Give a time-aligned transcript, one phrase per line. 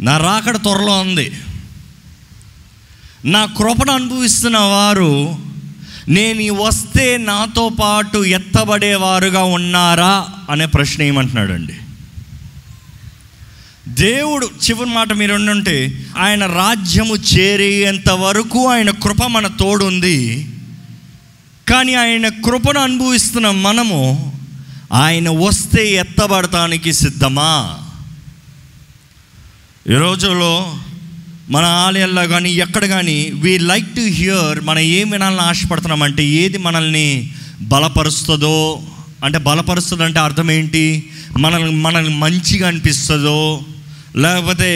[0.00, 1.32] నా రాకడ త్వరలో ఉంది.
[3.24, 5.38] నా కృపను అనుభవిస్తున్న వారు
[6.08, 11.72] నేను వస్తే నాతో పాటు ఎత్తబడేవారుగా ఉన్నారా అనే ప్రశ్న ఏమంటున్నాడండి.
[13.88, 20.50] దేవుడు చివరి మాట మీరు ఉంటే ఆయన రాజ్యము చేరేంత వరకు ఆయన కృప మన తోడుంది.
[21.68, 24.32] కానీ ఆయన కృపను అనుభవిస్తున్న మనము
[24.92, 27.78] ఆయన వస్తే ఎత్తబడటానికి సిద్ధమా?
[29.86, 30.54] ఈ రోజుల్లో
[31.50, 37.06] మన ఆలయాల్లో కానీ ఎక్కడ కానీ వీ లైక్ టు హియర్ మనం ఏం వినాలని ఆశపడుతున్నామంటే ఏది మనల్ని
[37.62, 38.56] బలపరుస్తుందో
[39.24, 40.84] అంటే బలపరుస్తుంది అంటే అర్థం ఏంటి?
[41.38, 43.40] మనల్ని మనల్ని మంచిగా అనిపిస్తుందో
[44.16, 44.70] లేకపోతే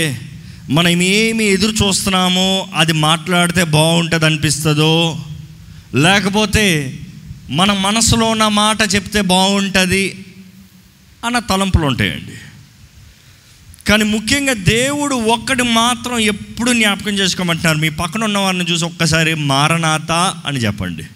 [0.70, 4.92] మనం ఏమి ఎదురు చూస్తున్నామో అది మాట్లాడితే బాగుంటుంది అనిపిస్తుందో
[5.94, 6.66] లేకపోతే
[7.50, 10.05] మన మనసులో ఉన్న మాట చెప్తే బాగుంటుంది
[11.24, 12.34] అన్న తలంపులు ఉంటాయండి.
[13.88, 17.78] కానీ ముఖ్యంగా దేవుడు ఒక్కటి మాత్రం ఎప్పుడు జ్ఞాపకం చేసుకోమంటున్నారు?
[17.78, 20.12] మీ పక్కన ఉన్న వారిని చూసి ఒక్కసారి మారనాథ
[20.46, 21.06] అని చెప్పండి.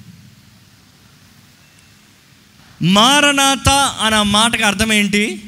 [2.83, 3.69] మారనాథ
[4.03, 5.43] అనే మాటకు అర్థం ఏంటి?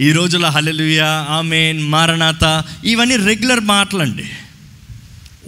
[0.00, 4.24] ఈ రోజుల హలెలుయ ఆమెన్ మారనాథ ఇవన్నీ రెగ్యులర్ మాటలండి.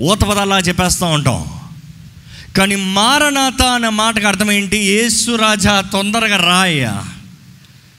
[0.00, 1.60] ఊత పదాలా చెప్పేస్తూ ఉంటాం.
[2.56, 4.76] కానీ మారనాథ అనే మాటకు అర్థం ఏంటి?
[4.76, 7.13] యేసు రాజా తొందరగా రాయ్యా.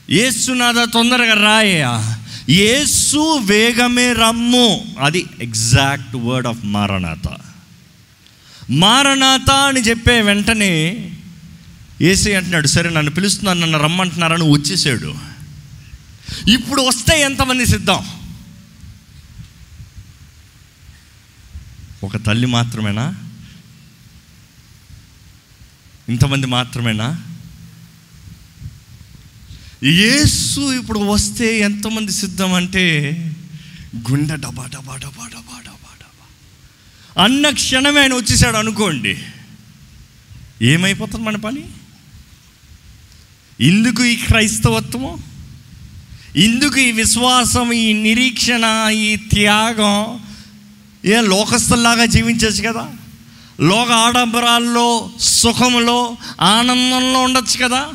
[0.09, 2.21] యేసునాథ తొందరగా రాయ్యా.
[2.49, 4.95] ఏసు వేగమే రమ్ము.
[4.99, 7.27] అది ఎగ్జాక్ట్ వర్డ్ ఆఫ్ మారనాథ
[8.69, 11.11] మారనాథ అని చెప్పే వెంటనే
[12.01, 15.15] ఏసీ అంటున్నాడు సరే నన్ను పిలుస్తున్నాను నన్ను రమ్మంటున్నారని వచ్చేసాడు.
[16.49, 18.05] ఇప్పుడు వస్తే ఎంతమంది సిద్ధం?
[22.03, 23.15] ఒక తల్లి మాత్రమేనా?
[26.09, 27.21] ఇంతమంది మాత్రమేనా?
[29.84, 33.12] యేసు ఇప్పుడు వస్తే ఎంతమంది సిద్ధం అంటే
[34.12, 37.24] గుండె డబా డబా డబా డబా డబా డబా.
[37.24, 39.18] అన్న క్షణమే ఆయన వచ్చేసాడు అనుకోండి.
[40.62, 41.63] ఏమైపోతుంది మన పని?
[43.62, 45.24] ఇందుకు ఈ క్రైస్తవత్వము?
[46.36, 50.19] ఇందుకు ఈ విశ్వాసం ఈ నిరీక్షణ ఈ త్యాగం
[51.06, 52.90] ఏ లోకస్తుల్లాగా జీవించచ్చు కదా?
[53.62, 57.90] లోక ఆడంబరాల్లో సుఖంలో ఆనందంలో ఉండొచ్చు కదా?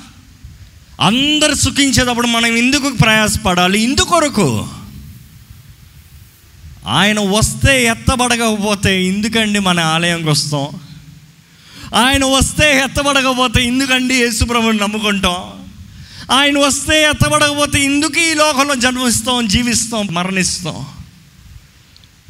[1.00, 3.80] అందరు సుఖించేటప్పుడు మనం ఎందుకు ప్రయాసపడాలి?
[3.80, 4.68] ఇందుకొరకు
[6.86, 10.68] ఆయన వస్తే ఎత్తబడకపోతే ఎందుకండి మన ఆలయంకి వస్తాం?
[11.94, 15.60] ఆయన వస్తే ఎత్తబడకపోతే ఎందుకండి యేసుప్రభుని నమ్ముకుంటాం?
[16.32, 20.86] ఆయన వస్తే ఎత్తబడకపోతే ఎందుకు ఈ లోకంలో జన్మిస్తాం జీవిస్తాం మరణిస్తాం?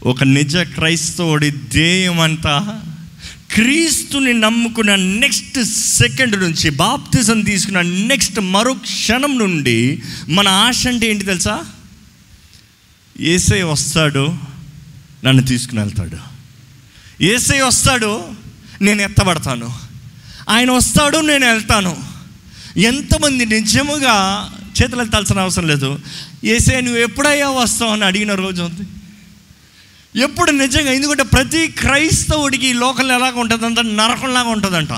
[0.06, 2.82] ఒక నిజ క్రైస్తవుడి ధ్యేయమంతా
[3.54, 11.24] క్రీస్తుని నమ్ముకున్న నెక్స్ట్ సెకండ్ నుంచి బాప్తిజం తీసుకున్న నెక్స్ట్ మరో క్షణం నుండి మన ఆశ అంటే ఏంటి
[11.24, 11.64] తెలుసా?
[13.20, 14.34] ఏసై వస్తాడు
[15.24, 16.16] నన్ను తీసుకుని వెళ్తాడు.
[17.22, 18.28] ఏసై వస్తాడు
[18.82, 19.72] నేను ఎత్తబడతాను.
[20.50, 21.96] ఆయన వస్తాడు నేను వెళ్తాను.
[22.76, 24.50] ఎంతమంది నిజముగా
[24.82, 25.98] చేతులు ఎత్తాల్సిన అవసరం లేదు.
[26.44, 28.99] ఏసై నువ్వు ఎప్పుడయ్యా వస్తావు అని అడిగిన రోజు ఉంది.
[30.16, 34.92] ఎప్పుడు నిజంగా ఎందుకంటే ప్రతి క్రైస్తవుడికి ఈ లోకంలో ఎలాగ ఉంటుందంట నరకంలాగా ఉంటుందంట.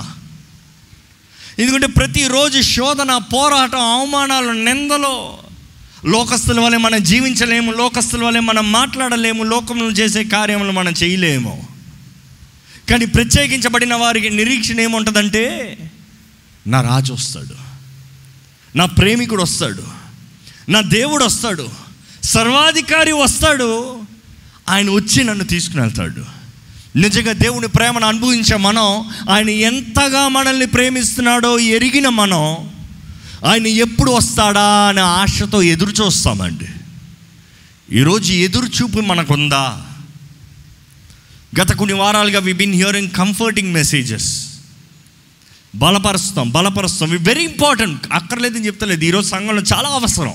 [1.59, 5.39] ఎందుకంటే ప్రతిరోజు శోధన పోరాటం అవమానాలు నిందలో
[6.05, 11.67] లోకస్తుల వల్లే మనం జీవించలేము లోకస్తుల వల్లే మనం మాట్లాడలేము లోకంలో చేసే కార్యములు మనం చేయలేము.
[12.89, 15.77] కానీ ప్రత్యేకించబడిన వారికి నిరీక్షణ ఏముంటుందంటే
[16.67, 17.55] నా రాజు వస్తాడు
[18.77, 19.83] నా ప్రేమికుడు వస్తాడు
[20.71, 21.69] నా దేవుడు వస్తాడు
[22.23, 24.02] సర్వాధికారి వస్తాడు
[24.69, 26.43] ఆయన వచ్చి నన్ను తీసుకుని వెళ్తాడు.
[26.95, 32.71] నిజంగా దేవుని ప్రేమను అనుభవించే మనం ఆయన ఎంతగా మనల్ని ప్రేమిస్తున్నాడో ఎరిగిన మనం
[33.45, 36.67] ఆయన ఎప్పుడు వస్తాడా అనే ఆశతో ఎదురు చూస్తామండి.
[37.91, 39.81] ఈరోజు ఎదురు చూపు మనకుందా?
[41.61, 44.47] గత కొన్ని వారాలుగా we been hearing comforting messages
[45.75, 47.09] బలపరుస్తాం బలపరుస్తాం.
[47.09, 49.03] వి వెరీ ఇంపార్టెంట్ అక్కర్లేదని చెప్తలేదు.
[49.03, 50.33] ఈరోజు సంఘంలో చాలా అవసరం.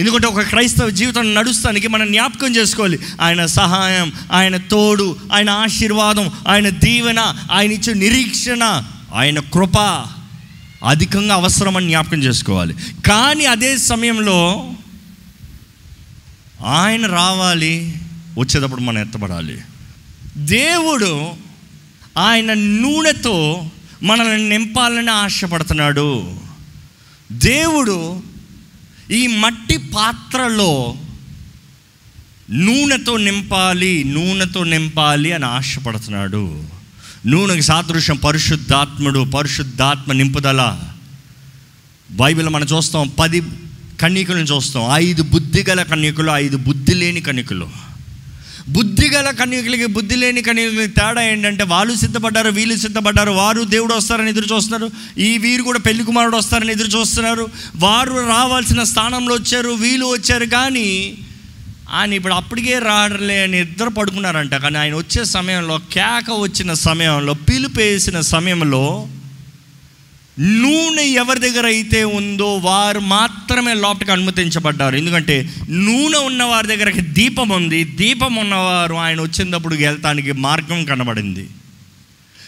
[0.00, 2.98] ఎందుకంటే ఒక క్రైస్తవ జీవితం నడుస్తానికి మనం జ్ఞాపకం చేసుకోవాలి.
[3.20, 8.82] ఆయన సహాయం ఆయన తోడు ఆయన ఆశీర్వాదం ఆయన దీవెన ఆయన ఇచ్చే నిరీక్షణ
[9.14, 9.78] ఆయన కృప
[10.88, 12.74] అధికంగా అవసరమని జ్ఞాపకం చేసుకోవాలి.
[13.06, 14.70] కానీ అదే సమయంలో
[16.66, 17.94] ఆయన రావాలి
[18.38, 19.58] వచ్చేటప్పుడు మనం ఎత్తబడాలి.
[20.36, 21.30] దేవుడు
[22.18, 23.70] ఆయన నూనెతో
[24.02, 26.36] మనల్ని నింపాలని ఆశపడుతున్నాడు.
[27.32, 28.29] దేవుడు
[29.10, 30.94] ఈ మట్టి పాత్రలో
[32.50, 36.62] నూనెతో నింపాలి నూనెతో నింపాలి అని ఆశపడుతున్నాడు.
[37.26, 40.80] నూనెకి సాదృశ్యం పరిశుద్ధాత్ముడు పరిశుద్ధాత్మ నింపుదల.
[42.10, 43.42] బైబిల్ మనం చూస్తాం పది
[44.00, 47.89] కన్యకులను చూస్తాం ఐదు బుద్ధి గల కన్యకులు ఐదు బుద్ధి లేని కన్యకులు.
[48.74, 54.30] బుద్ధి గల కన్యకులకి బుద్ధి లేని కన్యకులకి తేడా ఏంటంటే వాళ్ళు సిద్ధపడ్డారు వీళ్ళు సిద్ధపడ్డారు వారు దేవుడు వస్తారని
[54.30, 54.88] ఎదురు చూస్తున్నారు
[55.18, 57.44] ఈ వీరు కూడా పెళ్ళి కుమారుడు వస్తారని ఎదురు చూస్తున్నారు
[57.76, 60.88] వారు రావాల్సిన స్థానంలో వచ్చారు వీళ్ళు వచ్చారు కానీ
[61.90, 64.54] ఆయన ఇప్పుడు అప్పటికే రాడలే అని ఇద్దరు పడుకున్నారంట.
[64.54, 68.84] కానీ ఆయన వచ్చే సమయంలో కేక వచ్చిన సమయంలో పిలుపు వేసిన సమయంలో
[70.40, 74.96] నూనె ఎవరి దగ్గర అయితే ఉందో వారు మాత్రమే లోపలికి అనుమతించబడ్డారు.
[74.96, 77.84] ఎందుకంటే నూనె ఉన్న వారి దగ్గరకి దీపం ఉంది.
[77.84, 81.48] దీపం ఉన్నవారు ఆయన వచ్చినప్పుడు వెళ్తానికి మార్గం కనబడింది.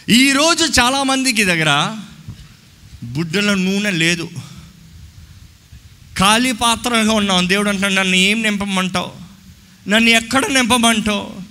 [0.09, 1.95] ఈరోజు చాలామందికి దగ్గర
[3.03, 4.29] బుడ్డలో నూనె లేదు.
[6.19, 7.49] ఖాళీ పాత్రగా ఉన్నాం.
[7.49, 9.11] దేవుడు అంటున్నాడు నన్ను ఏం నింపమంటావు?
[9.89, 11.42] నన్ను ఎక్కడ నింపమంటావు?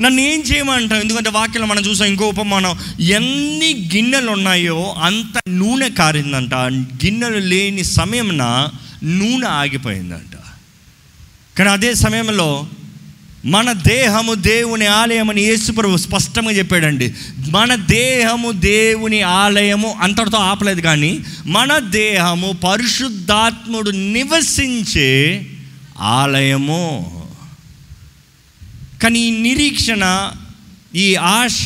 [0.00, 1.00] నన్ను ఏం చేయమంటావు?
[1.00, 6.54] ఎందుకంటే వాక్యం మనం చూసాం ఇంకో ఉపమానం ఎన్ని గిన్నెలు ఉన్నాయో అంత నూనె కారిందంట.
[7.04, 8.68] గిన్నెలు లేని సమయంన
[9.04, 10.36] నూనె ఆగిపోయిందంట.
[11.58, 12.66] కానీ అదే సమయంలో
[13.44, 17.14] మన దేహము దేవుని ఆలయం అని యేసుప్రభు స్పష్టంగా చెప్పాడండి.
[17.50, 25.46] మన దేహము దేవుని ఆలయము అంతటితో ఆపలేదు కానీ మన దేహము పరిశుద్ధాత్ముడు నివసించే
[26.00, 27.15] ఆలయము.
[29.02, 30.32] కానీ ఈ నిరీక్షణ
[30.94, 31.64] ఈ ఆశ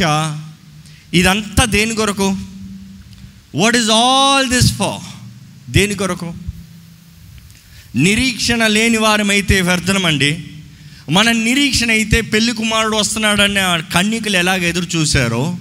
[1.14, 2.36] ఇదంతా దేని కొరకు?
[3.54, 5.04] What is all this for
[5.72, 6.34] దేని కొరకు?
[7.96, 10.44] నిరీక్షణ లేని వారమైతే వ్యర్థనమండి
[11.10, 13.76] మన నిరీక్షణ అయితే పెళ్ళి కుమారుడు వస్తున్నాడని ఆ
[14.36, 15.56] ఎలాగ ఎదురు చూశారో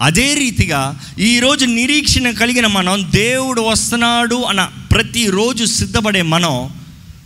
[0.00, 6.70] అదే రీతిగా ఈరోజు నిరీక్షణ కలిగిన మనం దేవుడు వస్తున్నాడు అన్న ప్రతిరోజు సిద్ధపడే మనం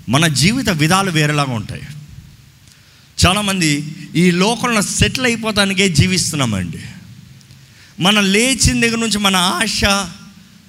[0.08, 1.82] మన జీవిత విధాలు వేరేలాగా ఉంటాయి.
[3.26, 6.78] చాలామంది ఈ లోకంలో సెటిల్ అయిపోతానికే జీవిస్తున్నామండి.
[8.00, 9.84] మనం లేచిన దగ్గర నుంచి మన ఆశ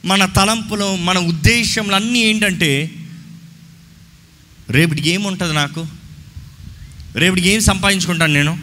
[0.06, 2.92] మన తలంపులు మన ఉద్దేశంలు అన్నీ ఏంటంటే
[4.70, 5.86] రేపటికి ఏముంటుంది నాకు?
[7.16, 8.58] రేపటికి ఏం సంపాదించుకుంటాను నేను?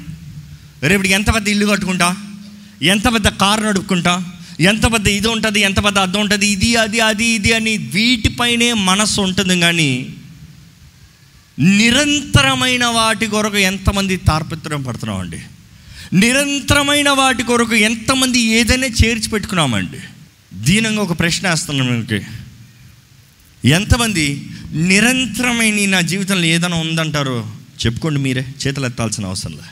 [0.83, 2.17] రేపటికి ఎంత పెద్ద ఇల్లు కట్టుకుంటా?
[2.83, 4.25] ఎంత పెద్ద కారు నడుపుకుంటా?
[4.61, 9.21] ఎంత పెద్ద ఇది ఉంటుంది ఎంత పెద్ద అర్థం ఉంటుంది ఇది అది అది ఇది అని వీటిపైనే మనసు
[9.21, 10.09] ఉంటుంది కానీ
[11.59, 15.43] నిరంతరమైన వాటి కొరకు ఎంతమంది తార్పిత్రం పడుతున్నామండి?
[16.13, 19.99] నిరంతరమైన వాటి కొరకు ఎంతమంది ఏదైనా చేర్చి పెట్టుకున్నామండి?
[20.55, 22.25] దీనంగా ఒక ప్రశ్న వేస్తున్నాను మీకు
[23.67, 27.51] ఎంతమంది నిరంతరమైన నా జీవితంలో ఏదైనా ఉందంటారో?
[27.87, 29.71] చెప్పుకోండి మీరే చేతులు ఎత్తాల్సిన అవసరం లే.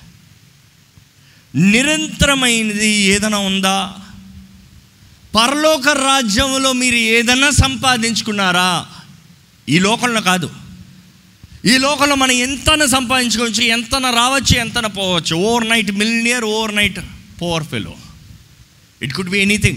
[1.60, 3.92] నిరంతరమైనది ఏదైనా ఉందా?
[5.36, 8.86] పరలోక రాజ్యంలో మీరు ఏదైనా సంపాదించుకున్నారా?
[9.68, 10.50] ఈ లోకంలో కాదు.
[11.66, 15.36] ఈ లోకంలో మనం ఎంతన సంపాదించుకోవచ్చు ఎంతన రావచ్చు ఎంతన పోవచ్చు.
[15.68, 16.44] Overnight millionaire
[16.76, 16.98] overnight
[17.42, 17.94] power fellow
[19.02, 19.76] it could be anything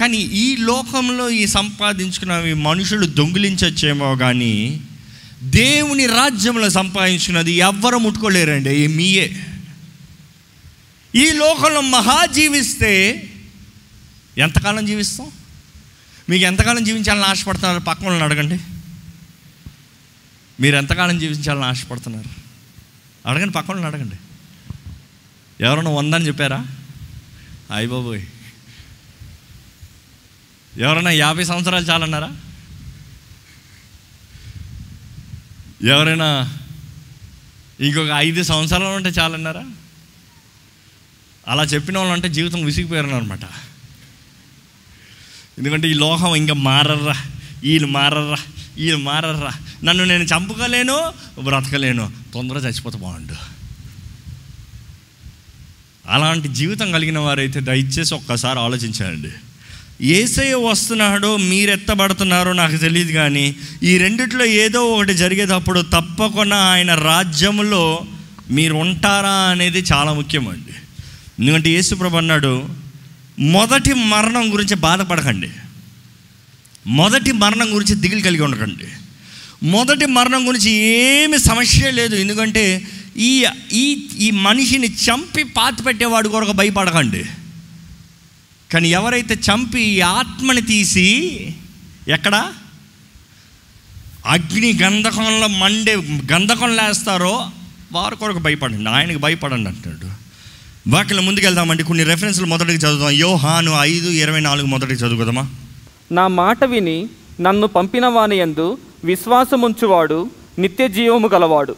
[0.00, 4.80] కానీ ఈ లోకంలో ఈ సంపాదించుకున్నవి మనుషులు దొంగిలించచ్చేమో కానీ
[5.42, 8.70] దేవుని రాజ్యంలో సంపాదించుకున్నది ఎవ్వరు ముట్టుకోలేరండి.
[8.70, 9.46] ఈ మీయే.
[11.14, 13.22] ఈ లోకంలో మహా జీవిస్తే
[14.38, 15.26] ఎంతకాలం జీవిస్తాం?
[16.28, 17.78] మీకు ఎంతకాలం జీవించాలని ఆశపడుతున్నారు?
[17.78, 18.60] పక్కన అడగండి.
[20.62, 22.28] మీరు ఎంతకాలం జీవించాలని ఆశపడుతున్నారు?
[23.28, 24.16] అడగండి పక్కన వాళ్ళని అడగండి.
[25.60, 26.66] ఎవరైనా వందని చెప్పారా?
[27.74, 28.22] అయ్య బాబోయ్.
[30.78, 32.30] ఎవరైనా యాభై సంవత్సరాలు చాలన్నారా?
[35.82, 36.58] ఎవరైనా
[37.80, 39.64] ఇంకొక ఐదు సంవత్సరాలు ఉంటే చాలన్నారా?
[41.48, 43.44] అలా చెప్పిన వాళ్ళు అంటే జీవితం విసిగిపోయారు అనమాట
[45.58, 47.24] ఎందుకంటే ఈ లోకం ఇంకా మారర్రా
[47.62, 48.36] వీళ్ళు మారర్రా.
[48.76, 49.52] వీళ్ళు మారర్రా.
[49.84, 51.12] నన్ను నేను చంపుకోలేను
[51.42, 52.12] బ్రతకలేను.
[52.34, 53.34] తొందరగా చచ్చిపోతే బాగుండు.
[56.08, 59.28] అలాంటి జీవితం కలిగిన వారైతే దయచేసి ఒక్కసారి ఆలోచించండి.
[60.06, 68.06] ఏసయ్య వస్తున్నాడో మీరెత్తబడుతున్నారో నాకు తెలియదు కానీ ఈ రెండిట్లో ఏదో ఒకటి జరిగేటప్పుడు తప్పకుండా ఆయన రాజ్యంలో
[68.50, 70.74] మీరు ఉంటారా అనేది చాలా ముఖ్యమండి.
[71.38, 72.68] ఎందుకంటే యేసుప్రభు అన్నాడు
[73.38, 75.50] మొదటి మరణం గురించి బాధపడకండి.
[76.86, 78.86] మొదటి మరణం గురించి దిగులు కలిగి ఉండకండి.
[79.66, 82.16] మొదటి మరణం గురించి ఏమి సమస్య లేదు.
[82.16, 82.82] ఎందుకంటే
[83.16, 87.24] ఈ ఈ ఈ మనిషిని చంపి పాతి పెట్టేవాడు కొరకు భయపడకండి.
[88.72, 91.08] కానీ ఎవరైతే చంపి ఈ ఆత్మని తీసి
[92.08, 92.52] ఎక్కడ?
[94.26, 95.94] అగ్ని గంధకంలో మండే
[96.32, 97.50] గంధకం లేస్తారో
[97.92, 98.90] వారి కొరకు భయపడండి.
[98.90, 100.10] ఆయనకు భయపడండి అంటాడు
[100.88, 101.82] వాక్యం ముందుకెళ్దామండి.
[101.82, 103.10] కొన్ని రెఫరెన్స్లు మొదటికి చదువుదాం.
[103.10, 105.50] యోహాను ఐదు ఇరవై నాలుగు మొదటికి చదువుదామా?
[106.16, 107.08] నా మాట విని
[107.40, 110.18] నన్ను పంపిన వాని యందు విశ్వాసముంచువాడు
[110.58, 111.74] నిత్య జీవము గలవాడు.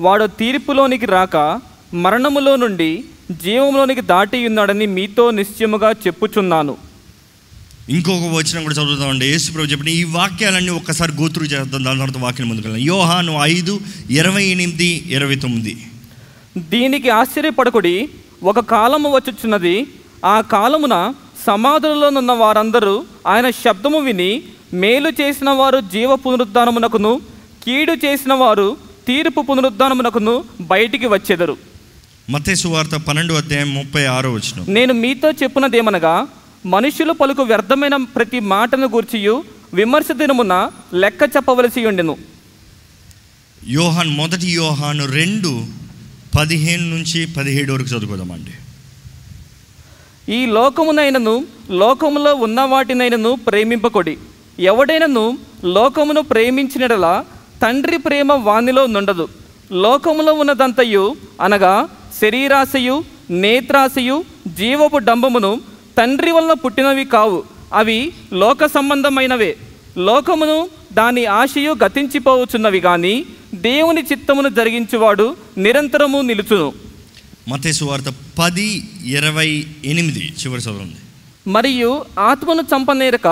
[0.00, 1.60] వాడు తీర్పులోనికి రాక
[1.94, 3.04] మరణములో నుండి
[3.42, 6.76] జీవములోనికి దాటి ఉన్నాడని మీతో నిశ్చయముగా చెప్పుచున్నాను.
[7.88, 11.84] ఇంకొక వచనం కూడా చదువుతామండి యేసు ప్రభు చెప్పిన ఈ వాక్యాలన్నీ ఒక్కసారి గోత్రు చేద్దాం.
[11.84, 15.74] దాని తర్వాత వాక్యం ముందుకు యోహాను ఐదు ఇరవై ఎనిమిది ఇరవై తొమ్మిది.
[16.58, 18.08] దీనికి ఆశ్చర్యపడకుడి
[18.42, 19.86] ఒక కాలము వచ్చుచున్నది.
[20.24, 20.96] ఆ కాలమున
[21.46, 22.94] సమాధులలోనున్న వారందరూ
[23.26, 27.20] ఆయన శబ్దము విని మేలు చేసిన వారు జీవ పునరుద్ధానమునకును
[27.64, 28.76] కీడు చేసిన వారు
[29.08, 31.56] తీర్పు పునరుద్ధానమునకును బయటికి వచ్చెదరు.
[32.66, 34.64] వార్త పన్నెండు అధ్యాయం ముప్పై ఆరో వచనం.
[34.68, 36.14] నేను మీతో చెప్పున్నదేమనగా
[36.66, 42.16] మనుషులు పలుకు వ్యర్థమైన ప్రతి మాటను గూర్చియు విమర్శ దినమున లెక్క చెప్పవలసి ఉండెను.
[43.68, 45.64] యోహాన్ మొదటి యోహాను రెండు
[46.38, 48.54] పదిహేను నుంచి పదిహేడు వరకు చదువుకోదామండి.
[50.28, 54.18] ఈ లోకమునైనను లోకములో ఉన్న వాటినైనను ప్రేమింపకొడి.
[54.60, 57.24] ఎవడైనను లోకమును ప్రేమించినడలా
[57.62, 59.28] తండ్రి ప్రేమ వానిలో నుండదు.
[59.72, 61.88] లోకములో ఉన్నదంతయు అనగా
[62.20, 65.60] శరీరాశయు నేత్రాశయు జీవపు డంబమును
[65.98, 67.42] తండ్రి వలన పుట్టినవి కావు.
[67.74, 69.56] అవి లోక సంబంధమైనవే.
[69.98, 76.83] లోకమును దాని ఆశయు గతించిపోవచ్చున్నవి కానీ దేవుని చిత్తమును జరిగించువాడు నిరంతరము నిలుచును.
[77.48, 78.08] మత్తయి వార్త
[78.38, 78.68] పది
[79.10, 79.48] ఇరవై
[79.84, 81.00] ఎనిమిది చివరి చదవండి
[81.50, 83.28] మరియు ఆత్మను చంపనేరక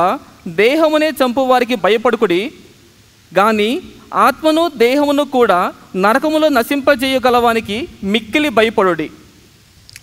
[0.56, 2.42] దేహమునే చంపు వారికి భయపడుకుడి
[3.32, 3.70] గాని
[4.18, 5.60] ఆత్మను దేహమును కూడా
[5.96, 9.06] నరకములో నశింపజేయగలవానికి మిక్కిలి భయపడుడి.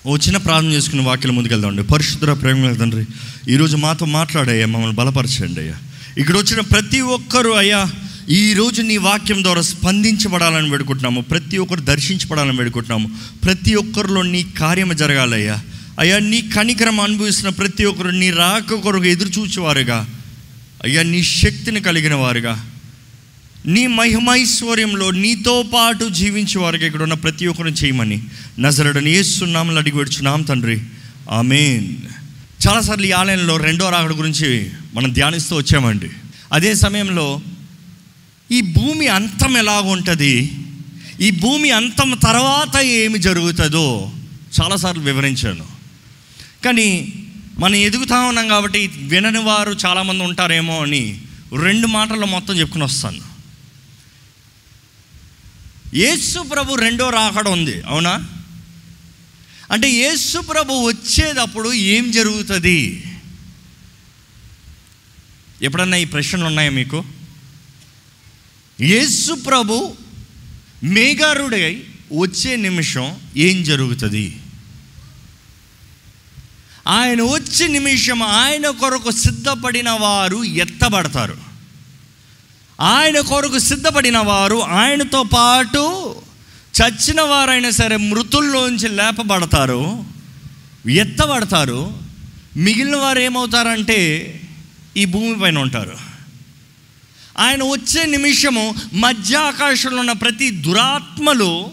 [0.05, 3.03] ఓ చిన్న ప్రార్థన చేసుకుని వాక్యం ముందుకెళ్దామండి పరిశుద్ధ ప్రేమ తండ్రి
[3.49, 5.77] ఈరోజు మాతో మాట్లాడయ్యా మమ్మల్ని బలపరచండి అయ్యా.
[6.17, 7.81] ఇక్కడ వచ్చిన ప్రతి ఒక్కరూ అయ్యా
[8.31, 11.21] ఈరోజు నీ వాక్యం ద్వారా స్పందించబడాలని వేడుకుంటున్నాము.
[11.21, 13.12] ప్రతి ఒక్కరు దర్శించబడాలని వేడుకుంటున్నాము.
[13.43, 15.59] ప్రతి ఒక్కరిలో నీ కార్యం జరగాలయ్యా.
[16.00, 20.07] అయ్యా నీ కనికరం అనుభవిస్తున్న ప్రతి ఒక్కరు నీ రాక కొరకు ఎదురు చూచేవారుగా
[20.83, 22.71] అయ్యా నీ శక్తిని కలిగిన వారుగా.
[23.65, 28.24] నీ మహిమైశ్వర్యంలో నీతో పాటు జీవించే వారికి ఇక్కడ ఉన్న ప్రతి ఒక్కరిని చేయమని.
[28.59, 30.81] నజరడని ఏస్తున్నామని అడిగి పెడుచున్నాం తండ్రి.
[31.31, 31.88] ఆమెన్.
[32.67, 36.09] చాలాసార్లు ఈ ఆలయంలో రెండో రాకడ గురించి మనం ధ్యానిస్తూ వచ్చామండి.
[36.53, 37.41] అదే సమయంలో
[38.51, 40.51] ఈ భూమి అంతం ఎలాగుంటుంది
[41.21, 44.11] ఈ భూమి అంతం తర్వాత ఏమి జరుగుతుందో
[44.61, 45.65] చాలాసార్లు వివరించాను.
[46.65, 47.13] కానీ
[47.59, 51.21] మనం ఎదుగుతా ఉన్నాం కాబట్టి వినని వారు చాలామంది ఉంటారేమో అని
[51.59, 53.21] రెండు మాటల్లో మొత్తం చెప్పుకుని వస్తాను.
[55.95, 58.25] యేసు ప్రభు రెండో రాకడ ఉంది అవునా?
[59.71, 63.03] అంటే యేసు ప్రభు వచ్చేటప్పుడు ఏం జరుగుతుంది?
[65.61, 67.05] ఎప్పుడన్నా ఈ ప్రశ్నలు ఉన్నాయా మీకు?
[68.81, 69.93] యేసు ప్రభు
[70.83, 71.83] మేఘారుడై
[72.19, 74.38] వచ్చే నిమిషం ఏం జరుగుతుంది?
[76.88, 81.38] ఆయన వచ్చే నిమిషం ఆయన కొరకు సిద్ధపడిన వారు ఎత్తబడతారు.
[82.81, 86.15] ఆయన కొరకు సిద్ధపడిన వారు ఆయనతో పాటు
[86.81, 90.05] చచ్చిన వారైనా సరే మృతుల్లోంచి లేపబడతారు
[90.89, 91.98] ఎత్తబడతారు.
[92.57, 94.00] మిగిలిన వారు ఏమవుతారంటే
[94.98, 96.08] ఈ భూమి పైన ఉంటారు.
[97.39, 101.72] ఆయన వచ్చే నిమిషము మధ్య ఆకాశంలో ఉన్న ప్రతి దురాత్మలు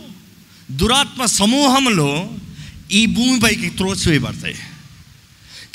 [0.71, 2.31] దురాత్మ సమూహంలో
[2.93, 4.55] ఈ భూమిపైకి త్రోసివేయబడతాయి.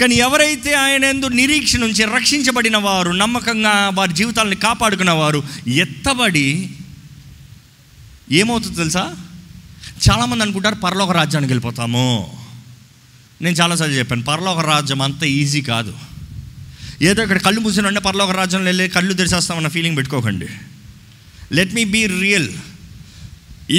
[0.01, 6.69] కానీ ఎవరైతే ఆయన ఎందు నిరీక్ష నుంచి రక్షించబడిన వారు నమ్మకంగా వారి జీవితాలను కాపాడుకున్న వారు ఎత్తబడి
[8.31, 9.15] ఏమవుతుందో తెలుసా?
[10.09, 12.37] చాలామంది అనుకుంటారు పరలోక రాజ్యానికి వెళ్ళిపోతాము.
[13.41, 16.10] నేను చాలాసార్లు చెప్పాను పరలోక రాజ్యం అంత ఈజీ కాదు.
[17.09, 20.47] ఏదో ఇక్కడ కళ్ళు మూసిన వెంటనే పర్లోక రాజ్యంలో వెళ్ళి కళ్ళు తెరిచేస్తామన్న ఫీలింగ్ పెట్టుకోకండి.
[21.51, 22.49] లెట్ మీ బీ రియల్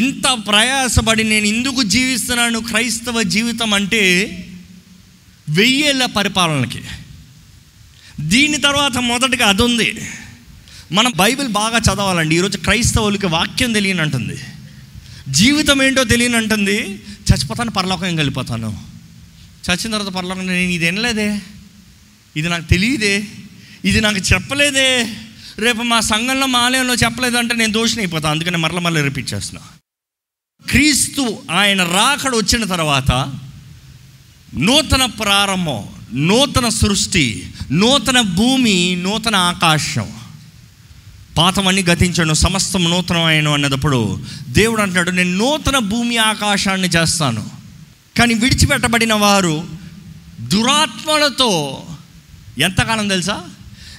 [0.01, 4.03] ఇంత ప్రయాసపడి నేను ఎందుకు జీవిస్తున్నాను క్రైస్తవ జీవితం అంటే
[5.49, 6.83] వెయ్యేళ్ళ పరిపాలనకి.
[8.33, 9.89] దీని తర్వాత మొదటగా అది ఉంది
[10.93, 12.35] మనం బైబిల్ బాగా చదవాలండి.
[12.37, 14.37] ఈరోజు క్రైస్తవులకి వాక్యం తెలియని అంటుంది
[15.29, 16.77] జీవితం ఏంటో తెలియని అంటుంది
[17.29, 18.71] చచ్చిపోతాను పరలోకం వెళ్ళిపోతాను
[19.67, 21.29] చచ్చిన తర్వాత పరలోకం నేను ఇది వినలేదే.
[22.37, 23.25] ఇది నాకు తెలియదే.
[23.85, 25.17] ఇది నాకు చెప్పలేదే.
[25.59, 29.67] రేపు మా సంఘంలో మా ఆలయంలో చెప్పలేదంటే నేను దోషిని అయిపోతాను అందుకని మరల మరల రిపీట్ చేస్తున్నా.
[30.71, 33.35] క్రీస్తు ఆయన రాకడ వచ్చిన తర్వాత
[34.55, 40.13] నూతన ప్రారంభం నూతన సృష్టి నూతన భూమి నూతన ఆకాశం.
[41.39, 47.51] పాతమన్నీ గతించాను సమస్తం నూతనమైన అన్నప్పుడు దేవుడు అంటున్నాడు నేను నూతన భూమి ఆకాశాన్ని చేస్తాను.
[48.19, 49.65] కానీ విడిచిపెట్టబడిన వారు
[50.41, 51.83] దురాత్మలతో
[52.59, 53.43] ఎంతకాలం తెలుసా?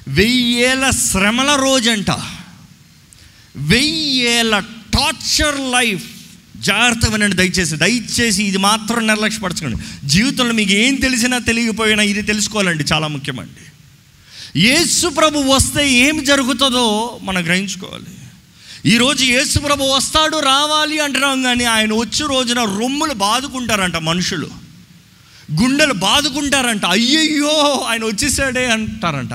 [0.07, 2.12] వెయ్యేల శ్రమల రోజంట.
[3.55, 4.60] వెయ్యేల
[4.93, 6.03] టార్చర్ లైఫ్.
[6.57, 7.75] జాగ్రత్త వినండి దయచేసి.
[7.75, 10.07] దయచేసి ఇది మాత్రం నిర్లక్ష్యపరచుకోండి.
[10.07, 12.83] జీవితంలో మీకు ఏం తెలిసినా తెలియకపోయినా ఇది తెలుసుకోవాలండి.
[12.93, 13.63] చాలా ముఖ్యమండి.
[14.60, 18.05] యేసు ప్రభు వస్తే ఏం జరుగుతుందో మనం గ్రహించుకోవాలి.
[18.86, 24.62] ఈరోజు యేసు ప్రభు వస్తాడు రావాలి అంటున్నాం కానీ ఆయన వచ్చే రోజున రొమ్ములు బాదుకుంటారంట మనుషులు.
[25.51, 26.85] గుండెలు బాదుకుంటారంట.
[26.85, 29.29] అయ్యయ్యో ఆయన వచ్చేసాడే అంటారంట.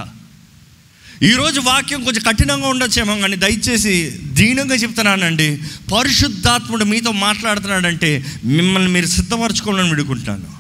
[1.23, 5.63] ఈరోజు వాక్యం కొంచెం కఠినంగా ఉండొచ్చేమో కానీ దయచేసి దీనంగా చెప్తున్నానండి.
[5.97, 10.59] పరిశుద్ధాత్ముడు మీతో మాట్లాడుతున్నాడంటే మిమ్మల్ని మీరు సిద్ధపరచుకోవాలని విడుకుంటున్నాను.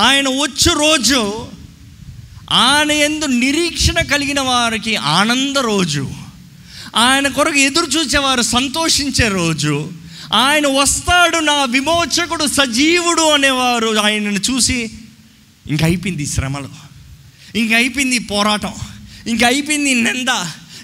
[0.00, 1.46] ఆయన వచ్చే రోజు
[2.50, 6.10] ఆయన ఎందు నిరీక్షణ కలిగిన వారికి ఆనంద రోజు.
[6.96, 9.92] ఆయన కొరకు ఎదురు చూసేవారు సంతోషించే రోజు.
[10.34, 14.90] ఆయన వస్తాడు నా విమోచకుడు సజీవుడు అనేవారు ఆయనను చూసి
[15.70, 16.68] ఇంక అయిపోయింది శ్రమలు.
[17.58, 18.72] ఇంక అయిపోయింది పోరాటం.
[19.26, 20.28] ఇంక అయిపోయింది నింద.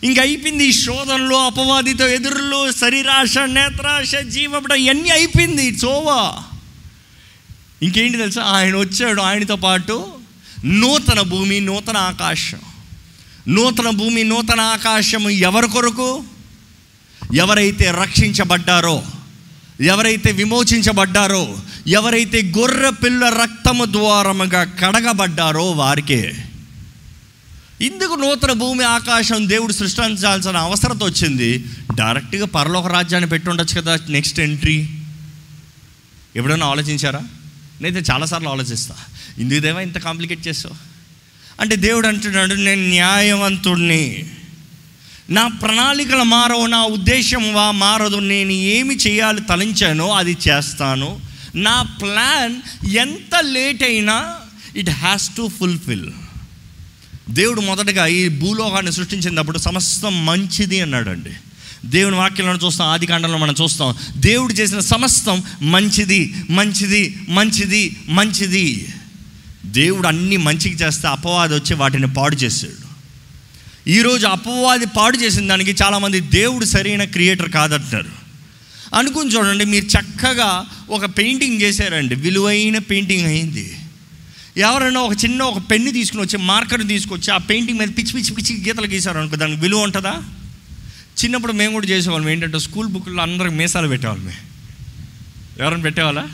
[0.05, 6.43] ఇంక అయిపోయింది శోధనలు అపవాదితో ఎదురులు శరీరాశ నేత్రాశ జీవపడ ఇవన్నీ అయిపోయింది చోవా.
[7.83, 8.43] ఇంకేంటి తెలుసా?
[8.43, 10.07] ఆయన వచ్చాడు ఆయనతో పాటు
[10.65, 12.59] నూతన భూమి నూతన ఆకాశం.
[13.49, 16.25] నూతన భూమి నూతన ఆకాశము ఎవరి కొరకు?
[17.35, 19.03] ఎవరైతే రక్షించబడ్డారో
[19.81, 26.33] ఎవరైతే విమోచించబడ్డారో ఎవరైతే గొర్రె పిల్ల రక్తము ద్వారముగా కడగబడ్డారో వారికే.
[27.81, 31.65] ఇందుకు నూతన భూమి ఆకాశం దేవుడు సృష్టించాల్సిన అవసరత వచ్చింది.
[31.95, 34.89] డైరెక్ట్గా పరలోక రాజ్యాన్ని పెట్టి ఉండొచ్చు కదా నెక్స్ట్ ఎంట్రీ.
[36.37, 37.21] ఎప్పుడైనా ఆలోచించారా?
[37.81, 38.95] నేనైతే చాలాసార్లు ఆలోచిస్తా.
[39.39, 40.75] ఇందుకు దేవా ఇంత కాంప్లికేట్ చేస్తావు
[41.61, 44.31] అంటే దేవుడు అంటున్నాడు నేను న్యాయవంతుడిని
[45.31, 51.21] నా ప్రణాళికలు మారవు నా ఉద్దేశం వా మారదు నేను ఏమి చేయాలి తలంచానో అది చేస్తాను.
[51.55, 54.35] నా ప్లాన్ ఎంత లేట్ అయినా
[54.77, 56.11] ఇట్ హ్యాస్ టు ఫుల్ఫిల్
[57.31, 61.31] దేవుడు మొదటగా ఈ భూలోకాన్ని సృష్టించినప్పుడు సమస్తం మంచిది అన్నాడండి.
[61.85, 63.95] దేవుని వాక్యాలను చూస్తాం ఆది కాండంలో మనం చూస్తాం.
[64.17, 68.89] దేవుడు చేసిన సమస్తం మంచిది మంచిది మంచిది మంచిది.
[69.65, 72.80] దేవుడు అన్ని మంచికి చేస్తే అపవాది వచ్చి వాటిని పాడు చేశాడు.
[73.89, 78.21] ఈరోజు అపవాది పాడు చేసిన దానికి చాలామంది దేవుడు సరైన క్రియేటర్ కాదంటారు
[78.95, 82.15] అనుకుని చూడండి మీరు చక్కగా ఒక పెయింటింగ్ చేశారండి.
[82.15, 83.77] విలువైన పెయింటింగ్ అయింది.
[84.57, 88.65] ఎవరైనా ఒక చిన్న ఒక పెన్ను తీసుకుని వచ్చి మార్కర్ తీసుకొచ్చి ఆ పెయింటింగ్ మీద పిచ్చి పిచ్చి పిచ్చి
[88.67, 90.23] గీతలు గీసారు అనుకో దానికి విలువ ఉంటుందా?
[91.25, 92.31] చిన్నప్పుడు మేము కూడా చేసేవాళ్ళం.
[92.31, 94.33] ఏంటంటే స్కూల్ బుక్లో అందరికి మీసాలు పెట్టేవాళ్ళమే.
[95.61, 96.29] ఎవరైనా పెట్టేవాళ్ళా?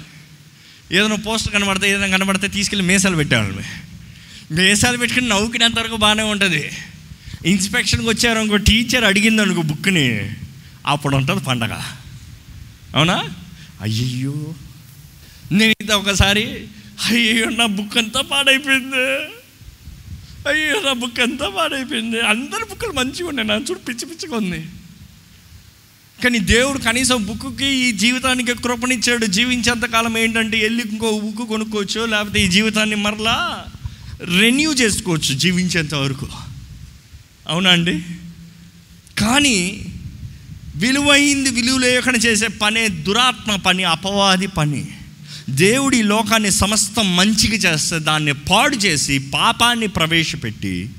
[0.93, 3.65] ఏదైనా పోస్టర్ కనబడితే ఏదైనా కనబడితే తీసుకెళ్ళి మీసాలు పెట్టేవాళ్ళమే.
[4.53, 6.71] మీసాలు పెట్టుకుని నవ్వుకునేంతవరకు బాగానే ఉంటుంది.
[7.47, 10.35] ఇన్స్పెక్షన్కి వచ్చారు అనుకో టీచర్ అడిగింది అనుకో బుక్ని
[10.87, 11.81] అప్పుడు ఉంటుంది పండగ.
[12.97, 13.25] అవునా?
[13.81, 14.35] అయ్యయ్యో.
[15.53, 16.67] నేను ఇది ఒకసారి
[17.11, 18.97] అయ్యో నా బుక్ అంతా పాడైపోయింది.
[20.49, 22.21] అయ్యో నా బుక్ అంతా పాడైపోయింది.
[22.21, 23.49] అందరి బుక్కులు మంచిగా ఉన్నాయి.
[23.49, 24.67] నా చూడు పిచ్చి పిచ్చిగా ఉంది.
[26.25, 29.27] కానీ దేవుడు కనీసం బుక్కి ఈ జీవితానికి కృపనిచ్చాడు.
[29.27, 32.07] జీవించేంత కాలం ఏంటంటే వెళ్ళి ఇంకో బుక్ కొనుక్కోవచ్చు.
[32.07, 33.65] లేకపోతే ఈ జీవితాన్ని మరలా
[34.41, 36.29] రెన్యూ చేసుకోవచ్చు జీవించేంత వరకు.
[37.49, 38.03] అవునా అండి
[39.19, 39.87] కానీ
[40.77, 44.89] విలువైంది విలువ లేకుండా చేసే పనే దురాత్మ పని అపవాది పని.
[45.51, 50.91] దేవుడి లోకాన్ని సమస్తం మంచిగా చేస్తే దాన్ని పాడు చేసి పాపాన్ని ప్రవేశపెట్టి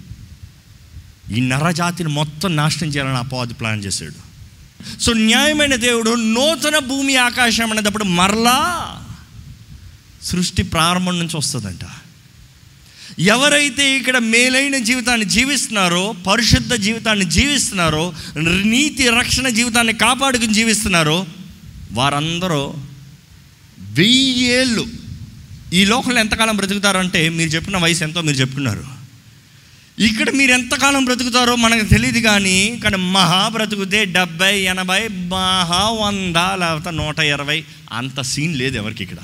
[1.32, 4.28] ఈ నరజాతిని మొత్తం నాశనం చేయాలని అపవాది ప్లాన్ చేశాడు.
[5.00, 8.58] సో న్యాయమైన దేవుడు నూతన భూమి ఆకాశం అనేటప్పుడు మరలా
[10.24, 11.86] సృష్టి ప్రారంభం నుంచి వస్తుందంట.
[13.18, 18.14] ఎవరైతే ఇక్కడ మేలైన జీవితాన్ని జీవిస్తున్నారో పరిశుద్ధ జీవితాన్ని జీవిస్తున్నారో
[18.64, 21.26] నీతి రక్షణ జీవితాన్ని కాపాడుకుని జీవిస్తున్నారో
[21.92, 22.76] వారందరూ
[23.80, 24.86] వెయ్యేళ్ళు
[25.74, 28.86] ఈ లోకంలో ఎంతకాలం బ్రతుకుతారంటే మీరు చెప్పిన వయసు ఎంతో మీరు చెప్పుకున్నారు.
[30.00, 36.92] ఇక్కడ మీరు ఎంతకాలం బ్రతుకుతారో మనకు తెలియదు కానీ కానీ మహా బ్రతుకుతే డెబ్బై ఎనభై మహా వంద లేకపోతే
[36.92, 39.18] నూట ఇరవై అంత సీన్ లేదు ఎవరికి ఇక్కడ.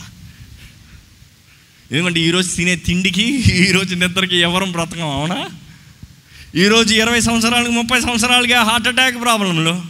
[1.93, 3.23] ఎందుకంటే ఈరోజు తినే తిండికి
[3.67, 5.49] ఈరోజు నిద్రకి ఎవరం బ్రతకం అవునా?
[6.55, 9.83] ఈరోజు ఇరవై సంవత్సరాలకి ముప్పై సంవత్సరాలకి హార్ట్ అటాక్ ప్రాబ్లంలు.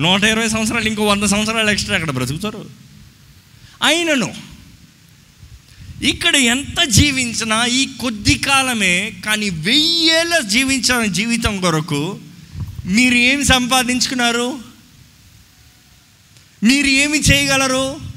[0.00, 2.70] నూట ఇరవై సంవత్సరాలు ఇంకో వంద సంవత్సరాలు ఎక్స్ట్రా అక్కడ బ్రతుకుతారు.
[3.82, 4.34] అయినను
[6.02, 12.18] ఇక్కడ ఎంత జీవించినా ఈ కొద్ది కాలమే కానీ వెయ్యేళ్ళ జీవించిన జీవితం కొరకు
[12.86, 14.58] మీరు ఏమి సంపాదించుకున్నారు?
[16.62, 18.07] మీరు ఏమి చేయగలరు?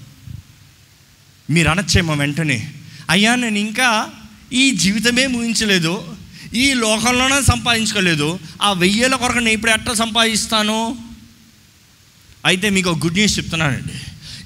[1.51, 2.71] మీరు అనచ్చేమో వెంటనే.
[3.09, 4.09] అయ్యా నేను ఇంకా
[4.53, 6.15] ఈ జీవితమే ముగించలేదు.
[6.53, 8.39] ఈ లోకంలోనే సంపాదించుకోలేదు.
[8.61, 10.97] ఆ వెయ్యేళ్ళ కొరకు నేను ఇప్పుడు ఎట్లా సంపాదిస్తాను?
[12.45, 13.97] అయితే మీకు ఒక గుడ్ న్యూస్ చెప్తున్నానండి.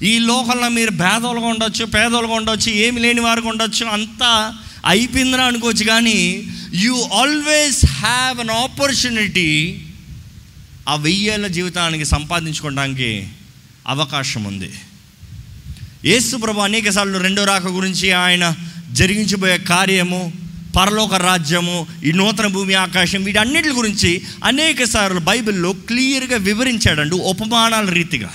[0.06, 5.84] ఈ లోకంలో మీరు పేదోలుగా ఉండొచ్చు పేదోలుగా ఉండొచ్చు ఏమి లేని వారికి ఉండొచ్చు అంతా అయిపోయిందిరా అనుకోవచ్చు.
[5.84, 9.82] కానీ you always have an opportunity
[10.88, 13.28] ఆ వెయ్యేళ్ళ జీవితానికి సంపాదించుకోవడానికి
[13.86, 14.72] అవకాశం ఉంది.
[16.06, 18.56] యేసు ప్రభు అనేక సార్లు రెండో రాక గురించి ఆయన
[18.92, 20.32] జరిగించబోయే కార్యము
[20.76, 28.32] పరలోక రాజ్యము ఈ నూతన భూమి ఆకాశం వీటన్నిటి గురించి అనేక సార్లు బైబిల్లో క్లియర్గా వివరించాడండి ఉపమానాల రీతిగా.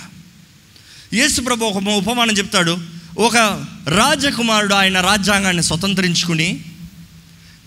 [1.14, 2.78] యేసు ప్రభు ఒక ఉపమానం చెప్తాడు.
[3.18, 6.60] ఒక రాజకుమారుడు ఆయన రాజ్యాంగాన్ని స్వతంత్రించుకుని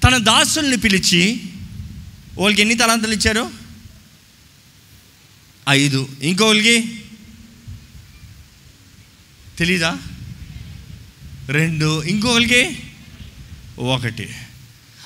[0.05, 1.41] తన దాసుల్ని పిలిచి
[2.39, 3.51] వాళ్ళకి ఎన్ని తలాంతులు ఇచ్చారు?
[5.69, 6.09] ఐదు.
[6.23, 7.04] ఇంకోళ్ళకి
[9.59, 9.99] తెలీదా?
[11.49, 12.03] రెండు.
[12.03, 12.79] ఇంకొకరికి?
[13.79, 14.29] ఒకటి.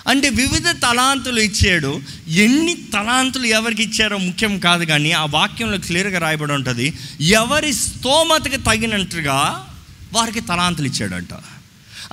[0.09, 2.01] అంటే వివిధ తలాంతులు ఇచ్చాడు.
[2.29, 6.95] ఎన్ని తలాంతులు ఎవరికి ఇచ్చారో ముఖ్యం కాదు కానీ ఆ వాక్యంలో క్లియర్గా రాయబడి ఉంటుంది.
[7.21, 9.67] ఎవరి స్తోమతకి తగినట్టుగా
[10.13, 11.35] వారికి తలాంతులు ఇచ్చాడంట.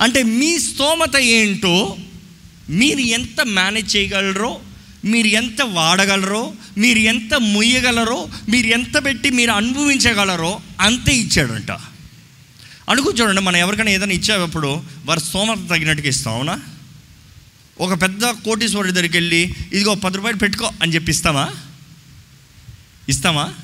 [0.00, 1.96] అంటే మీ స్తోమత ఏంటో
[2.70, 4.60] మీరు ఎంత మేనేజ్ చేయగలరో
[5.04, 11.70] మీరు ఎంత వాడగలరో మీరు ఎంత ముయ్యగలరో మీరు ఎంత పెట్టి మీరు అనుభవించగలరో అంతే ఇచ్చాడంట.
[12.90, 16.60] అనుకుని చూడండి మనం ఎవరికైనా ఏదైనా ఇచ్చేటప్పుడు వారి సోమత తగినట్టుగా ఇస్తాం అవునా?
[17.80, 21.54] ఒక పెద్ద కోటీశ్వరుడి దగ్గరికి వెళ్ళి ఇదిగో పది రూపాయలు పెట్టుకో అని చెప్పి ఇస్తామా?
[23.08, 23.54] ఇస్తామా?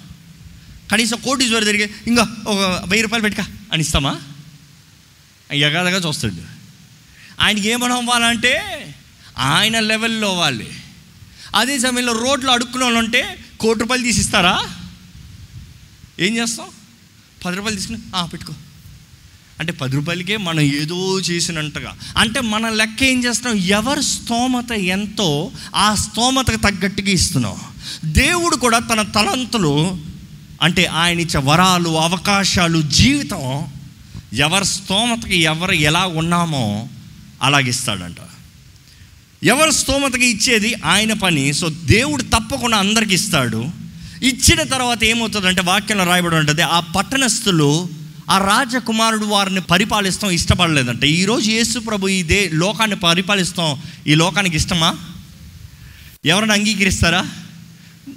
[0.91, 2.59] కనీసం కోటీశ్వరుడి దగ్గరికి ఇంకా ఒక
[2.89, 4.21] వెయ్యి రూపాయలు పెట్టుక అని ఇస్తామా?
[5.53, 6.35] ఎగాదగా చూస్తాడు.
[7.41, 8.53] ఆయనకి ఏమని అవ్వాలంటే
[9.39, 10.71] ఆయన లెవెల్లో అవ్వాలి.
[11.55, 14.69] అదే సమయంలో రోడ్లో అడుక్కునే వాళ్ళు ఉంటే కోటి రూపాయలు తీసిస్తారా
[16.19, 16.67] ఏం చేస్తాం?
[17.45, 18.53] పది రూపాయలు తీసుకుని "ఆ, పెట్టుకో.
[19.62, 23.57] అంటే పది రూపాయలకే మనం ఏదో చేసినట్టుగా అంటే మన లెక్క ఏం చేస్తున్నాం?
[23.59, 27.57] ఎవరి స్తోమత ఎంతో ఆ స్తోమతకు తగ్గట్టుగా ఇస్తున్నాం.
[28.05, 29.96] దేవుడు కూడా తన తలంతులు
[30.62, 33.66] అంటే ఆయన ఇచ్చే వరాలు అవకాశాలు జీవితం
[34.33, 36.88] ఎవరి స్తోమతకి ఎవరు ఎలా ఉన్నామో
[37.42, 38.20] అలాగిస్తాడంట
[39.44, 41.53] ఎవరి స్తోమతకి ఇచ్చేది ఆయన పని.
[41.53, 43.64] సో దేవుడు తప్పకుండా అందరికి ఇస్తాడు.
[44.22, 47.88] ఇచ్చిన తర్వాత ఏమవుతుందంటే వాక్యంలో రాయబడి ఉంటుంది ఆ పట్టణస్థులు
[48.31, 51.05] ఆ రాజకుమారుడు వారిని పరిపాలిస్తాం ఇష్టపడలేదంట.
[51.05, 54.97] ఈరోజు యేసు ప్రభు ఇదే లోకాన్ని పరిపాలిస్తాం ఈ లోకానికి ఇష్టమా?
[56.25, 57.27] ఎవరిని అంగీకరిస్తారా?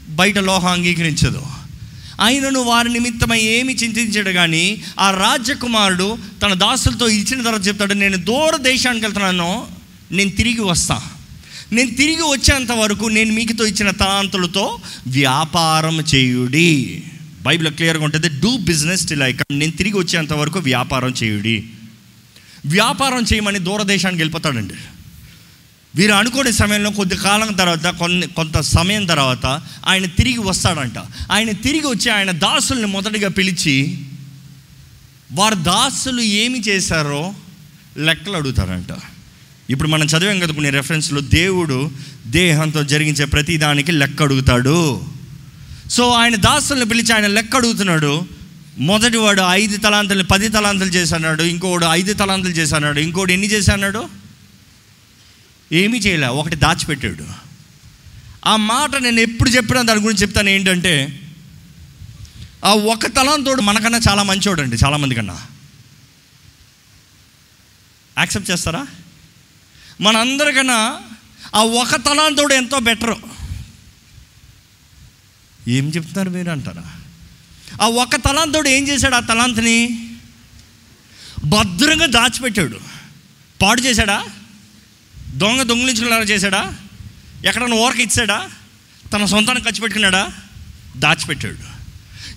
[0.09, 1.41] బయట లోహం అంగీకరించదు.
[2.21, 8.55] ఆయనను వారి నిమిత్తమై ఏమి చింతించాడు కానీ ఆ రాజకుమారుడు తన దాసులతో ఇచ్చిన తర్వాత చెప్తాడు నేను దూర
[8.55, 9.67] దేశానికి వెళ్తున్నాను
[10.11, 11.01] నేను తిరిగి వస్తా.
[11.71, 17.03] నేను తిరిగి వచ్చేంత వరకు నేను మీకుతో ఇచ్చిన తలాంతులతో వ్యాపారం చేయుడి.
[17.41, 21.63] బైబిల్ క్లియర్గా ఉంటుంది do business till I come నేను తిరిగి వచ్చేంత వరకు వ్యాపారం చేయుడి.
[22.65, 24.73] వ్యాపారం చేయమని దూరదేశానికి వెళ్ళిపోతాడండి.
[25.95, 29.45] వీరు అనుకోని సమయంలో కొద్ది కాలం తర్వాత కొన్ని కొంత సమయం తర్వాత
[29.85, 30.97] ఆయన తిరిగి వస్తాడంట.
[31.31, 33.97] ఆయన తిరిగి వచ్చి ఆయన దాసుల్ని మొదటిగా పిలిచి
[35.31, 37.33] వారి దాసులు ఏమి చేశారో
[37.97, 38.97] లెక్కలు అడుగుతారంట.
[39.69, 41.91] ఇప్పుడు మనం చదివాం కదా కొన్ని రెఫరెన్స్లో దేవుడు
[42.27, 45.03] దేహంతో జరిగించే ప్రతిదానికి లెక్క అడుగుతాడు.
[45.91, 48.34] సో ఆయన దాసుల్ని పిలిచి ఆయన లెక్క అడుగుతున్నాడు.
[48.77, 54.09] మొదటివాడు ఐదు తలాంతలు పది తలాంతలు చేశాడు ఇంకోడు ఐదు తలాంతలు చేశాడు ఇంకోడు ఎన్ని చేశాడు?
[55.71, 57.45] ఏమీ చేయలే ఒకటి దాచిపెట్టాడు.
[58.45, 61.21] ఆ మాట నేను ఎప్పుడు చెప్పినా దాని గురించి చెప్తాను ఏంటంటే
[62.65, 65.41] ఆ ఒక తలాంతోడు మనకన్నా చాలా మంచోడు అండి చాలామంది కన్నా
[68.17, 68.87] యాక్సెప్ట్ చేస్తారా?
[70.01, 70.97] మనందరికన్నా
[71.55, 73.17] ఆ ఒక తలాంతోడు ఎంతో బెటరు.
[75.67, 76.94] ఏం చెప్తున్నారు మీరు అంటారా?
[77.81, 80.09] ఆ ఒక్క తలాంతోడు ఏం చేశాడు ఆ తలాంతిని?
[81.45, 82.79] భద్రంగా దాచిపెట్టాడు.
[83.61, 84.25] పాడు చేశాడా?
[85.29, 86.75] దొంగ దొంగిలించుకున్నారా చేశాడా?
[87.45, 88.49] ఎక్కడన్నా ఓరక ఇచ్చాడా?
[89.13, 90.29] తన సొంతానికి ఖర్చు పెట్టుకున్నాడా?
[90.97, 91.75] దాచిపెట్టాడు.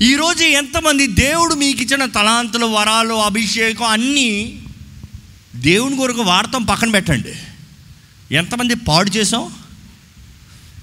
[0.04, 4.62] ఈరోజు ఎంతమంది దేవుడు మీకు ఇచ్చిన తలాంతులు వరాలు అభిషేకం అన్నీ
[5.56, 7.34] దేవుని కొరకు వాడతాం పక్కన పెట్టండి.
[8.34, 9.54] ఎంతమంది పాడు చేసాం?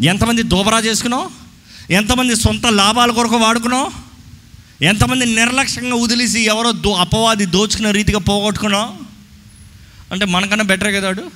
[0.04, 1.30] ఎంతమంది దూబరా చేసుకున్నాం?
[1.90, 4.05] ఎంతమంది సొంత లాభాల కొరకు వాడుకున్నాం?
[4.82, 9.00] ఎంతమంది నిర్లక్ష్యంగా వదిలేసి ఎవరో దో అపవాది దోచుకున్న రీతిగా పోగొట్టుకున్నాం
[10.12, 11.32] అంటే మనకన్నా బెటర్ కదాడు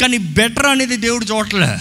[0.00, 1.78] కానీ బెటర్ అనేది దేవుడు చూడలే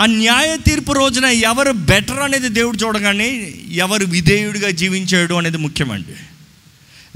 [0.00, 6.16] ఆ న్యాయ తీర్పు రోజున ఎవరు బెటర్ అనేది దేవుడు చూడగానే ఎవరు విధేయుడిగా జీవించాడు అనేది ముఖ్యమండి.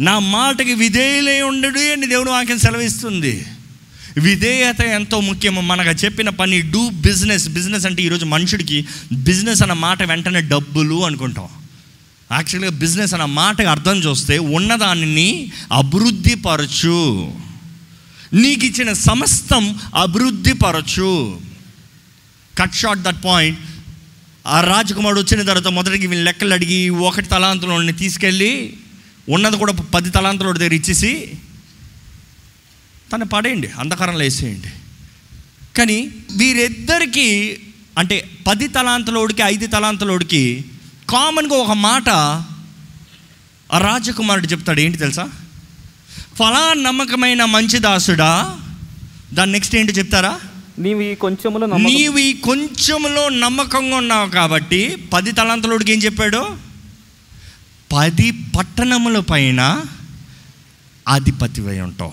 [0.03, 3.47] నా మాటకి విధేయులై ఉండడు అని దేవుడు వాక్యం సెలవిస్తుంది.
[4.19, 5.61] విధేయత ఎంతో ముఖ్యమో.
[5.61, 11.49] మనకు చెప్పిన పని డూ బిజినెస్ బిజినెస్ అంటే ఈరోజు మనుషుడికి బిజినెస్ అన్న మాట వెంటనే డబ్బులు అనుకుంటాం.
[12.33, 17.33] యాక్చువల్గా బిజినెస్ అన్న మాటకి అర్థం చూస్తే ఉన్నదానిని అభివృద్ధి పరచు
[18.35, 21.41] నీకు ఇచ్చిన సమస్తం అభివృద్ధి పరచు
[22.59, 23.59] కట్ షార్ట్ దట్ పాయింట్
[24.47, 28.77] ఆ రాజకుమారుడు వచ్చిన తర్వాత మొదటికి వీళ్ళు లెక్కలు అడిగి ఒకటి తలాంతులని తీసుకెళ్ళి
[29.29, 31.33] ఉన్నది కూడా పది తలాంతుల దగ్గర ఇచ్చేసి
[33.13, 34.69] తను పడేయండి అంధకారంలో వేసేయండి.
[35.79, 37.59] కానీ వీరిద్దరికీ
[37.99, 40.65] అంటే పది తలాంతలోడికి ఐదు తలాంతలోడికి
[41.11, 42.11] కామన్గా ఒక మాట
[43.71, 45.31] ఆ రాజకుమారుడు చెప్తాడు ఏంటి తెలుసా?
[46.39, 48.59] ఫలా నమ్మకమైన మంచి దాసుడా?
[49.33, 50.41] దాని నెక్స్ట్ ఏంటి చెప్తారా?
[50.79, 51.93] నీవు ఈ కొంచెములో నమ్మకం.
[51.93, 56.57] నీవు ఈ కొంచెంలో నమ్మకంగా ఉన్నావు కాబట్టి పది తలాంతలోడికి ఏం చెప్పాడు?
[57.93, 59.85] పది పట్టణముల పైన
[61.09, 62.13] అధిపతివై ఉంటావు.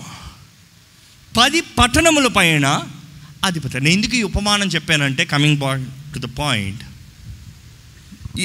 [1.38, 2.82] పది పట్టణముల పైన
[3.44, 5.84] అధిపతి నేను ఎందుకు ఈ ఉపమానం చెప్పానంటే coming by
[6.14, 6.82] to the point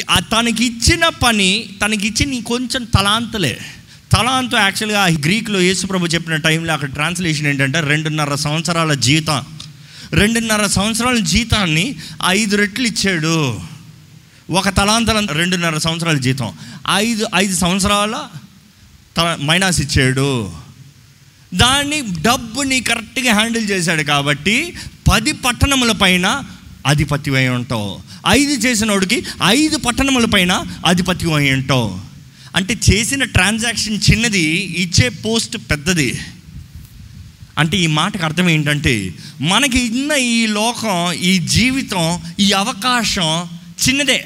[0.02, 3.60] తనకి ఇచ్చిన పని తనకి ఇచ్చిన కొంచెం తలాంతలే.
[4.12, 9.42] తలాంతం యాక్చువల్గా గ్రీక్లో యేసుప్రభు చెప్పిన టైంలో అక్కడ ట్రాన్స్లేషన్ ఏంటంటే రెండున్నర సంవత్సరాల జీతం.
[10.14, 11.96] రెండున్నర సంవత్సరాల జీతాన్ని
[12.28, 13.60] ఐదు రెట్లు ఇచ్చాడు.
[14.52, 16.54] ఒక తలాంతరం రెండున్నర సంవత్సరాల జీతం.
[16.96, 18.22] ఐదు ఐదు సంవత్సరాల
[19.18, 20.52] త మైనాస్ ఇచ్చాడు.
[21.54, 24.74] దాన్ని డబ్బుని కరెక్ట్గా హ్యాండిల్ చేశాడు కాబట్టి
[25.12, 26.44] పది పట్టణముల పైన
[26.88, 28.13] అధిపతి అయి ఉంటావు.
[28.28, 32.02] ఐదు చేసినోడికి ఐదు పట్టణముల పైన ఆధిపత్యం ఏంటో
[32.56, 34.42] అంటే చేసిన ట్రాన్సాక్షన్ చిన్నది
[34.78, 36.20] ఇచ్చే పోస్ట్ పెద్దది.
[37.58, 43.48] అంటే ఈ మాటకు అర్థం ఏంటంటే మనకి ఇన్న ఈ లోకం ఈ జీవితం ఈ అవకాశం
[43.90, 44.26] చిన్నదే.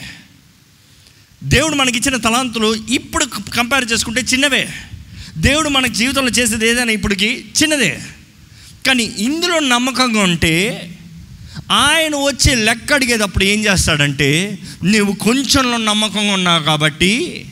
[1.43, 4.69] దేవుడు మనకిచ్చిన తలాంతులు ఇప్పుడు కంపేర్ చేసుకుంటే చిన్నవే.
[5.37, 8.01] దేవుడు మన జీవితంలో చేసేది ఏదైనా ఇప్పటికి చిన్నదే.
[8.87, 10.53] కానీ ఇందులో నమ్మకంగా ఉంటే
[11.71, 17.45] ఆయన వచ్చి లెక్క అడిగేటప్పుడు ఏం చేస్తాడంటే నువ్వు కొంచెంలో నమ్మకంగా ఉన్నావు కాబట్టి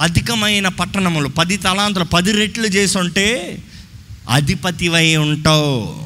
[0.00, 3.58] అధికమైన పట్టణములు పది తలాంతులు పది రెట్లు చేసి ఉంటే
[4.28, 6.04] అధిపతివై ఉంటావు.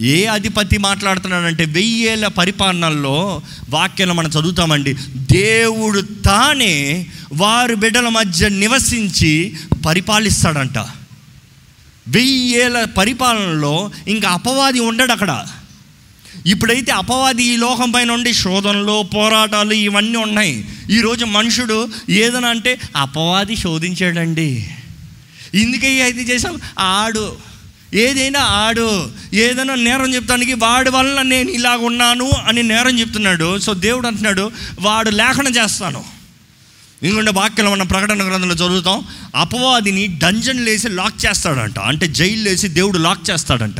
[0.00, 10.78] ఏ అధిపతి మాట్లాడుతున్నాడంటే వెయ్యేళ్ళ పరిపాలనలో వాక్యాలు మనం చదువుతామండి దేవుడు తానే వారు బిడ్డల మధ్య నివసించి పరిపాలిస్తాడంట.
[12.08, 15.46] వెయ్యేళ్ళ పరిపాలనలో ఇంకా అపవాది ఉండడు అక్కడ.
[16.46, 20.68] ఇప్పుడైతే అపవాది ఈ లోకం పైన ఉండి శోధనలు పోరాటాలు ఇవన్నీ ఉన్నాయి.
[20.90, 24.68] ఈరోజు మనుషుడు ఏదైనా అంటే అపవాది శోధించాడండి.
[25.54, 27.36] ఇందుకే అయితే చేసాం ఆడు.
[27.94, 29.10] ఏదైనా ఆడు.
[29.34, 33.58] ఏదైనా నేరం చెప్తానికి వాడి వల్ల నేను ఇలాగ ఉన్నాను అని నేరం చెప్తున్నాడు.
[33.58, 36.04] సో దేవుడు అంటున్నాడు వాడు లేఖన చేస్తాను.
[37.02, 39.04] ఎందుకంటే వాక్యం మన ప్రకటన గ్రంథంలో చదువుతాం
[39.36, 41.78] అపవాదిని డంజన్ లేసి లాక్ చేస్తాడంట.
[41.78, 43.76] అంటే జైలు వేసి దేవుడు లాక్ చేస్తాడంట.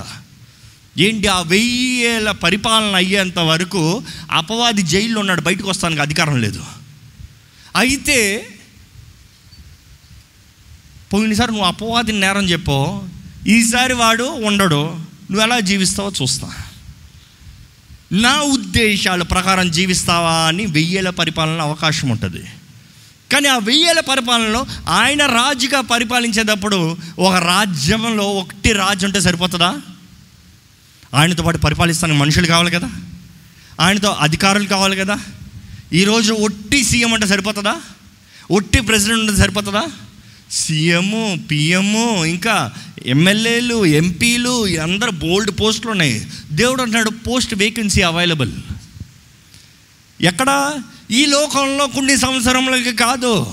[0.99, 6.65] ఏంటి ఆ వెయ్యేల పరిపాలన అయ్యేంత వరకు అపవాది జైల్లో ఉన్నాడు బయటకు వస్తానికి అధికారం లేదు.
[7.77, 8.47] అయితే
[11.13, 13.03] పోయినసారి నువ్వు అపవాది నేరం చెప్పో
[13.47, 14.97] ఈసారి వాడు ఉండడు
[15.31, 16.51] నువ్వు ఎలా జీవిస్తావో చూస్తా.
[18.13, 22.45] నా ఉద్దేశాల ప్రకారం జీవిస్తావా అని వెయ్యేల పరిపాలన అవకాశం ఉంటుంది.
[23.33, 29.75] కానీ ఆ వెయ్యేల పరిపాలనలో ఆయన రాజుగా పరిపాలించేటప్పుడు ఒక రాజ్యంలో ఒకటి రాజు ఉంటే సరిపోతుందా?
[31.15, 32.91] ఆయనతో పాటు పరిపాలిస్తానికి మనుషులు కావాలి కదా?
[33.81, 35.19] ఆయనతో అధికారులు కావాలి కదా?
[35.93, 37.75] ఈరోజు ఒట్టి సీఎం అంటే సరిపోతుందా?
[38.51, 39.83] ఒట్టి ప్రెసిడెంట్ ఉంటే సరిపోతుందా?
[40.51, 42.73] సీఎము పిఎము ఇంకా
[43.07, 46.27] ఎమ్మెల్యేలు ఎంపీలు అందరు బోల్డ్ పోస్టులు ఉన్నాయి.
[46.53, 48.53] దేవుడు అంటున్నాడు పోస్ట్ వేకెన్సీ అవైలబుల్
[50.21, 50.81] ఎక్కడ?
[51.11, 53.47] ఈ లోకంలో కొన్ని సంవత్సరములకి కాదు.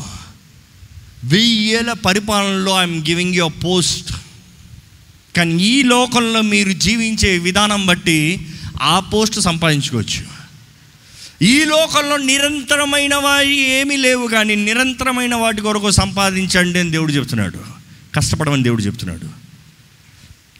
[1.23, 4.13] వెయ్యేల పరిపాలనలో ఐఎమ్ గివింగ్ యువర్ పోస్ట్
[5.37, 8.47] కానీ ఈ లోకంలో మీరు జీవించే విధానం బట్టి
[8.81, 10.41] ఆ పోస్ట్ సంపాదించుకోవచ్చు.
[11.45, 17.59] ఈ లోకంలో నిరంతరమైన వారి ఏమీ లేవు కానీ నిరంతరమైన వాటి కొరకు సంపాదించండి అని దేవుడు చెప్తున్నాడు.
[18.15, 19.25] కష్టపడమని దేవుడు చెప్తున్నాడు.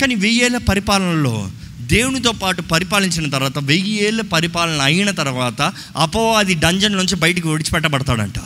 [0.01, 7.15] కానీ వెయ్యేళ్ళ పరిపాలనలో దేవునితో పాటు పరిపాలించిన తర్వాత వెయ్యి ఏళ్ళ పరిపాలన అయిన తర్వాత అపవాది డంజన్ నుంచి
[7.15, 8.39] బయటకు విడిచిపెట్టబడతాడంట.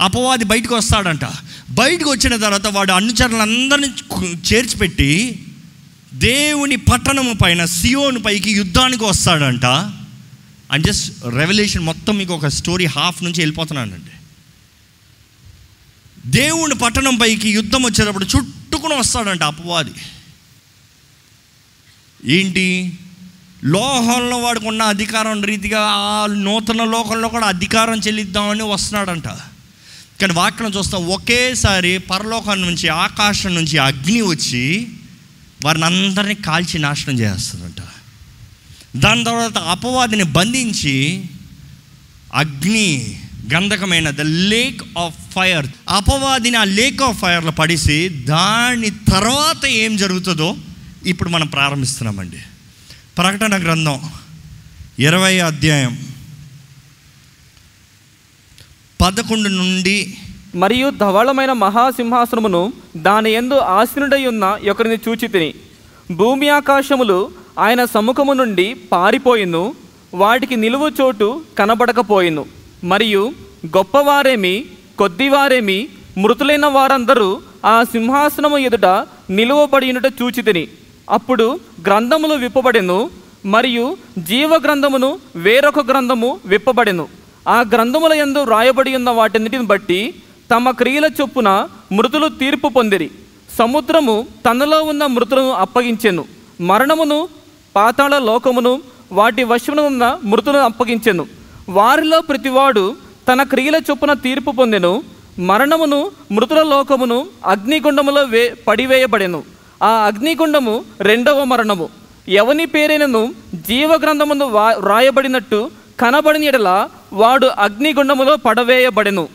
[0.00, 1.24] అపవాది బయటకు వస్తాడంట.
[1.70, 3.88] బయటకు వచ్చిన తర్వాత వాడు అనుచరులందరినీ
[4.52, 5.42] చేర్చిపెట్టి
[6.14, 9.64] దేవుని పట్టణము పైన సియోను పైకి యుద్ధానికి వస్తాడంట.
[10.72, 14.10] అండ్ జస్ట్ రెవల్యూషన్ మొత్తం మీకు ఒక స్టోరీ హాఫ్ నుంచి వెళ్ళిపోతున్నానండి.
[16.26, 19.90] దేవుని పట్టణం పైకి యుద్ధం వచ్చేటప్పుడు చుట్టుకుని వస్తాడంట అపవాది.
[22.26, 22.98] ఏంటి?
[23.64, 29.24] లోహంలో వాడుకున్న అధికారం రీతిగా ఆ నూతన లోకంలో కూడా అధికారం చెల్లిద్దామని వస్తున్నాడంట.
[30.20, 34.88] కానీ వాక్యం చూస్తాం ఒకేసారి పరలోకం నుంచి ఆకాశం నుంచి అగ్ని వచ్చి
[35.64, 37.76] వారిని అందరినీ కాల్చి నాశనం చేస్తుందంట.
[38.96, 41.24] దాని తర్వాత అపవాదిని బంధించి
[42.34, 43.20] అగ్ని
[43.54, 50.56] గంధకమైన ద లేక్ ఆఫ్ ఫైర్ అపవాదిని ఆ లేక్ ఆఫ్ ఫైర్లో పడిసి దాని తర్వాత ఏం జరుగుతుందో
[51.06, 52.36] ఇప్పుడు మనం ప్రారంభిస్తున్నామండి.
[53.18, 54.10] ప్రకటన గ్రంథం
[54.98, 56.09] ఇరవై అధ్యాయం
[59.00, 59.98] పదకొండు నుండి
[60.54, 62.62] మరియు ధవళమైన మహాసింహాసనమును
[62.96, 65.50] దాని యందు ఆసీనుడై ఉన్న ఒకరిని చూచి తిని
[66.16, 67.18] భూమి ఆకాశములు
[67.58, 69.62] ఆయన సముఖము నుండి పారిపోయిను
[70.14, 72.44] వాటికి నిలువు చోటు కనబడకపోయిను.
[72.84, 73.22] మరియు
[73.76, 74.54] గొప్పవారేమి
[74.98, 75.78] కొద్దివారేమి
[76.18, 77.28] మృతులైన వారందరూ
[77.66, 78.86] ఆ సింహాసనము ఎదుట
[79.30, 80.64] నిలువబడినట చూచి తిని
[81.10, 81.46] అప్పుడు
[81.86, 82.98] గ్రంథములు విప్పబడెను
[83.46, 83.86] మరియు
[84.18, 87.06] జీవ గ్రంథమును వేరొక గ్రంథము విప్పబడెను.
[87.48, 90.14] ఆ గ్రంథముల ఎందు వ్రాయబడి ఉన్న వాటిన్నిటిని బట్టి
[90.50, 93.10] తమ క్రియల చొప్పున మృతులు తీర్పు పొందిరి.
[93.58, 96.24] సముద్రము తనలో ఉన్న మృతులను అప్పగించెను.
[96.60, 97.28] మరణమును
[97.76, 101.26] పాతాళ లోకమును వాటి వశమున ఉన్న మృతులను అప్పగించెను.
[101.68, 102.96] వారిలో ప్రతివాడు
[103.32, 105.02] తన క్రియల చొప్పున తీర్పు పొందెను.
[105.38, 109.42] మరణమును మృతుల లోకమును అగ్నిగుండములో వే పడివేయబడెను.
[109.82, 111.88] ఆ అగ్నిగుండము రెండవ మరణము.
[112.28, 119.28] ఎవని పేరైనను జీవగ్రంథమును వా వ్రాయబడినట్టు కనబడిన ఎడల వాడు అగ్నిగుండములో పడవేయబడెను.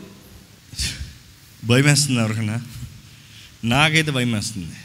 [1.65, 2.19] భయం వేస్తుంది
[3.63, 4.75] నాకైతే భయం వేస్తుంది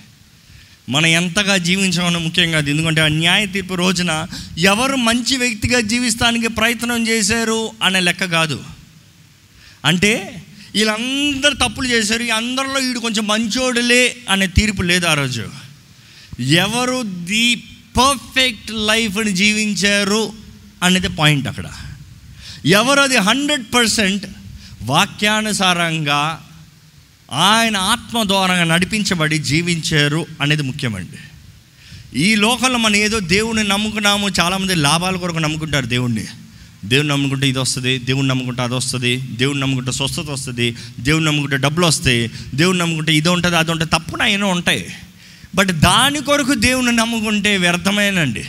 [0.88, 2.70] మనం ఎంతగా జీవించామని ముఖ్యం కాదు.
[2.70, 4.26] ఎందుకంటే ఆ న్యాయ తీర్పు రోజున
[4.58, 8.64] ఎవరు మంచి వ్యక్తిగా జీవిస్తానికి ప్రయత్నం చేశారు అనే లెక్క కాదు.
[9.84, 10.42] అంటే
[10.74, 12.22] వీళ్ళందరూ తప్పులు చేశారు.
[12.22, 15.48] ఈ అందరిలో వీడు కొంచెం మంచోడులే అనే తీర్పు లేదు ఆ రోజు.
[16.40, 17.56] ఎవరు ది
[17.96, 20.32] పర్ఫెక్ట్ లైఫ్ని జీవించారు
[20.82, 21.64] అనేది పాయింట్ అక్కడ.
[22.66, 24.26] ఎవరు అది హండ్రెడ్ పర్సెంట్
[24.82, 26.46] వాక్యానుసారంగా
[27.32, 31.18] ఆయన ఆత్మ ద్వారా నడిపించబడి జీవించారు అనేది ముఖ్యమండి.
[32.18, 36.24] ఈ లోకంలో మనం ఏదో దేవుణ్ణి నమ్ముకున్నాము చాలామంది లాభాల కొరకు నమ్ముకుంటారు దేవుణ్ణి.
[36.84, 41.86] దేవుని నమ్ముకుంటే ఇది వస్తుంది దేవుని నమ్ముకుంటే అది వస్తుంది దేవుని నమ్ముకుంటే స్వస్థత వస్తుంది దేవుని నమ్ముకుంటే డబ్బులు
[41.86, 44.94] వస్తాయి దేవుని నమ్ముకుంటే ఇది ఉంటుంది అది ఉంటుంది తప్పున అయినా ఉంటాయి.
[45.54, 48.44] బట్ దాని కొరకు దేవుని నమ్ముకుంటే వ్యర్థమేనండి.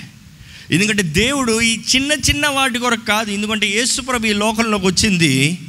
[0.72, 3.32] ఎందుకంటే దేవుడు ఈ చిన్న చిన్న వాటి కొరకు కాదు.
[3.32, 5.60] ఎందుకంటే యేసుప్రభు ఈ లోకంలోకి వచ్చింది.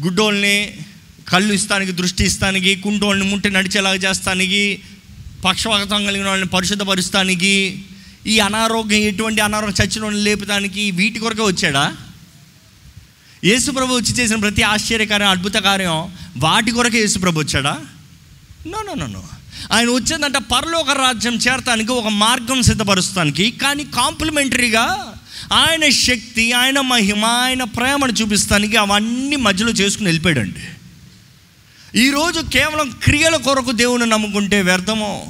[0.00, 0.78] గుడ్డోల్ని
[1.28, 4.82] కళ్ళు ఇస్తానికి దృష్టి ఇస్తానికి కుంటోళ్ళని ముట్టి నడిచేలాగా చేస్తానికి
[5.44, 7.84] పక్షవాతం కలిగిన వాళ్ళని పరిశుద్ధపరుస్తానికి
[8.26, 11.96] ఈ అనారోగ్యం ఎటువంటి అనారోగ్యం చచ్చిన వాళ్ళని లేపడానికి వీటి కొరకే వచ్చాడా?
[13.44, 17.78] యేసుప్రభు వచ్చి చేసిన ప్రతి ఆశ్చర్యకార్యం అద్భుత కార్యం వాటి కొరకే యేసుప్రభు వచ్చాడా?
[18.66, 19.24] No no no no.
[19.72, 25.14] ఆయన వచ్చిందంట పరలోక రాజ్యం చేరటానికి ఒక మార్గం సిద్ధపరుస్తానికి కానీ కాంప్లిమెంటరీగా
[25.52, 30.64] ఆయన శక్తి ఆయన మహిమ ఆయన ప్రేమను చూపిస్తానికి అవన్నీ మధ్యలో చేసుకుని వెళ్ళిపోయాడండి.
[31.98, 35.26] ఈరోజు కేవలం క్రియల కొరకు దేవుని నమ్ముకుంటే వ్యర్థమో?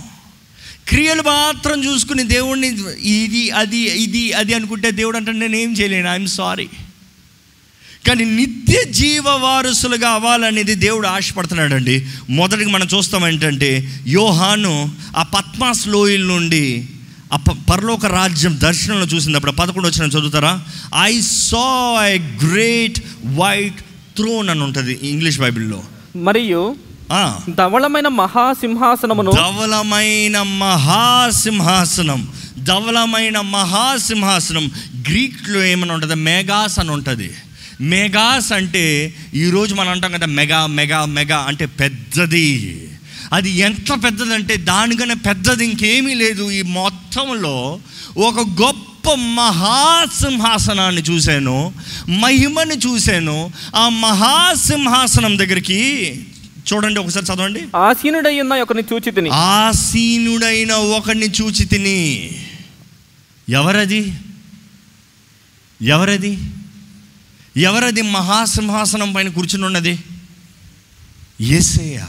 [0.88, 2.68] క్రియలు మాత్రం చూసుకుని దేవుణ్ణి
[3.08, 6.68] ఇది అది ఇది అది అనుకుంటే దేవుడు అంటే నేనేం చేయలేను ఐఎమ్ సారీ
[8.06, 12.06] కానీ నిత్య జీవ వారసులుగా అవ్వాలనేది దేవుడు ఆశపడుతున్నాడండి.
[12.30, 16.88] మొదటికి మనం చూస్తాం ఏంటంటే యోహాను ఆ పద్మాస్ లోయల నుండి
[17.32, 20.64] ఆ పరలోక రాజ్యం దర్శనంలో చూసినప్పుడు పదకొండు వచ్చిన చదువుతారా?
[21.02, 23.80] I saw a great white
[24.16, 25.82] throne అని ఉంటుంది ఇంగ్లీష్ బైబిల్లో.
[26.16, 26.76] మరియు
[27.12, 32.28] ఆ, ధవళమైన మహాసింహాసనమును ధవలమైన మహాసింహాసనం.
[32.58, 34.70] ధవలమైన మహాసింహాసనం.
[35.08, 36.14] గ్రీక్లో ఏమని ఉంటుంది?
[36.14, 37.30] మెగాస్ అని ఉంటుంది.
[37.80, 42.88] మెగాస్ అంటే ఈరోజు మనం అంటాం కదా మెగా మెగా మెగా అంటే పెద్దది.
[43.32, 46.50] అది ఎంత పెద్దదంటే దానికన్నా పెద్దది ఇంకేమీ లేదు.
[46.50, 47.80] ఈ మొత్తంలో
[48.16, 51.72] ఒక గొప్ప మహాసింహాసనాన్ని చూశాను
[52.08, 53.52] మహిమని చూశాను.
[53.76, 56.14] ఆ మహాసింహాసనం దగ్గరికి
[56.72, 57.62] చూడండి ఒకసారి చదవండి.
[57.76, 59.30] ఆసీనుడై ఉన్న ఒకరిని చూచి తిని.
[59.30, 62.30] ఆసీనుడైన ఒకరిని చూచి తిని.
[63.48, 64.12] ఎవరది?
[65.82, 66.38] ఎవరది?
[67.56, 69.98] ఎవరది మహాసింహాసనం పైన కూర్చుని ఉన్నది?
[71.40, 72.04] ఏసయ్య.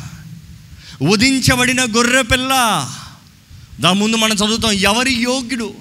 [1.01, 2.49] ఉదించబడిన గొర్రె పిల్ల.
[3.79, 5.73] దా ముందు మనం చదువుతాం ఎవరి యోగ్యుడు?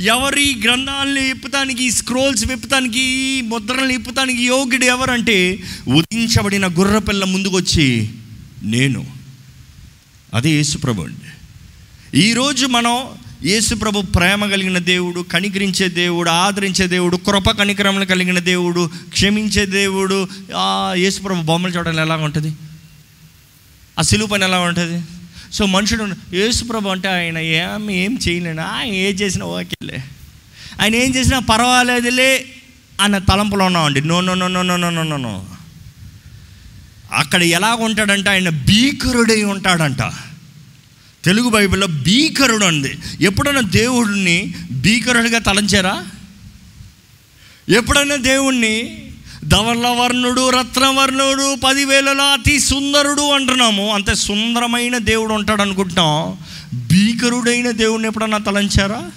[0.00, 8.10] ఎవరి గ్రంథాలను ఇప్పుతానికి స్క్రోల్స్ విప్పుతానికి ఈ ముద్రలను ఇప్పుతానికి యోగ్యుడు ఎవరంటే ఉదించబడిన గొర్రె పిల్ల ముందుకొచ్చి
[8.62, 9.06] నేను.
[10.34, 11.30] అదే యేసుప్రభు అండి.
[12.18, 13.08] ఈరోజు మనం
[13.44, 20.28] యేసుప్రభు ప్రేమ కలిగిన దేవుడు కనికరించే దేవుడు ఆదరించే దేవుడు కృప కనికరములు కలిగిన దేవుడు క్షమించే దేవుడు
[20.94, 22.52] యేసుప్రభు బొమ్మలు చూడడం ఎలా ఉంటుంది?
[23.98, 25.04] ఆ సిలువు పని ఎలా ఉంటుంది?
[25.52, 30.04] సో మనుషుడు యేసుప్రభు అంటే ఆయన ఏం ఏం చేయలేను ఆయన ఏం చేసినా ఓకేలే.
[30.82, 32.46] ఆయన ఏం చేసినా పర్వాలేదులే
[33.00, 34.00] అన్న తలంపులో ఉన్నామండి.
[34.00, 35.44] No no no no no no no no no.
[37.12, 40.02] అక్కడ ఎలా ఉంటాడంటే ఆయన భీకరుడై ఉంటాడంట.
[41.26, 42.98] తెలుగు బైబిల్లో భీకరుడు అంది.
[43.20, 46.06] ఎప్పుడైనా దేవుడిని భీకరుడిగా తలంచారా?
[47.68, 49.04] ఎప్పుడైనా దేవుణ్ణి
[49.44, 53.94] ధవలవర్ణుడు రత్నవర్ణుడు పదివేలలో అతి సుందరుడు అంటున్నాము.
[53.94, 56.36] అంతే సుందరమైన దేవుడు ఉంటాడు అనుకుంటున్నాం.
[56.74, 59.10] భీకరుడైన దేవుడిని ఎప్పుడన్నా తలంచారా?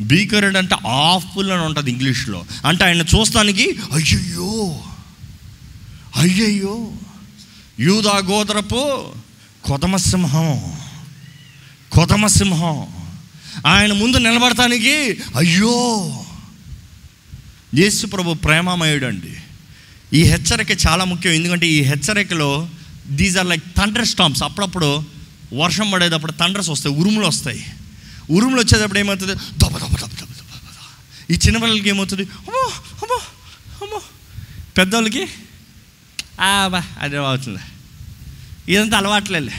[0.00, 2.44] భీకరుడు అంటే ఆఫుల్ అని ఉంటుంది ఇంగ్లీష్లో.
[2.66, 4.80] అంటే ఆయన చూస్తానికి అయ్యయ్యో
[6.16, 6.88] అయ్యయ్యో
[7.80, 9.08] యూదా గోత్రపు
[9.64, 10.48] కొదమసింహం
[11.92, 12.76] కొదమసింహం
[13.66, 14.94] ఆయన ముందు నిలబడటానికి
[15.36, 15.74] అయ్యో!
[17.74, 19.32] యేసు ప్రభు ప్రేమమయుడు అండి
[20.12, 21.32] ఈ హెచ్చరిక చాలా ముఖ్యం.
[21.32, 22.68] ఎందుకంటే ఈ హెచ్చరికలో
[23.06, 25.04] these are like thunder stamps అప్పుడప్పుడు
[25.54, 27.64] వర్షం పడేటప్పుడు థండర్స్ వస్తాయి ఉరుములు వస్తాయి.
[28.30, 29.34] ఉరుములు వచ్చేటప్పుడు ఏమవుతుంది?
[29.34, 32.22] దొబ దొబ దొబ దొబ దొబ ఈ చిన్నపిల్లలకి ఏమవుతుంది?
[32.22, 32.64] అమ్మో
[33.02, 33.18] అమ్మో
[33.82, 34.00] అమ్మో.
[34.78, 35.24] పెద్దోళ్ళకి?
[36.40, 37.60] ఆ బా అదే అవుతుంది.
[38.70, 39.52] ఇదంతా అలవాట్లేలే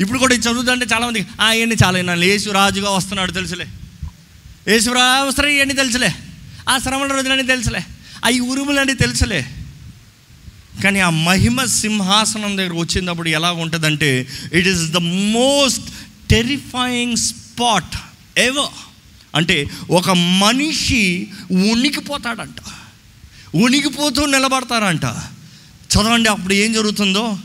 [0.00, 1.20] ఇప్పుడు కూడా ఇది చదువుతుంటే చాలామంది
[1.56, 3.66] ఇవన్నీ చాలా విన్నాను యేసు రాజుగా వస్తున్నాడు తెలుసులే.
[4.68, 6.14] యేసు రావసరం ఇవన్నీ తెలుసులే.
[6.68, 7.84] ఆ శ్రమణ రోజులన్నీ తెలుసులే.
[8.24, 9.54] అవి ఉరుములని తెలుసులే.
[10.84, 14.96] కానీ ఆ మహిమ సింహాసనం దగ్గర వచ్చినప్పుడు ఎలా ఉంటుందంటే it is the
[15.36, 15.90] most
[16.30, 17.96] terrifying spot
[18.38, 18.76] ever
[19.34, 21.28] అంటే ఒక మనిషి
[21.72, 22.60] ఉనికిపోతాడంట.
[23.54, 25.06] ఉనికిపోతూ నిలబడతారంట.
[25.92, 27.36] చదవండి అప్పుడు ఏం జరుగుతుందో?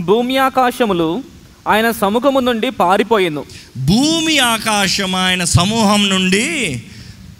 [0.00, 1.24] భూమి ఆకాశములు
[1.68, 3.44] ఆయన సముఖము నుండి పారిపోయేను
[3.76, 6.82] భూమి ఆకాశం ఆయన సమూహం నుండి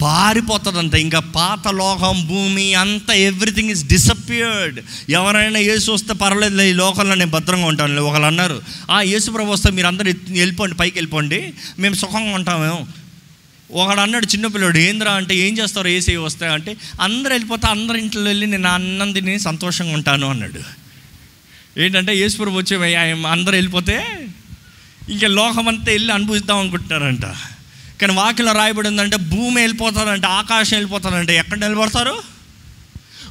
[0.03, 0.95] పారిపోతుందంట.
[0.95, 4.81] ఇంకా పాత లోకం భూమి అంతా ఎవ్రీథింగ్ ఇస్ డిసపియర్డ్
[5.11, 8.03] ఎవరైనా యేసు వస్తే పర్వాలేదు ఈ లోకంలో నేను భద్రంగా ఉంటాను.
[8.03, 11.55] ఒకళ్ళు అన్నారు ఆ యేసు ప్రభు వస్తే మీరు అందరు వెళ్ళిపోండి పైకి వెళ్ళిపోండి.
[11.79, 12.87] మేము సుఖంగా ఉంటామేమో.
[13.71, 18.47] ఒకడు అన్నాడు చిన్నపిల్లడు ఏంద్రా అంటే ఏం చేస్తారు ఏసీ వస్తే అంటే అందరు వెళ్ళిపోతే అందరి ఇంట్లో వెళ్ళి
[18.47, 20.87] నేను అన్నం తిని సంతోషంగా ఉంటాను అన్నాడు.
[21.81, 24.27] ఏంటంటే యేసుప్రభు వచ్చే ఆయన అందరు వెళ్ళిపోతే
[25.09, 27.23] ఇంకా లోకమంతా వెళ్ళి అనుభవిద్దాం అనుకుంటున్నారంట.
[28.01, 31.31] కానీ వాకిలో రాయబడి ఉందంటే భూమి వెళ్ళిపోతారంట ఆకాశం వెళ్ళిపోతారంట.
[31.31, 32.23] ఎక్కడ నిలబడతారు?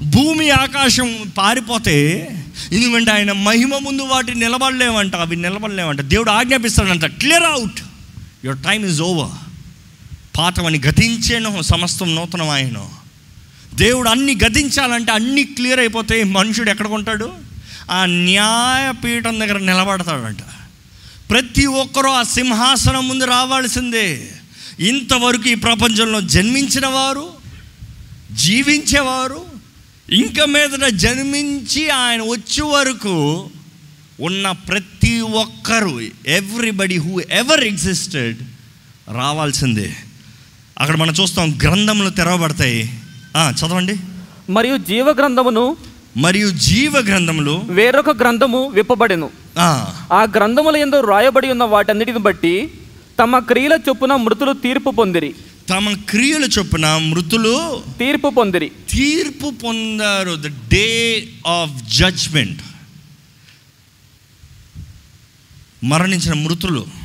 [0.02, 2.30] భూమి ఆకాశం పారిపోతే
[2.72, 7.80] ఎందుకంటే ఆయన మహిమ ముందు వాటిని నిలబడలేమంట అవి నిలబడలేమంట దేవుడు ఆజ్ఞాపిస్తాడంట clear out
[8.46, 9.45] your time is over
[10.38, 12.90] పాతవని గతించేను సమస్తం నూతనం ఆయన
[13.74, 17.24] దేవుడు అన్ని గతించాలంటే అన్ని క్లియర్ అయిపోతే మనుషుడు ఎక్కడికి
[17.92, 20.38] ఆ న్యాయపీఠం దగ్గర నిలబడతాడంట.
[21.30, 24.32] ప్రతి ఒక్కరూ ఆ సింహాసనం ముందు రావాల్సిందే.
[24.80, 27.30] ఇంతవరకు ఈ ప్రపంచంలో జన్మించిన వారు
[28.32, 29.46] జీవించేవారు
[30.12, 33.50] ఇంకా మీదట జన్మించి ఆయన వచ్చే వరకు
[34.22, 38.38] ఉన్న ప్రతి ఒక్కరు ఎవ్రీబడి హూ ఎవర్ ఎగ్జిస్టెడ్
[39.14, 39.96] రావాల్సిందే.
[40.80, 43.02] అక్కడ మనం చూస్తాం గ్రంథములు తెరవబడతాయి.
[43.52, 43.96] చదవండి.
[44.50, 45.78] మరియు జీవ గ్రంథమును
[46.18, 49.30] మరియు జీవ గ్రంథములు వేరొక గ్రంథము విప్పబడెను.
[49.60, 52.72] ఆ, ఆ గ్రంథముల ఎందు రాయబడి ఉన్న వాటన్నిటిని బట్టి
[53.20, 55.36] తమ క్రియల చొప్పున మృతులు తీర్పు పొందిరి.
[55.70, 58.72] తమ క్రియల చొప్పున మృతులు తీర్పు పొందిరి.
[58.90, 60.36] తీర్పు పొందారు.
[60.36, 62.62] ద డే ఆఫ్ జడ్జ్మెంట్
[65.84, 67.05] మరణించిన మృతులు.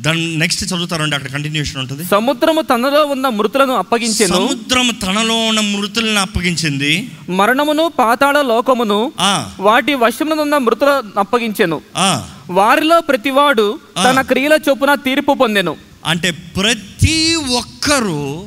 [0.00, 2.04] దాని నెక్స్ట్ చదువుతారండి అక్కడ కంటిన్యూషన్ ఉంటుంది.
[2.04, 4.28] సముద్రము తనలో ఉన్న మృతులను అప్పగించెను.
[4.28, 7.10] సముద్రం తనలో ఉన్న మృతులను అప్పగించింది.
[7.28, 9.12] మరణమును పాతాళ లోకమును
[9.60, 11.80] వాటి వశమునున్న మృతులను అప్పగించెను.
[11.96, 12.28] ఆ.
[12.50, 15.76] వారిలో ప్రతివాడు తన క్రియల చొప్పున తీర్పు పొందెను.
[16.06, 18.46] అంటే ప్రతి ఒక్కరూ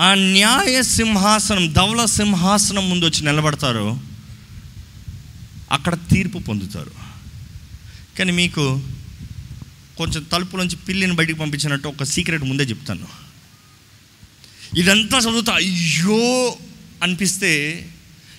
[0.00, 3.98] ఆ న్యాయ సింహాసనం ధవల సింహాసనం ముందు వచ్చి నిలబడతారు.
[5.72, 6.90] అక్కడ తీర్పు పొందుతారు.
[8.18, 8.80] కానీ మీకు
[9.98, 13.06] కొంచెం తలుపు నుంచి పిల్లిని బయటికి పంపించినట్టు ఒక సీక్రెట్ ముందే చెప్తాను.
[14.78, 16.56] ఇదంతా చదువుతా అయ్యో
[17.02, 17.52] అనిపిస్తే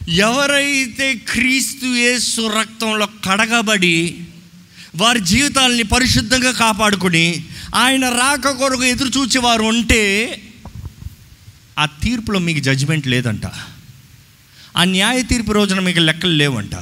[0.09, 4.19] ఎవరైతే క్రీస్తు యేసు రక్తంలో కడగబడి
[4.95, 7.45] వారి జీవితాలని పరిశుద్ధంగా కాపాడుకుని
[7.75, 10.01] ఆయన రాక కొరకు ఎదురు చూచేవారు ఉంటే
[11.79, 13.45] ఆ తీర్పులో మీకు జడ్జిమెంట్ లేదంట.
[14.77, 16.75] ఆ న్యాయ తీర్పు రోజున మీకు లెక్కలు లేవంట.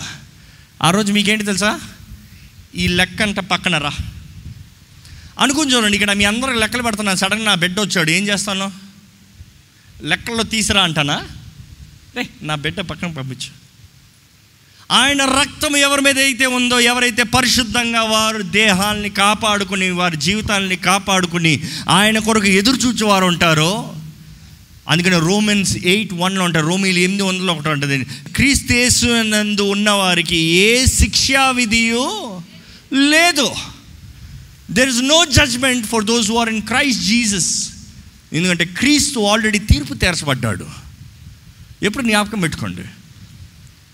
[0.84, 1.80] ఆ రోజు మీకేంటి తెలుసా?
[2.75, 3.91] ఈ లెక్క అంట పక్కన రా.
[5.40, 8.12] అనుకుని చూడండి ఇక్కడ మీ అందరూ లెక్కలు పెడుతున్నాను సడన్గా నా బిడ్డ వచ్చాడు.
[8.12, 8.72] ఏం చేస్తాను?
[10.04, 11.24] లెక్కల్లో తీసిరా అంటానా?
[12.16, 13.68] రే నా బిడ్డ పక్కన పంపించు.
[14.92, 22.20] ఆయన రక్తం ఎవరి మీద అయితే ఉందో ఎవరైతే పరిశుద్ధంగా వారు దేహాల్ని కాపాడుకుని వారి జీవితాల్ని కాపాడుకుని ఆయన
[22.20, 23.94] కొరకు ఎదురు చూచేవారు ఉంటారో
[24.90, 26.68] అందుకని రోమన్స్ ఎయిట్ వన్లో ఉంటారు.
[26.68, 28.06] రోమిలు ఎనిమిది వందలు ఒకటి ఉంటుంది.
[28.06, 32.42] క్రీస్తేసు నందు ఉన్నవారికి ఏ శిక్షా విధియో
[32.94, 33.56] లేదు.
[34.72, 37.70] There is no judgment for those who are in Christ Jesus
[38.34, 40.68] ఎందుకంటే క్రీస్తు ఆల్రెడీ తీర్పు తెరచబడ్డాడు.
[41.84, 42.82] ఎప్పుడు జ్ఞాపకం పెట్టుకోండి.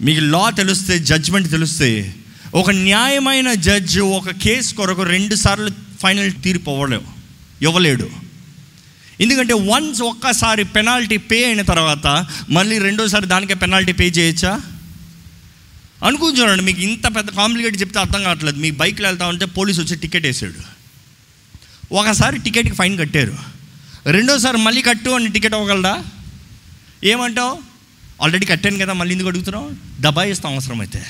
[0.01, 2.15] మీకు లా తెలిస్తే జడ్జ్మెంట్ తెలిస్తే
[2.53, 5.71] ఒక న్యాయమైన జడ్జి ఒక కేసు కొరకు రెండు సార్లు
[6.01, 7.03] ఫైనల్ తీర్పు అవ్వలేవు
[7.61, 8.09] ఇవ్వలేడు.
[9.21, 14.61] ఎందుకంటే వన్స్ ఒక్కసారి పెనాల్టీ పే అయిన తర్వాత మళ్ళీ రెండోసారి దానికే పెనాల్టీ పే చేయొచ్చా?
[16.03, 18.57] అనుకుని చూడండి మీకు ఇంత పెద్ద కాంప్లికేట్ చెప్తే అర్థం కావట్లేదు.
[18.57, 20.83] మీ బైక్లో వెళ్తా ఉంటే పోలీసు వచ్చి టికెట్ వేసాడు.
[21.91, 23.37] ఒకసారి టికెట్కి ఫైన్ కట్టారు.
[24.11, 26.05] రెండోసారి మళ్ళీ కట్టు అని టికెట్ ఇవ్వగలరా
[27.03, 27.59] ఏమంటావు?
[28.21, 29.71] ఆల్రెడీ కట్టాను కదా మళ్ళీ ఎందుకు అడుగుతున్నావు?
[29.99, 31.05] దబాయిస్తాం అవసరమైతే.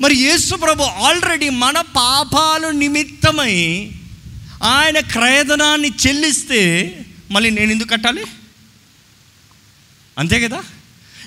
[0.00, 3.90] మరి యేసు ప్రభు ఆల్రెడీ మన పాపాలు నిమిత్తమై
[4.62, 6.94] ఆయన క్రయధనాన్ని చెల్లిస్తే
[7.30, 8.24] మళ్ళీ నేను ఎందుకు కట్టాలి?
[10.18, 10.62] అంతే కదా?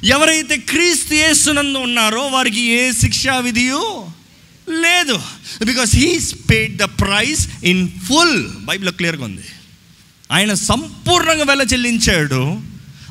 [0.03, 4.05] ఎవరైతే క్రీస్తు యేసునందు ఉన్నారో వారికి ఏ శిక్షా విధియు
[4.69, 5.19] లేదు.
[5.65, 9.41] Because he's paid the price in full బైబిల్లో క్లియర్గా ఉంది.
[10.31, 12.61] ఆయన సంపూర్ణంగా వెల చెల్లించాడు.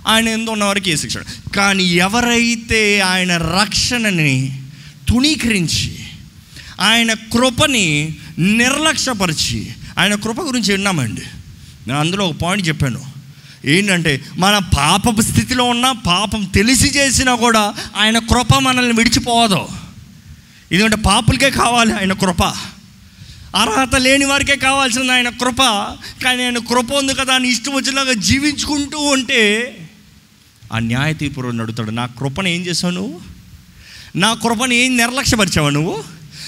[0.07, 1.17] ఆయన ఎందు ఉన్న వారికి ఏ శిక్ష?
[1.57, 4.63] కానీ ఎవరైతే ఆయన రక్షణని
[5.09, 5.97] తుణీకరించి
[6.81, 11.23] ఆయన కృపని నిర్లక్ష్యపరిచి ఆయన కృప గురించి విన్నామండి.
[11.87, 13.20] నేను అందులో ఒక పాయింట్ చెప్పాను.
[13.65, 19.69] ఏంటంటే మన పాపపు స్థితిలో ఉన్న పాపం తెలిసి చేసినా కూడా ఆయన కృప మనల్ని విడిచిపోదు.
[20.73, 22.43] ఎందుకంటే పాపులకే కావాలి ఆయన కృప.
[23.57, 25.63] అర్హత లేని వారికే కావాల్సింది ఆయన కృప.
[26.25, 29.77] కానీ ఆయన కృప ఉంది కదా అని ఇష్టం వచ్చేలాగా జీవించుకుంటూ ఉంటే
[30.73, 31.91] ఆ న్యాయ తీర్పురు నడుతాడు.
[31.91, 33.21] నా కృపను ఏం చేసావు నువ్వు?
[34.17, 36.05] నా కృపను ఏం నిర్లక్ష్యపరిచావు నువ్వు?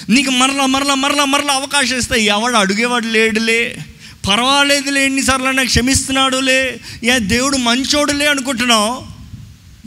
[0.09, 3.77] నీకు మరలా మరలా మరలా మరలా అవకాశం ఇస్తాయి ఎవడు అడిగేవాడు లేడులే.
[4.27, 9.05] పర్వాలేదులే ఎన్నిసార్లు నాకు క్షమిస్తున్నాడులే ఏ దేవుడు మంచోడులే అనుకుంటున్నావు?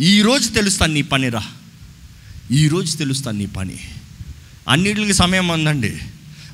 [0.03, 1.43] ఈరోజు తెలుస్తాను నీ పనిరా
[2.51, 3.77] ఈరోజు తెలుస్తాను నీ పని.
[4.69, 5.99] అన్నిటికి సమయం ఉందండి.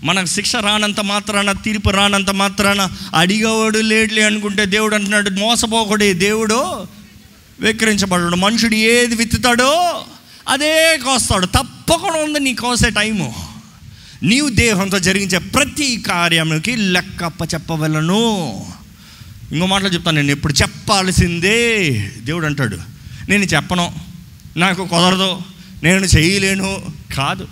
[0.05, 6.87] మనకు శిక్ష రానంత మాత్రాన తీర్పు రానంత మాత్రాన అడిగవాడు లేడులే అనుకుంటే దేవుడు అంటున్నాడు మోసపోకడే దేవుడు
[7.61, 10.05] విక్రించబడడు మనుషుడు ఏది విత్తుతాడో
[10.49, 11.47] అదే కోస్తాడు.
[11.47, 13.52] తప్పకుండా ఉంది నీ కోసే టైము.
[14.23, 18.65] నీవు దేహంతో జరిగించే ప్రతి కార్యముకి లెక్కప్ప చెప్పవలను.
[19.53, 21.91] ఇంకో మాటలో చెప్తాను నేను ఇప్పుడు చెప్పాల్సిందే.
[22.19, 22.79] దేవుడు అంటాడు
[23.29, 23.93] నేను చెప్పను
[24.57, 25.39] నాకు కుదరదు
[25.83, 26.83] నేను చేయలేను.
[27.17, 27.49] కాదు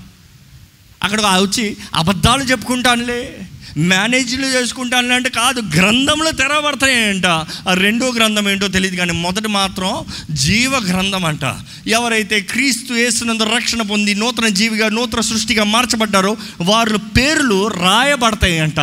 [1.03, 3.39] అక్కడ వచ్చి అబద్ధాలు చెప్పుకుంటానులే.
[3.77, 7.27] మేనేజ్లు చేసుకుంటాను అంటే కాదు గ్రంథంలో తెరవబడతాయంట.
[7.69, 11.45] ఆ రెండో గ్రంథం ఏంటో తెలియదు కానీ మొదటి మాత్రం జీవ గ్రంథం అంట.
[11.87, 18.81] ఎవరైతే క్రీస్తు వేసినందు రక్షణ పొంది నూతన జీవిగా నూతన సృష్టిగా మార్చబడ్డారో వారి పేర్లు రాయబడతాయి అంట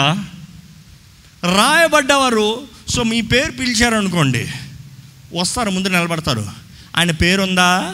[1.43, 4.47] రాయబడ్డవారు సో మీ పేరు పిలిచారనుకోండి
[5.39, 6.45] వస్తారు ముందు నిలబడతారు.
[6.97, 7.93] ఆయన పేరుందా?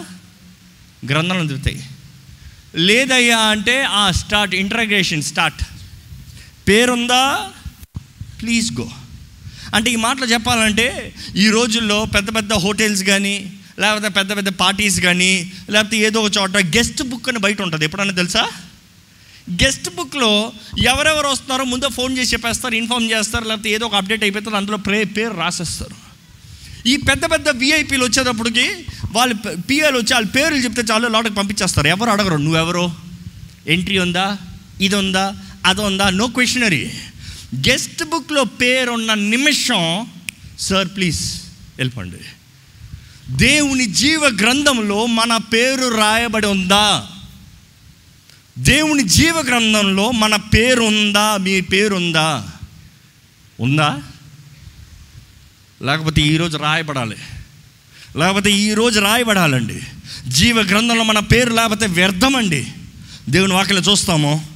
[1.09, 1.83] గ్రంథంలో తిరుగుతాయి
[2.75, 5.63] లేదయ్యా అంటే ఆ స్టార్ట్ ఇంటరాగ్రేషన్ స్టార్ట్.
[6.67, 7.49] పేరుందా?
[8.41, 8.89] ప్లీజ్ గో
[9.75, 15.51] అంటే ఈ మాటలు చెప్పాలంటే ఈ రోజుల్లో పెద్ద పెద్ద హోటల్స్ కానీ లేకపోతే పెద్ద పెద్ద పార్టీస్ కానీ
[15.69, 17.85] లేకపోతే ఏదో ఒక చోట గెస్ట్ బుక్ అని బయట ఉంటుంది.
[17.85, 18.49] ఎప్పుడన్నా తెలుసా?
[19.63, 24.55] గెస్ట్ బుక్లో ఎవరెవరు వస్తున్నారో ముందే ఫోన్ చేసి చెప్పేస్తారు ఇన్ఫామ్ చేస్తారు లేకపోతే ఏదో ఒక అప్డేట్ అయిపోతారు
[24.55, 25.95] అందులో ప్రే పేరు రాసేస్తారు.
[26.87, 28.69] ఈ పెద్ద పెద్ద విఐపీలు వచ్చేటప్పటికి
[29.11, 31.87] వాళ్ళు పిఎల్ వచ్చి వాళ్ళ పేర్లు చెప్తే చాలు లోటకి పంపించేస్తారు.
[31.87, 32.35] ఎవరు అడగరు.
[32.35, 32.93] నువ్వెవరో?
[33.67, 34.37] ఎంట్రీ ఉందా?
[34.81, 35.35] ఇది ఉందా?
[35.65, 36.91] అది ఉందా నో క్వశ్చనరీ
[37.55, 40.07] గెస్ట్ బుక్లో పేరున్న నిమిషం
[40.59, 41.41] సార్ ప్లీజ్
[41.77, 42.17] వెళ్ళిపోండి.
[43.29, 47.07] దేవుని జీవ గ్రంథంలో మన పేరు రాయబడి ఉందా?
[48.59, 51.37] దేవుని జీవ గ్రంథంలో మన పేరు ఉందా?
[51.37, 52.47] మీ పేరు ఉందా?
[53.59, 54.01] ఉందా?
[55.81, 57.15] లేకపోతే ఈరోజు రాయబడాలి.
[58.17, 59.81] లేకపోతే ఈరోజు రాయబడాలండి.
[60.27, 62.67] జీవ గ్రంథంలో మన పేరు లేకపోతే వ్యర్థమండి.
[63.29, 64.52] దేవుని వాక్యలో చూస్తాము.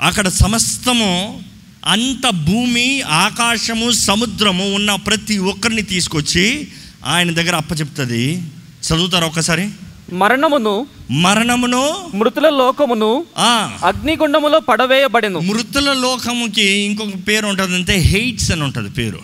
[0.00, 1.42] అక్కడ సమస్తము
[1.84, 6.68] అంత భూమి ఆకాశము సముద్రము ఉన్న ప్రతి ఒక్కరిని తీసుకొచ్చి
[7.06, 8.42] ఆయన దగ్గర అప్పచెప్తుంది.
[8.88, 9.70] చదువుతారా ఒక్కసారి?
[10.12, 15.40] మరణమును మరణమును మృతుల లోకమును ఆ అగ్నిగుండములో పడవేయబడెను.
[15.40, 19.20] మృతుల లోకముకి ఇంకొక పేరు ఉంటుంది అంటే హెయిట్స్ అని ఉంటుంది పేరు.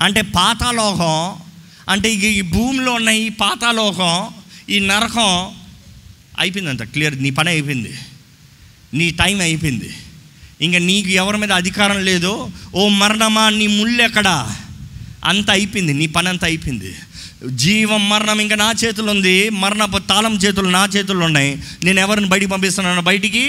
[0.00, 1.36] అంటే పాతాలోకం
[1.88, 4.26] అంటే ఇక ఈ భూమిలో ఉన్న ఈ పాతాలోకం
[4.70, 5.48] ఈ నరకం
[6.38, 6.82] అయిపోయిందంట.
[6.82, 7.94] క్లియర్ నీ పని అయిపోయింది.
[8.94, 9.90] నీ టైం అయిపోయింది.
[10.60, 12.32] ఇంకా నీకు ఎవరి మీద అధికారం లేదో
[12.74, 14.36] ఓ మరణమా నీ ముళ్ళు ఎక్కడా?
[15.24, 16.92] అంత అయిపోయింది నీ పని అంత అయిపోయింది.
[17.62, 21.52] జీవం మరణం ఇంకా నా చేతులు ఉంది మరణపు తాళం చేతులు నా చేతుల్లో ఉన్నాయి.
[21.84, 23.44] నేను ఎవరిని బయటికి పంపిస్తున్నాను బయటికి?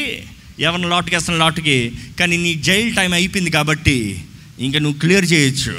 [0.59, 1.77] ఎవరిని లాట్కి వేస్తాను లాట్కి
[2.19, 3.97] కానీ నీ జైల్ టైం అయిపోయింది కాబట్టి
[4.59, 5.75] ఇంకా నువ్వు క్లియర్ చేయొచ్చు.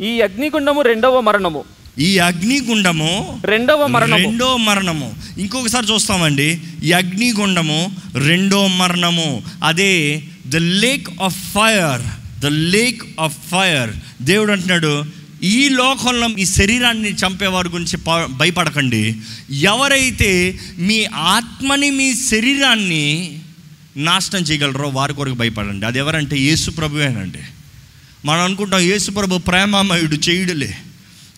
[0.00, 1.62] ఈ అగ్నిగుండము రెండవ మరణము.
[2.00, 4.16] ఈ అగ్నిగుండము రెండవ మరణము.
[4.16, 5.14] రెండో మరణము.
[5.38, 6.60] ఇంకొకసారి చూస్తామండి.
[6.82, 9.42] ఈ అగ్నిగుండము రెండో మరణము.
[9.64, 12.02] అదే the lake of fire
[12.40, 13.90] the lake of fire
[14.22, 15.04] దేవుడు అంటున్నాడు
[15.42, 19.16] ఈ లోకంలో మీ శరీరాన్ని చంపేవారి గురించి భయపడకండి.
[19.50, 23.38] ఎవరైతే మీ ఆత్మని మీ శరీరాన్ని
[23.96, 25.86] నాశనం చేయగలరో వారి కొరకు భయపడండి.
[25.86, 27.38] అది ఎవరంటే యేసు ప్రభువేనండి
[28.24, 30.76] మనం అనుకుంటాం యేసు ప్రభు ప్రేమామయుడు చేయుడులే.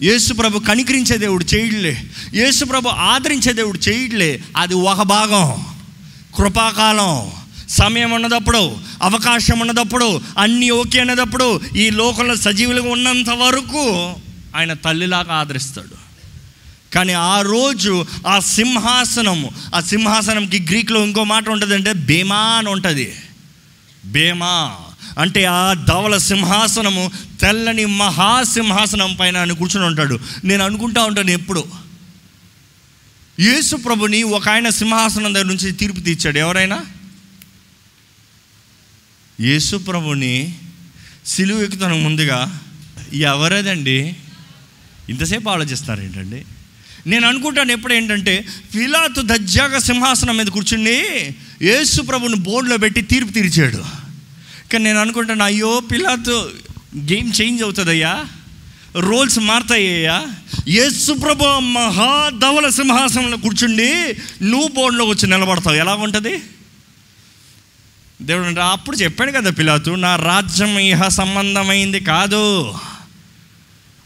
[0.03, 2.03] యేసుప్రభు కనికరించే దేవుడు చేయడులే.
[2.35, 4.43] యేసుప్రభు ఆదరించే దేవుడు చేయడులే.
[4.57, 5.65] అది ఒక భాగం.
[6.37, 7.31] కృపాకాలం.
[7.69, 14.15] సమయం ఉన్నదప్పుడు అవకాశం ఉన్నదప్పుడు అన్నీ ఓకే అన్నదప్పుడు ఈ లోకంలో సజీవులుగా ఉన్నంత వరకు
[14.57, 16.03] ఆయన తల్లిలాగా ఆదరిస్తాడు.
[16.95, 23.15] కానీ ఆ రోజు ఆ సింహాసనము ఆ సింహాసనంకి గ్రీక్లో ఇంకో మాట ఉంటుందంటే భీమా బేమా అని ఉంటుంది.
[24.05, 24.77] బేమా
[25.19, 27.11] అంటే ఆ ధవల సింహాసనము
[27.41, 30.21] తెల్లని మహాసింహాసనం పైన ఆయన కూర్చొని ఉంటాడు.
[30.45, 31.65] నేను అనుకుంటా ఉంటాను ఎప్పుడు.
[33.41, 36.39] యేసు ప్రభుని ఒక ఆయన సింహాసనం దగ్గర నుంచి తీర్పు తీర్చాడు.
[36.39, 36.85] ఎవరైనా?
[39.41, 40.55] యేసు ప్రభుని
[41.27, 42.61] సిలువు ఎక్కుతాను ముందుగా
[43.13, 44.17] ఎవరదండి?
[45.09, 46.45] ఇంతసేపు ఆలోచిస్తారు ఏంటండి?
[47.07, 51.03] నేను అనుకుంటాను ఎప్పుడు ఏంటంటే ఫిలాతు దజ్జాగా సింహాసనం మీద కూర్చుని
[51.63, 54.02] యేసు ప్రభుని బోర్డులో పెట్టి తీర్పు తీర్చాడు.
[54.73, 56.51] కానీ నేను అనుకుంటాను అయ్యో పిలాతు
[56.97, 58.25] గేమ్ చేంజ్ అవుతుందయ్యా.
[58.97, 60.27] రోల్స్ మారుతాయ్యా.
[60.69, 65.77] యేసుప్రభు మహా మహాధవల సింహాసనంలో కూర్చుండి నువ్వు బోర్డులోకి వచ్చి నిలబడతావు.
[65.77, 66.43] ఎలా ఉంటుంది?
[68.23, 72.75] దేవుడు అంటే అప్పుడు చెప్పాడు కదా పిలాతు నా రాజ్యం ఇహ సంబంధమైంది కాదు.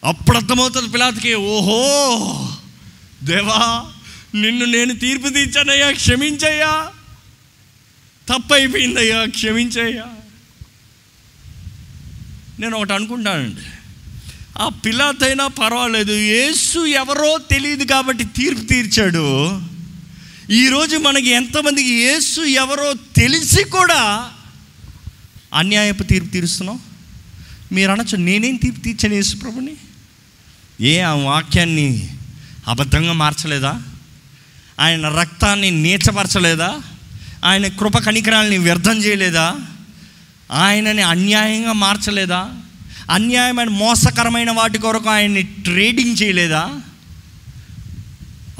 [0.04, 1.82] అప్పుడు అర్థమవుతుంది పిలాతుకి ఓహో
[3.22, 3.84] దేవా
[4.34, 6.86] నిన్ను నేను తీర్పు తీర్చానయ్యా క్షమించయ్యా.
[8.28, 10.04] తప్పైపోయిందయ్యా క్షమించయ్యా.
[12.61, 13.61] నేను ఒకటి అనుకుంటానండి.
[14.59, 19.61] ఆ పిల్లాతైనా పర్వాలేదు యేసు ఎవరో తెలియదు కాబట్టి తీర్పు తీర్చాడు.
[20.50, 24.30] ఈరోజు మనకి ఎంతమందికి యేసు ఎవరో తెలిసి కూడా
[25.54, 26.80] అన్యాయపు తీర్పు తీరుస్తున్నాం?
[27.72, 29.76] మీరు అనొచ్చు నేనేం తీర్పు తీర్చాను యేసు ప్రభుని?
[30.80, 32.09] ఏ ఆ వాక్యాన్ని
[32.68, 33.82] అబద్ధంగా మార్చలేదా?
[34.80, 36.82] ఆయన రక్తాన్ని నీచపరచలేదా?
[37.44, 39.57] ఆయన కృప కణికరాల్ని వ్యర్థం చేయలేదా?
[40.53, 42.51] ఆయనని అన్యాయంగా మార్చలేదా?
[43.11, 46.80] అన్యాయమైన మోసకరమైన వాటి కొరకు ఆయన్ని ట్రేడింగ్ చేయలేదా?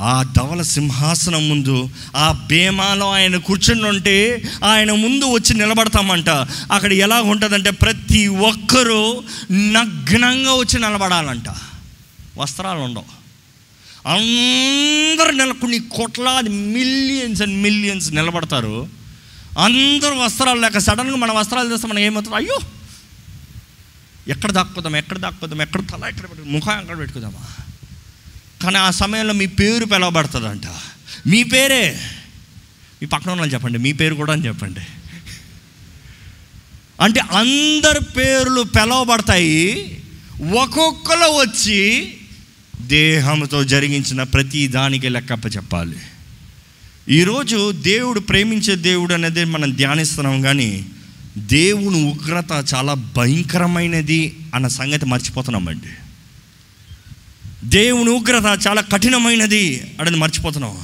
[0.01, 6.29] ఆ ధవల సింహాసనం ముందు ఆ బేమాలో ఆయన కూర్చుని ఉంటే ఆయన ముందు వచ్చి నిలబడతామంట.
[6.73, 11.45] అక్కడ ఎలా ఉంటుందంటే ప్రతి ఒక్కరూ నగ్నంగా వచ్చి నిలబడాలంట.
[12.39, 13.17] వస్త్రాలు ఉండవు.
[14.09, 18.89] అందరు నెల కొన్ని కోట్లాది మిలియన్స్ అండ్ మిలియన్స్ నిలబడతారు.
[19.57, 22.37] అందరూ వస్త్రాలు లేక సడన్గా మన వస్త్రాలు తెస్తే మనం ఏమవుతుంది?
[22.37, 22.59] అయ్యో!
[24.29, 27.65] ఎక్కడ దాక్కుదాం ఎక్కడ దాక్కుదాం ఎక్కడ తల ఎక్కడ పెట్టు ముఖం ఎక్కడ పెట్టుకుందామా?
[28.63, 30.67] కానీ ఆ సమయంలో మీ పేరు పిలవబడుతుందంట.
[31.27, 32.01] మీ పేరే?
[33.03, 34.81] మీ పక్కన ఉన్న వాళ్ళు చెప్పండి మీ పేరు కూడా అని చెప్పండి.
[37.01, 40.03] అంటే అందరి పేర్లు పిలవబడతాయి.
[40.63, 42.15] ఒక్కొక్కరు వచ్చి
[42.81, 45.97] దేహంతో జరిగించిన ప్రతి దానికి లెక్కప్ప చెప్పాలి.
[47.11, 50.87] ఈరోజు దేవుడు ప్రేమించే దేవుడు అనేది మనం ధ్యానిస్తున్నాం కానీ
[51.39, 55.93] దేవుని ఉగ్రత చాలా భయంకరమైనది అన్న సంగతి మర్చిపోతున్నామండి
[57.65, 60.79] దేవుని ఉగ్రత చాలా కఠినమైనది అనేది మర్చిపోతున్నాం.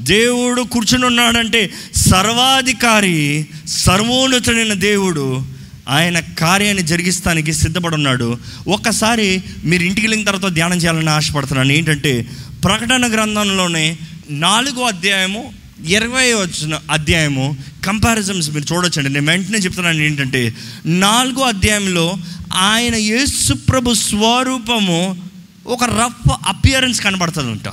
[0.00, 5.42] దేవుడు కూర్చుని ఉన్నాడంటే సర్వాధికారి సర్వోన్నతుడైన దేవుడు
[5.88, 11.72] ఆయన కార్యాన్ని జరిగిస్తానికి సిద్ధపడి ఉన్నాడు ఒక్కసారి మీరు ఇంటికి వెళ్ళిన తర్వాత ధ్యానం చేయాలని ఆశపడుతున్నాను.
[11.72, 12.26] ఏంటంటే
[12.64, 13.98] ప్రకటన గ్రంథంలోనే
[14.30, 17.56] నాలుగో అధ్యాయము ఇరవై వచ్చిన అధ్యాయము
[17.86, 19.10] కంపారిజన్స్ మీరు చూడొచ్చండి.
[19.10, 20.54] నేను వెంటనే చెప్తున్నాను ఏంటంటే
[20.86, 22.16] నాలుగో అధ్యాయంలో
[22.54, 25.28] ఆయన యేసుప్రభు స్వరూపము
[25.66, 27.68] ఒక రఫ్ అపియరెన్స్ కనబడుతుందంట.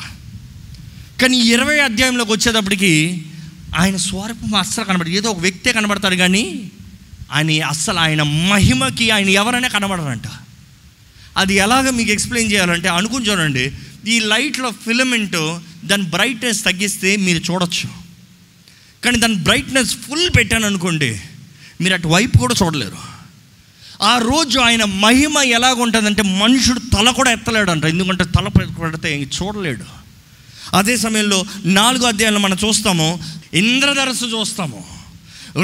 [1.21, 3.25] కానీ ఇరవై అధ్యాయంలోకి వచ్చేటప్పటికి
[3.77, 5.09] ఆయన స్వరూపం అస్సలు కనబడదు.
[5.09, 6.71] ఏదో ఒక వ్యక్తే కనబడతాడు కానీ
[7.31, 10.27] ఆయన అస్సలు ఆయన మహిమకి ఆయన ఎవరైనా కనబడరంట.
[11.37, 13.71] అది ఎలాగ మీకు ఎక్స్ప్లెయిన్ చేయాలంటే అనుకుని చూడండి.
[14.07, 17.89] ఈ లైట్లో ఫిలమెంట్ దాని బ్రైట్నెస్ తగ్గిస్తే మీరు చూడొచ్చు.
[19.05, 21.21] కానీ దాని బ్రైట్నెస్ ఫుల్ పెట్టాను అనుకోండి
[21.81, 22.97] మీరు అటు వైపు కూడా చూడలేరు.
[24.01, 27.85] ఆ రోజు ఆయన మహిమ ఎలాగుంటుందంటే మనుషుడు తల కూడా ఎత్తలేడంట.
[27.85, 30.01] ఎందుకంటే తల పెడితే చూడలేడు.
[30.75, 33.23] అదే సమయంలో నాలుగో అధ్యాయంలో మనం చూస్తాము
[33.53, 34.85] ఇంద్రధరస్సు చూస్తాము.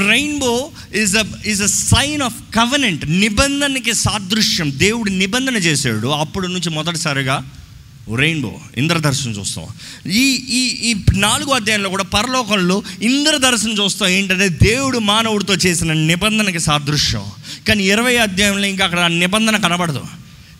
[0.09, 4.73] Rainbow is a is a sign of covenant నిబంధనకి సాదృశ్యం.
[4.75, 6.07] దేవుడు నిబంధన చేశాడు.
[6.07, 7.51] అప్పుడు నుంచి మొదటిసారిగా
[8.15, 9.65] రెయిన్బో ఇంద్రదర్శనం చూస్తాం.
[10.11, 14.09] ఈ ఈ ఈ నాలుగు అధ్యాయంలో కూడా పరలోకంలో ఇంద్రదర్శనం చూస్తాం.
[14.09, 17.23] ఏంటంటే దేవుడు మానవుడితో చేసిన నిబంధనకి సాదృశ్యం.
[17.67, 20.01] కానీ ఇరవై అధ్యాయంలో ఇంకా అక్కడ నిబంధన కనబడదు.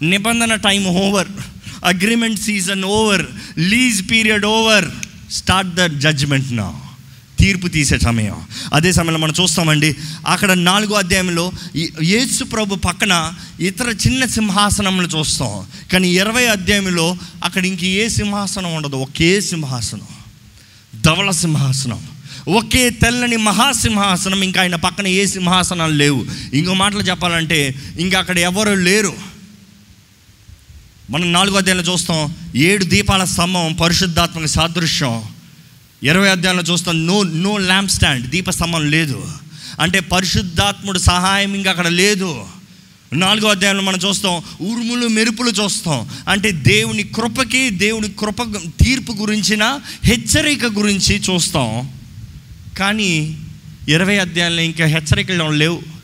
[0.01, 1.27] నిబంధన time over.
[1.85, 3.25] Agreement season over.
[3.57, 4.85] Lease period over.
[5.31, 6.81] Start the judgment నా.
[7.39, 8.41] తీర్పు తీసే సమయం.
[8.73, 9.95] అదే సమయంలో మనం చూస్తామండి
[10.27, 11.51] అక్కడ నాలుగో అధ్యాయంలో
[12.03, 15.65] యేసు ప్రభు పక్కన ఇతర చిన్న సింహాసనములు చూస్తాం.
[15.93, 20.07] కానీ ఇరవై అధ్యాయంలో అక్కడ ఇంక ఏ సింహాసనం ఉండదు ఒకే సింహాసనం.
[21.01, 22.01] ధవళ సింహాసనం.
[22.47, 26.25] ఒకే తెల్లని మహాసింహాసనం ఇంకా ఆయన పక్కన ఏ సింహాసనాలు లేవు.
[26.53, 29.13] ఇంకో మాటలు చెప్పాలంటే ఇంకా అక్కడ ఎవరు లేరు.
[31.09, 35.23] మనం నాలుగో అధ్యాయంలో చూస్తాం ఏడు దీపాల స్తంభం పరిశుద్ధాత్మక సాదృశ్యం.
[36.03, 39.25] ఇరవై అధ్యాయంలో చూస్తాం నో నో ల్యాంప్ స్టాండ్ దీపస్తంభం లేదు.
[39.79, 42.45] అంటే పరిశుద్ధాత్ముడు సహాయం ఇంకా అక్కడ లేదు.
[43.13, 46.09] నాలుగో అధ్యాయంలో మనం చూస్తాం ఉరుములు మెరుపులు చూస్తాం.
[46.27, 48.43] అంటే దేవుని కృపకి దేవుని కృప
[48.83, 51.91] తీర్పు గురించిన హెచ్చరిక గురించి చూస్తాం.
[52.77, 53.37] కానీ
[53.89, 55.96] ఇరవై అధ్యాయంలో ఇంకా హెచ్చరికలు లేవు.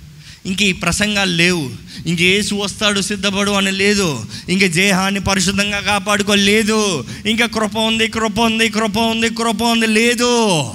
[0.46, 1.72] ఇంక ఈ ప్రసంగాలు లేవు.
[2.06, 4.26] ఇంక ఏసు వస్తాడు సిద్ధపడు అని లేదు.
[4.50, 7.06] ఇంక దేహాన్ని పరిశుద్ధంగా కాపాడుకోలేదు.
[7.26, 10.72] ఇంకా కృప ఉంది కృప ఉంది కృప ఉంది కృప ఉంది లేదు.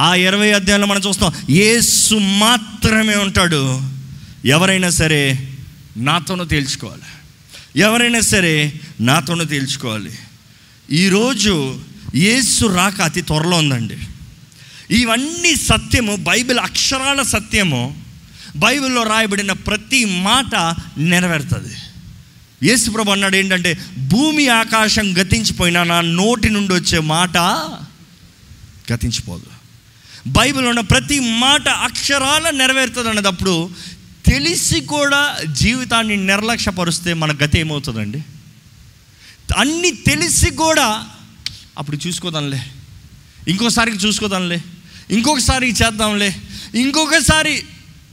[0.00, 3.80] ఆ ఇరవై అధ్యాయంలో మనం చూస్తాం ఏసు మాత్రమే ఉంటాడు.
[4.44, 5.48] ఎవరైనా సరే
[5.96, 7.02] నాతోనూ తేల్చుకోవాలి.
[7.80, 10.10] ఎవరైనా సరే నాతోనూ తేల్చుకోవాలి.
[10.92, 11.80] ఈరోజు
[12.14, 13.96] యేసు రాక అతి త్వరలో ఉందండి.
[14.90, 18.01] ఇవన్నీ సత్యము బైబిల్ అక్షరాల సత్యము.
[18.56, 21.74] బైబిల్లో రాయబడిన ప్రతి మాట నెరవేరుతుంది.
[22.66, 27.36] యేసుప్రభు అన్నాడు ఏంటంటే భూమి ఆకాశం గతించిపోయినా నా నోటి నుండి వచ్చే మాట
[28.92, 29.46] గతించిపోదు.
[30.26, 33.70] బైబిల్ ఉన్న ప్రతి మాట అక్షరాల నెరవేరుతుంది అన్నదప్పుడు
[34.26, 38.22] తెలిసి కూడా జీవితాన్ని నిర్లక్ష్యపరుస్తే మన గతి ఏమవుతుందండి?
[39.56, 41.04] అన్నీ తెలిసి కూడా
[41.78, 42.62] అప్పుడు చూసుకోదాంలే.
[43.48, 44.62] ఇంకోసారికి చూసుకోదాంలే.
[45.10, 46.36] ఇంకొకసారి చేద్దాంలే.
[46.74, 47.62] ఇంకొకసారి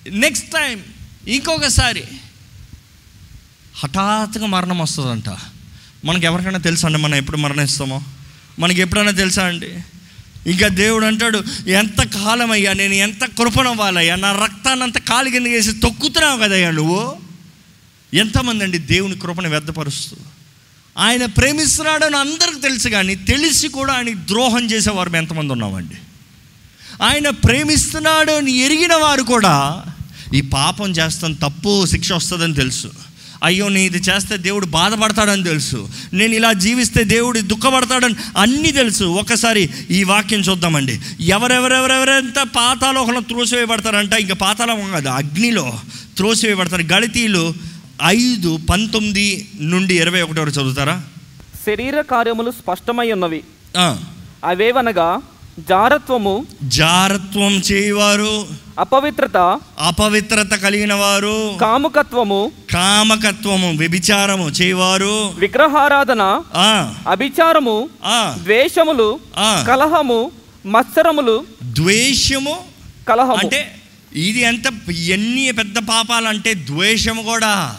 [0.07, 0.83] నెక్స్ట్ టైం
[1.27, 2.03] ఇంకొకసారి
[3.83, 5.37] హఠాత్తుగా మరణం వస్తుందంట.
[6.05, 8.01] మనకు ఎవరికైనా తెలుసా అండి మనం ఎప్పుడు మరణిస్తామో?
[8.59, 9.69] మనకి ఎప్పుడైనా తెలుసా అండి?
[10.49, 15.71] ఇంకా దేవుడు అంటాడు ఎంత కాలం అయ్యా నేను ఎంత కృపణవ్వాలయ్యా నా రక్తాన్ని అంత కాలు కింద వేసి
[15.71, 17.17] తొక్కుతున్నావు కదయ్యా నువ్వు?
[18.13, 20.17] ఎంతమంది అండి దేవుని కృపను వ్యర్థపరుస్తూ.
[20.97, 25.95] ఆయన ప్రేమిస్తున్నాడని అందరికి తెలుసు కానీ తెలిసి కూడా ఆయన ద్రోహం చేసేవారు ఎంతమంది ఉన్నామండి.
[27.01, 29.83] ఆయన ప్రేమిస్తున్నాడు అని ఎరిగిన వారు కూడా
[30.33, 32.87] ఈ పాపం చేస్తాను తప్పు శిక్ష వస్తుందని తెలుసు.
[33.43, 35.89] అయ్యో నేను ఇది చేస్తే దేవుడు బాధపడతాడని తెలుసు.
[36.13, 39.03] నేను ఇలా జీవిస్తే దేవుడు దుఃఖపడతాడని అన్నీ తెలుసు.
[39.03, 40.99] ఒకసారి ఈ వాక్యం చూద్దామండి.
[41.21, 44.13] ఎవరెవరెవరెవరెంత పాతాలోకంలో త్రోసివేయబడతారంట?
[44.13, 45.79] ఇంకా పాతాళం కాదు అగ్నిలో
[46.17, 46.81] త్రోసివేయబడతారు.
[46.81, 47.53] గళితీలు
[48.05, 51.01] ఐదు పంతొమ్మిది నుండి ఇరవై ఒకటి వరకు చదువుతారా?
[51.65, 53.43] శరీర కార్యములు స్పష్టమై ఉన్నవి.
[54.45, 55.19] అవేవనగా
[55.67, 58.47] జారత్వము జారత్వం చేయవారు
[58.79, 67.89] అపవిత్రత అపవిత్రత కలిగిన వారు కాముకత్వము కామకత్వము వ్యభిచారము చేయవారు విగ్రహారాధన ఆ, అభిచారము
[68.43, 69.19] ద్వేషములు.
[69.67, 70.31] కలహము
[70.65, 72.59] మత్సరములు ద్వేషము
[73.07, 73.35] కలహము.
[73.35, 73.75] అంటే
[74.15, 77.75] ఇది ఎంత ఎన్ని పెద్ద పాపాలు అంటే ద్వేషము కూడా.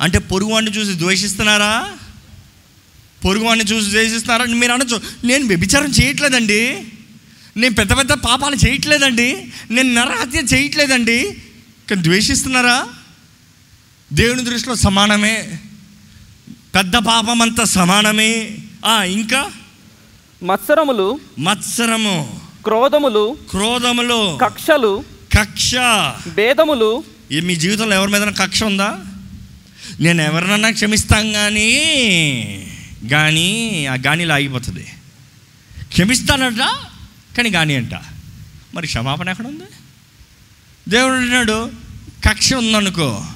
[0.00, 1.88] అంటే పొరుగువాడిని చూసి ద్వేషిస్తున్నారా?
[3.24, 4.44] పొరుగువాడిని చూసి ద్వేషిస్తున్నారా?
[4.44, 5.00] మీరు అనొచ్చు.
[5.24, 6.84] నేను వ్యభిచారం చేయట్లేదండి.
[7.56, 9.46] నేను పెద్ద పెద్ద పాపాలు చేయట్లేదండి.
[9.70, 11.38] నేను నరహత్య చేయట్లేదండి.
[11.90, 12.88] కానీ ద్వేషిస్తున్నారా?
[14.12, 15.58] దేవుని దృష్టిలో సమానమే.
[16.74, 18.58] పెద్ద పాపం అంతా సమానమే.
[19.04, 19.50] ఇంకా?
[20.42, 22.40] మత్సరములు మత్సరము.
[22.64, 24.38] క్రోధములు క్రోధములు.
[24.42, 25.04] కక్షలు
[25.38, 25.74] కక్ష.
[26.28, 27.04] భేదములు.
[27.42, 29.00] మీ జీవితంలో ఎవరి మీద కక్ష ఉందా?
[30.00, 31.70] నేను ఎవరినన్నా క్షమిస్తాం కానీ
[33.10, 34.86] కానీ ఆ గానిలో ఆగిపోతుంది.
[35.82, 36.91] క్షమిస్తానట?
[37.36, 37.94] కానీ కానీ అంట
[38.74, 39.64] మరి క్షమాపణ ఎక్కడ ఉంది
[40.88, 41.70] దేవుడు అన్నాడు
[42.28, 43.26] కక్ష ఉందనుకో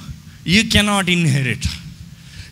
[0.47, 1.67] యూ కెనాట్ ఇన్హెరిట్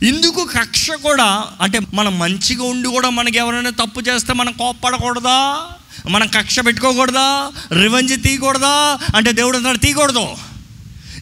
[0.04, 5.68] ఇందుకు కక్ష కూడా అంటే మనం మంచిగా ఉండి కూడా మనకి ఎవరైనా తప్పు చేస్తే మనం కోప్పడకూడదా?
[6.10, 7.52] మనం కక్ష పెట్టుకోకూడదా?
[7.82, 9.00] రివెంజ్ తీయకూడదా?
[9.16, 10.28] అంటే దేవుడు అన్నాడు తీయకూడదు.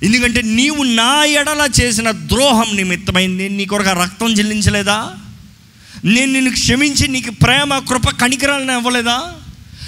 [0.04, 3.50] ఎందుకంటే నీవు నా ఎడల చేసిన ద్రోహం నిమిత్తమైంది.
[3.50, 5.14] నీ కొరకు రక్తం చెల్లించలేదా?
[6.06, 9.34] నేను నిన్ను క్షమించి నీకు ప్రేమ కృప కనికరాలను ఇవ్వలేదా?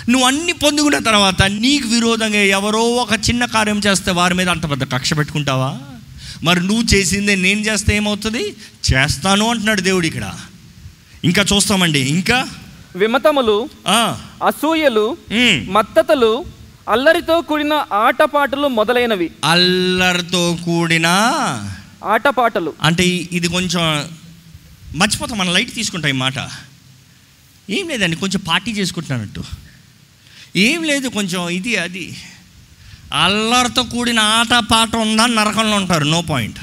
[0.09, 4.93] నువ్వు అన్ని పొందుకున్న తర్వాత నీకు విరోధంగా ఎవరో ఒక చిన్న కార్యం చేస్తే వారి మీద అంత పెద్ద
[4.93, 5.79] కక్ష పెట్టుకుంటావా?
[6.43, 8.55] మరి నువ్వు చేసిందే నేను చేస్తే ఏమవుతుంది?
[8.93, 10.33] చేస్తాను అంటున్నాడు దేవుడు ఇక్కడ.
[11.23, 11.99] ఇంకా చూస్తామండి.
[11.99, 12.47] ఇంకా?
[12.95, 13.69] విమతములు
[14.45, 15.17] అసూయలు.
[15.69, 16.45] మత్తతలు
[16.89, 19.31] అల్లరితో కూడిన ఆటపాటలు మొదలైనవి.
[19.43, 21.07] అల్లరితో కూడిన
[22.03, 22.73] ఆటపాటలు.
[22.81, 24.09] అంటే ఇది కొంచెం
[24.95, 25.37] మర్చిపోతాం.
[25.37, 26.37] మన లైట్ తీసుకుంటాం ఈ మాట.
[27.69, 29.64] ఏం లేదండి కొంచెం పార్టీ చేసుకుంటున్నానట్టు
[30.55, 32.17] ఏం లేదు కొంచెం ఇది అది.
[33.13, 36.59] అల్లరితో కూడిన ఆట పాట ఉందా నరకంలో ఉంటారు నో పాయింట్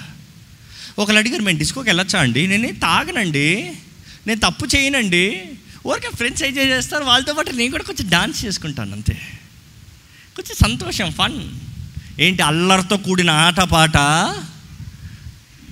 [0.99, 2.47] ఒకళ్ళు అడిగారు మేము డిస్కోకి వెళ్ళొచ్చా అండి?
[2.47, 3.73] నేనేం తాగనండి.
[4.27, 5.51] నేను తప్పు చేయనండి.
[5.87, 9.15] ఊరికే ఫ్రెండ్స్ ఎంజాయ్ చేస్తారు వాళ్ళతో పాటు నేను కూడా కొంచెం డాన్స్ చేసుకుంటాను అంతే.
[10.37, 11.51] కొంచెం సంతోషం ఫన్
[12.21, 13.97] ఏంటి అల్లరితో కూడిన ఆట పాట?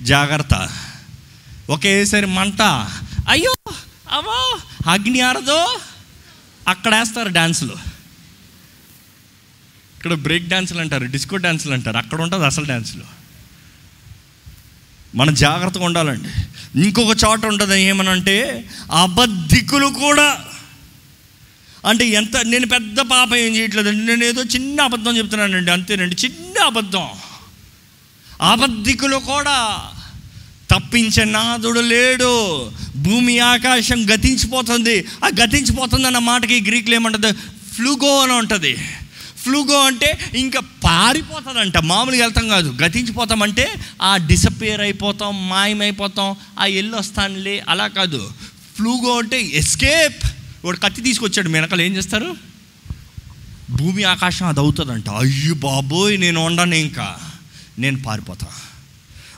[0.01, 0.69] జాగ్రత్త.
[1.69, 2.61] ఒకేసారి మంట.
[3.29, 3.53] అయ్యో
[4.11, 4.59] అవో
[4.89, 5.79] అగ్ని ఆరదో?
[6.67, 7.90] అక్కడ వేస్తారు డ్యాన్సులు
[10.01, 11.97] ఇక్కడ బ్రేక్ డ్యాన్సులు అంటారు డిస్కో డ్యాన్సులు అంటారు.
[11.97, 13.03] అక్కడ ఉంటుంది అసలు డ్యాన్సులు
[15.15, 16.29] మనం జాగ్రత్తగా ఉండాలండి.
[16.83, 20.45] ఇంకొక చోట ఉంటుంది ఏమనంటే అబద్ధికులు కూడా.
[21.87, 24.05] అంటే ఎంత నేను పెద్ద పాప ఏం చేయట్లేదండి.
[24.05, 25.71] నేను ఏదో చిన్న అబద్ధం చెప్తున్నానండి.
[25.71, 27.07] అంతేనండి చిన్న అబద్ధం.
[28.41, 29.81] అబద్ధికులు కూడా.
[30.71, 32.71] తప్పించే నాదుడు లేడు.
[32.95, 35.05] భూమి ఆకాశం గతించిపోతుంది.
[35.25, 37.31] ఆ గతించిపోతుంది అన్న మాటకి గ్రీకులు ఏమంటుంది?
[37.75, 38.77] ఫ్లూగో అని ఉంటుంది.
[39.43, 41.77] ఫ్లూగో అంటే ఇంకా పారిపోతుందంట.
[41.77, 42.75] మామూలుగా వెళ్తాం కాదు.
[42.83, 46.35] గతించిపోతామంటే ఆ డిసపేర్ అయిపోతాం మాయమైపోతాం.
[46.59, 47.63] ఆ ఎల్లు వస్తానులే.
[47.69, 48.31] అలా కాదు.
[48.75, 50.23] ఫ్లూగో అంటే ఎస్కేప్
[50.65, 51.49] వాడు కత్తి తీసుకొచ్చాడు.
[51.49, 52.35] వెనకాల ఏం చేస్తారు?
[53.69, 55.09] భూమి ఆకాశం అది అవుతుందంట.
[55.09, 57.17] అయ్యో బాబోయ్ నేను ఉండను ఇంకా.
[57.79, 58.47] నేను పారిపోతా.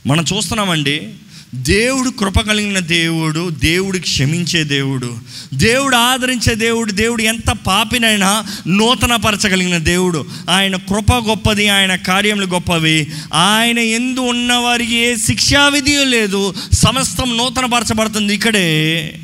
[0.08, 1.14] మనం చూస్తున్నామండి
[1.54, 5.18] దేవుడు కృప కలిగిన దేవుడు దేవుడు క్షమించే దేవుడు
[5.54, 10.26] దేవుడు ఆదరించే దేవుడు దేవుడు ఎంత పాపినైనా నూతనపరచగలిగిన దేవుడు.
[10.50, 13.12] ఆయన కృప గొప్పది ఆయన కార్యములు గొప్పవి.
[13.34, 16.56] ఆయన ఎందు ఉన్నవారికి ఏ శిక్షావిధి లేదు.
[16.74, 19.20] సమస్తం నూతనపరచబడుతుంది ఇక్కడే.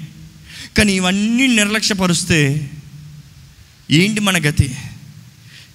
[0.77, 2.69] కానీ ఇవన్నీ నిర్లక్ష్యపరుస్తే
[3.91, 4.75] ఏంటి మన గతి?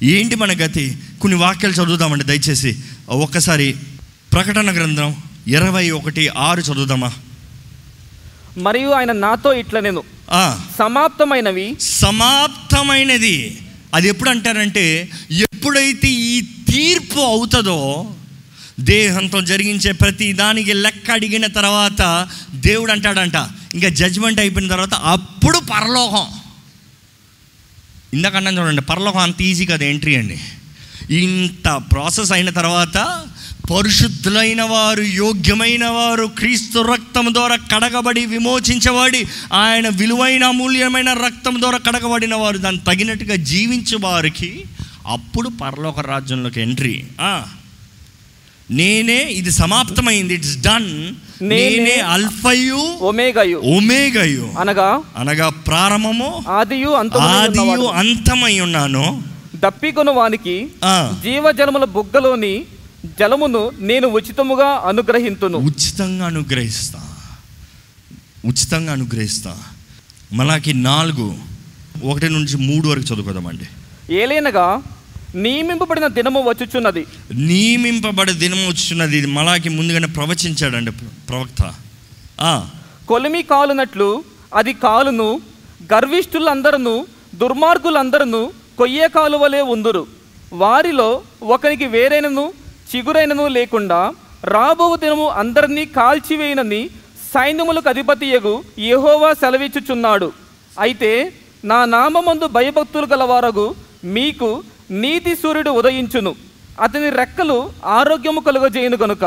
[0.02, 0.96] ఏంటి మన గతి?
[1.20, 2.76] కొన్ని వాక్యాలు చదువుదామండి దయచేసి.
[3.08, 3.74] ఒక్కసారి
[4.32, 5.14] ప్రకటన గ్రంథం
[5.48, 7.12] ఇరవై ఒకటి ఆరు చదువుదామా?
[8.58, 10.02] మరియు ఆయన నాతో ఇట్లా నేను
[10.78, 13.58] సమాప్తమైనవి సమాప్తమైనది.
[13.94, 18.14] అది ఎప్పుడు అంటారంటే ఎప్పుడైతే ఈ తీర్పు అవుతుందో
[18.80, 23.34] దేహంతో జరిగించే ప్రతి దానికి లెక్క అడిగిన తర్వాత దేవుడు అంటాడంట.
[23.74, 26.26] ఇంకా జడ్జ్మెంట్ అయిపోయిన తర్వాత అప్పుడు పరలోకం.
[28.14, 30.40] ఇందాక అన్నాను చూడండి పరలోకం అంత ఈజీ కదా ఎంట్రీ అండి.
[31.14, 33.24] ఇంత ప్రాసెస్ అయిన తర్వాత
[33.70, 42.34] పరిశుద్ధులైన వారు యోగ్యమైన వారు క్రీస్తు రక్తం ద్వారా కడగబడి విమోచించబడి ఆయన విలువైన అమూల్యమైన రక్తం ద్వారా కడగబడిన
[42.34, 44.64] వారు దాన్ని తగినట్టుగా జీవించే వారికి
[45.06, 47.04] అప్పుడు పరలోక రాజ్యంలోకి ఎంట్రీ.
[48.70, 51.14] నేనే ఇది సమాప్తమైంది ఇట్స్ డన్.
[51.42, 53.58] నేనే అల్ఫయు ఒమేగయు.
[53.58, 54.50] ఒమేగయు.
[54.60, 55.02] అనగా?
[55.16, 59.22] అనగా ప్రారంభము ఆదియు అంతము ఆదియు అంతమై ఉన్నాను.
[59.56, 62.64] దప్పికొను వానికి ఆ, జీవజలముల బుగ్గలోని
[63.04, 65.58] జలమును నేను ఉచితముగా అనుగ్రహింతును.
[65.58, 67.16] ఉచితంగా అనుగ్రహిస్తా.
[68.46, 69.58] ఉచితంగా అనుగ్రహిస్తా.
[70.32, 71.34] మనకి నాలుగు
[72.04, 73.68] ఒకటి నుంచి మూడు వరకు చదువుకోదామండి.
[74.14, 74.82] ఏలైనగా
[75.34, 77.06] నియమింపబడిన దినము వచ్చుచున్నది.
[77.34, 80.90] నియమింపబడే దినం వచ్చున్నది ఇది మలాకి ముందుగానే ప్రవచించాడండి
[81.28, 81.74] ప్రవక్త.
[83.08, 84.24] కొలిమి కాలునట్లు
[84.54, 85.40] అది కాలును
[85.94, 90.06] గర్విష్ఠులందరూ దుర్మార్గులందరూ కొయ్యే కాలు వలె ఉందురు.
[90.52, 92.52] వారిలో ఒకనికి వేరైనను
[92.94, 94.00] చిగురైనను లేకుండా
[94.54, 96.82] రాబో దినము అందరినీ కాల్చివేయనని
[97.32, 98.52] సైన్యములకు అధిపతియగు
[98.88, 100.28] యెహోవా సెలవిచ్చుచున్నాడు.
[100.84, 101.10] అయితే
[101.70, 103.66] నా నామమందు భయభక్తులు గలవారగు
[104.16, 104.48] మీకు
[105.02, 106.32] నీతి సూర్యుడు ఉదయించును.
[106.86, 107.58] అతని రెక్కలు
[107.98, 109.24] ఆరోగ్యము కలుగజేయును గనుక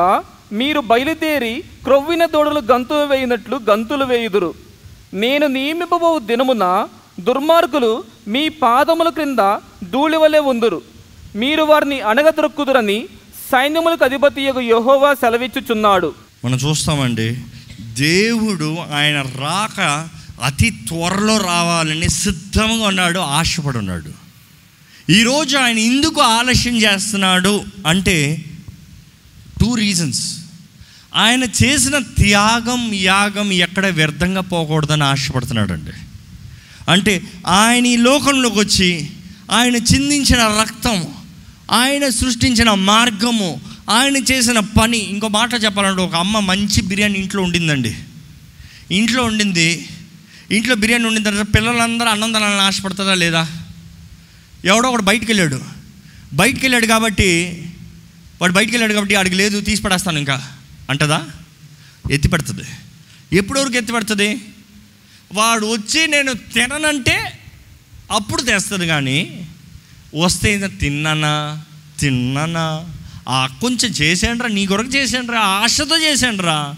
[0.60, 1.54] మీరు బయలుదేరి
[1.86, 4.52] క్రొవ్విన దూడలు గంతులు వేయినట్లు గంతులు వేయుదురు.
[5.24, 6.66] నేను నియమిపబో దినమున
[7.28, 7.92] దుర్మార్గులు
[8.34, 9.42] మీ పాదముల క్రింద
[9.94, 10.82] ధూళివలే ఉందురు.
[11.42, 13.00] మీరు వారిని అణగదొరుకుదురని
[13.52, 16.16] సైన్యములకు యొక్క యోవ సెలవిచ్చుచున్నాడు.
[16.46, 17.38] మనం చూస్తామండి
[17.80, 20.08] దేవుడు ఆయన రాక
[20.44, 24.12] అతి త్వరలో రావాలని సిద్ధంగా ఉన్నాడు ఆశపడి ఉన్నాడు
[25.12, 28.44] ఈరోజు ఆయన ఎందుకు ఆలస్యం చేస్తున్నాడు అంటే
[29.62, 30.40] టూ రీజన్స్
[31.16, 35.92] ఆయన చేసిన త్యాగం యాగం ఎక్కడ వ్యర్థంగా పోకూడదని ఆశపడుతున్నాడండి.
[36.92, 39.10] అంటే ఆయన ఈ లోకంలోకి వచ్చి
[39.52, 41.08] ఆయన చిందించిన రక్తం
[41.72, 44.98] ఆయన సృష్టించిన మార్గము ఆయన చేసిన పని.
[44.98, 47.98] ఇంకో మాట చెప్పాలంటే ఒక అమ్మ మంచి బిర్యానీ ఇంట్లో ఉండిందండి.
[48.92, 49.88] ఇంట్లో ఉండింది.
[50.52, 53.48] ఇంట్లో బిర్యానీ ఉండిన తర్వాత పిల్లలందరూ అన్నం తినాలని ఆశపడుతుందా లేదా?
[54.66, 55.62] ఎవడో ఒకడు బయటికి వెళ్ళాడు
[56.34, 57.62] బయటికి వెళ్ళాడు కాబట్టి
[58.42, 60.54] వాడు బయటికి వెళ్ళాడు కాబట్టి ఆడికి లేదు తీసి పడేస్తాను ఇంకా.
[60.90, 61.26] అంటదా?
[62.12, 62.64] ఎత్తి పెడుతుంది.
[63.34, 64.42] ఎప్పుడు వరకు ఎత్తి పెడుతుంది?
[65.34, 67.40] వాడు వచ్చి నేను తిననంటే
[68.12, 69.48] అప్పుడు తెస్తుంది కానీ
[70.18, 71.64] వస్తే ఇంకా తిన్నానా?
[72.00, 72.86] తిన్నానా?
[73.30, 76.76] ఆ కొంచెం చేసేయండిరా నీ కొరకు చేసేయండిరా ఆశతో చేసేయండిరా.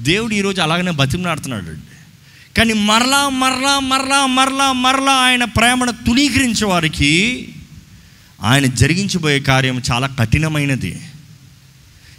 [0.00, 1.80] దేవుడు ఈరోజు అలాగనే బతిమలాడుతున్నాడు అండి.
[2.56, 7.48] కానీ మరలా మరలా మరలా మరలా మరలా ఆయన ప్రేమను తునీకరించే వారికి
[8.42, 11.00] ఆయన జరిగించబోయే కార్యం చాలా కఠినమైనది.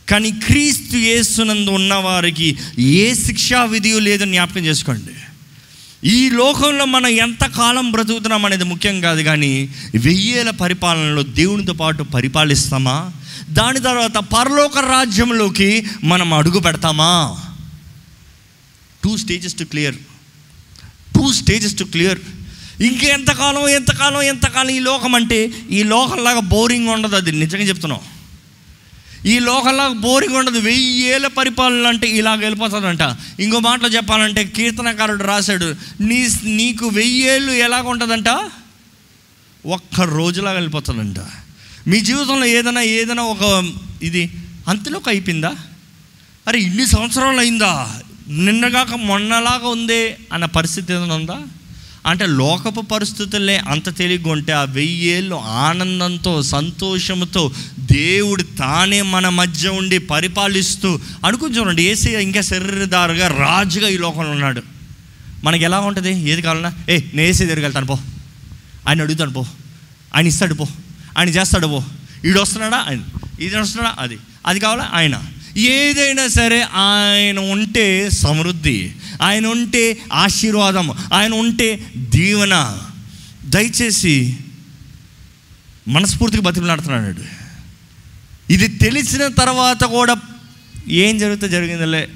[0.09, 5.11] కానీ క్రీస్తు యేసునందు ఉన్నవారికి ఏ శిక్షా విధియు లేదని జ్ఞాపకం చేసుకోండి.
[6.05, 13.11] ఈ లోకంలో మనం ఎంతకాలం బ్రతుకుతున్నాం అనేది ముఖ్యం కాదు కానీ వెయ్యేల పరిపాలనలో దేవునితో పాటు పరిపాలిస్తామా?
[13.49, 17.37] దాని తర్వాత పరలోక రాజ్యంలోకి మనం అడుగు పెడతామా?
[19.03, 19.95] Two stages to clear
[21.15, 22.19] two stages to clear
[22.81, 27.99] ఇంకెంతకాలం ఎంతకాలం ఎంతకాలం ఈ లోకం అంటే ఈ లోకంలాగా బోరింగ్ ఉండదు అది నిజంగా చెప్తున్నాం.
[29.25, 30.59] ఈ లోకంలాగా బోరింగ్ ఉండదు.
[30.59, 33.01] వెయ్యి ఏళ్ళ పరిపాలన అంటే ఇలాగ వెళ్ళిపోతుందంట
[33.39, 38.29] ఇంకో మాటలో చెప్పాలంటే కీర్తనకారుడు రాశాడు నీ నీకు వెయ్యేళ్ళు ఎలాగ ఉంటుందంట?
[39.65, 41.19] ఒక్క రోజులాగా వెళ్ళిపోతుందంట
[41.87, 43.71] మీ జీవితంలో ఏదైనా ఏదైనా ఒక
[44.03, 44.31] ఇది
[44.67, 45.55] అంతలోకి అయిపోయిందా?
[46.47, 48.01] అరే ఇన్ని సంవత్సరాలు అయిందా?
[48.29, 51.41] నిన్నగాక మొన్నలాగా ఉంది అన్న పరిస్థితి ఏదైనా ఉందా?
[52.05, 59.97] అంటే లోకపు పరిస్థితులే అంత తెలివిగా ఉంటే ఆ వెయ్యేళ్ళు ఆనందంతో సంతోషంతో దేవుడు తానే మన మధ్య ఉండి
[59.97, 64.61] పరిపాలిస్తూ అనుకుని చూడండి ఏసీ ఇంకా శరీరదారుగా రాజుగా ఈ లోకంలో ఉన్నాడు.
[65.43, 66.29] మనకి ఎలా ఉంటుంది?
[66.29, 67.97] ఏది కావాలన్నా ఏ నేను ఏసీ దగ్గరికి వెళ్తాను పో.
[68.87, 69.45] ఆయన అడుగుతాను పో.
[70.15, 70.67] ఆయన ఇస్తాడు పో.
[71.17, 71.83] ఆయన చేస్తాడు పో.
[72.25, 72.77] ఈడు వస్తున్నాడా?
[72.77, 72.99] ఆయన.
[73.39, 73.95] ఇది వస్తున్నాడా?
[73.99, 74.17] అది.
[74.47, 74.89] అది కావాలా?
[74.93, 75.23] ఆయన.
[75.57, 78.91] ఏదైనా సరే ఆయన ఉంటే సమృద్ధి.
[79.21, 82.77] ఆయన ఉంటే ఆశీర్వాదం ఆయన ఉంటే దీవెన.
[83.45, 84.37] దయచేసి
[85.87, 87.45] మనస్ఫూర్తిగా బతిమలాడుతున్నాడు
[88.53, 90.17] ఇది తెలిసిన తర్వాత కూడా
[90.87, 92.09] ఏం జరుగుతుందో జరిగిందిలే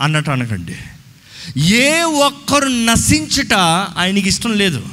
[0.00, 0.74] అన్నట్టు అనకండి.
[1.60, 3.54] ఏ ఒక్కరు నశించుట
[3.98, 4.86] ఆయనకి ఇష్టం లేదు.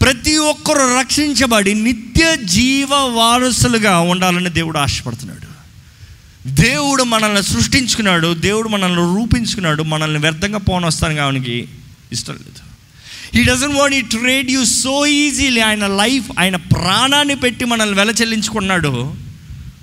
[0.00, 5.47] ప్రతి ఒక్కరు రక్షించబడి నిత్య జీవ వారసులుగా ఉండాలని దేవుడు ఆశపడుతున్నాడు.
[6.48, 11.68] దేవుడు మనల్ని సృష్టించుకున్నాడు దేవుడు మనల్ని రూపించుకున్నాడు మనల్ని వ్యర్థంగా పోనొస్తాను ఆయనకి
[12.12, 12.68] ఇష్టం లేదు.
[13.38, 18.10] He doesn't want he trade you so easily ఆయన లైఫ్ ఆయన ప్రాణాన్ని పెట్టి మనల్ని వెల
[18.10, 19.14] చెల్లించుకున్నాడు.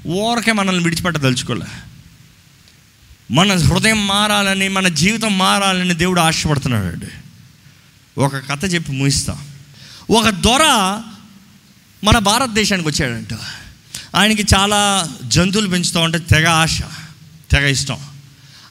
[0.07, 1.66] ఓరకే మనల్ని విడిచిపెట్టదలుచుకోలే.
[3.32, 7.26] మన హృదయం మారాలని మన జీవితం మారాలని దేవుడు ఆశపడుతున్నాడు
[8.20, 9.38] ఒక కథ చెప్పి ముగిస్తా.
[10.09, 10.63] ఒక దొర
[12.03, 13.34] మన భారతదేశానికి వచ్చాడంట.
[14.16, 16.80] ఆయనకి చాలా జంతువులు పెంచుతూ ఉంటే తెగ ఆశ
[17.51, 17.97] తెగ ఇష్టం.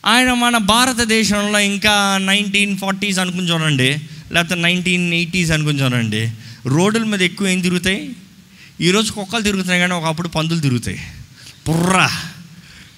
[0.06, 4.00] ఆయన మన భారతదేశంలో ఇంకా నైన్టీన్ ఫార్టీస్ అనుకుని చూడండి
[4.32, 6.32] లేకపోతే నైన్టీన్ ఎయిటీస్ అనుకుని చూడండి
[6.66, 8.16] రోడ్ల మీద ఎక్కువ ఏం తిరుగుతాయి?
[8.80, 11.00] ఈరోజు కుక్కలు తిరుగుతున్నాయి కానీ ఒకప్పుడు పందులు తిరుగుతాయి.
[11.68, 12.10] పుర్రా.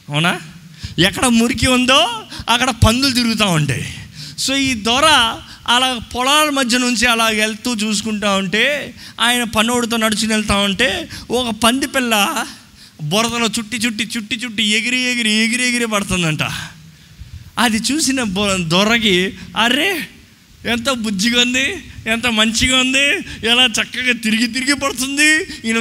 [0.09, 0.41] అవునా?
[0.99, 3.95] ఎక్కడ మురికి ఉందో అక్కడ పందులు తిరుగుతూ ఉంటాయి.
[4.39, 5.37] సో ఈ దొర
[5.69, 11.87] అలా పొలాల మధ్య నుంచి అలా వెళ్తూ చూసుకుంటా ఉంటే ఆయన పన్నోడితో నడుచుని వెళ్తా ఉంటే ఒక పంది
[11.87, 12.47] పిల్ల
[13.03, 16.43] బురదలో చుట్టి చుట్టి చుట్టి చుట్టి ఎగిరి ఎగిరి ఎగిరి ఎగిరి పడుతుందంట.
[17.59, 20.09] అది చూసిన బొ- దొరకి అరే
[20.67, 23.09] ఎంత బుజ్జిగా ఉంది ఎంత మంచిగా ఉంది
[23.49, 25.79] ఎలా చక్కగా తిరిగి తిరిగి పడుతుంది ఈయన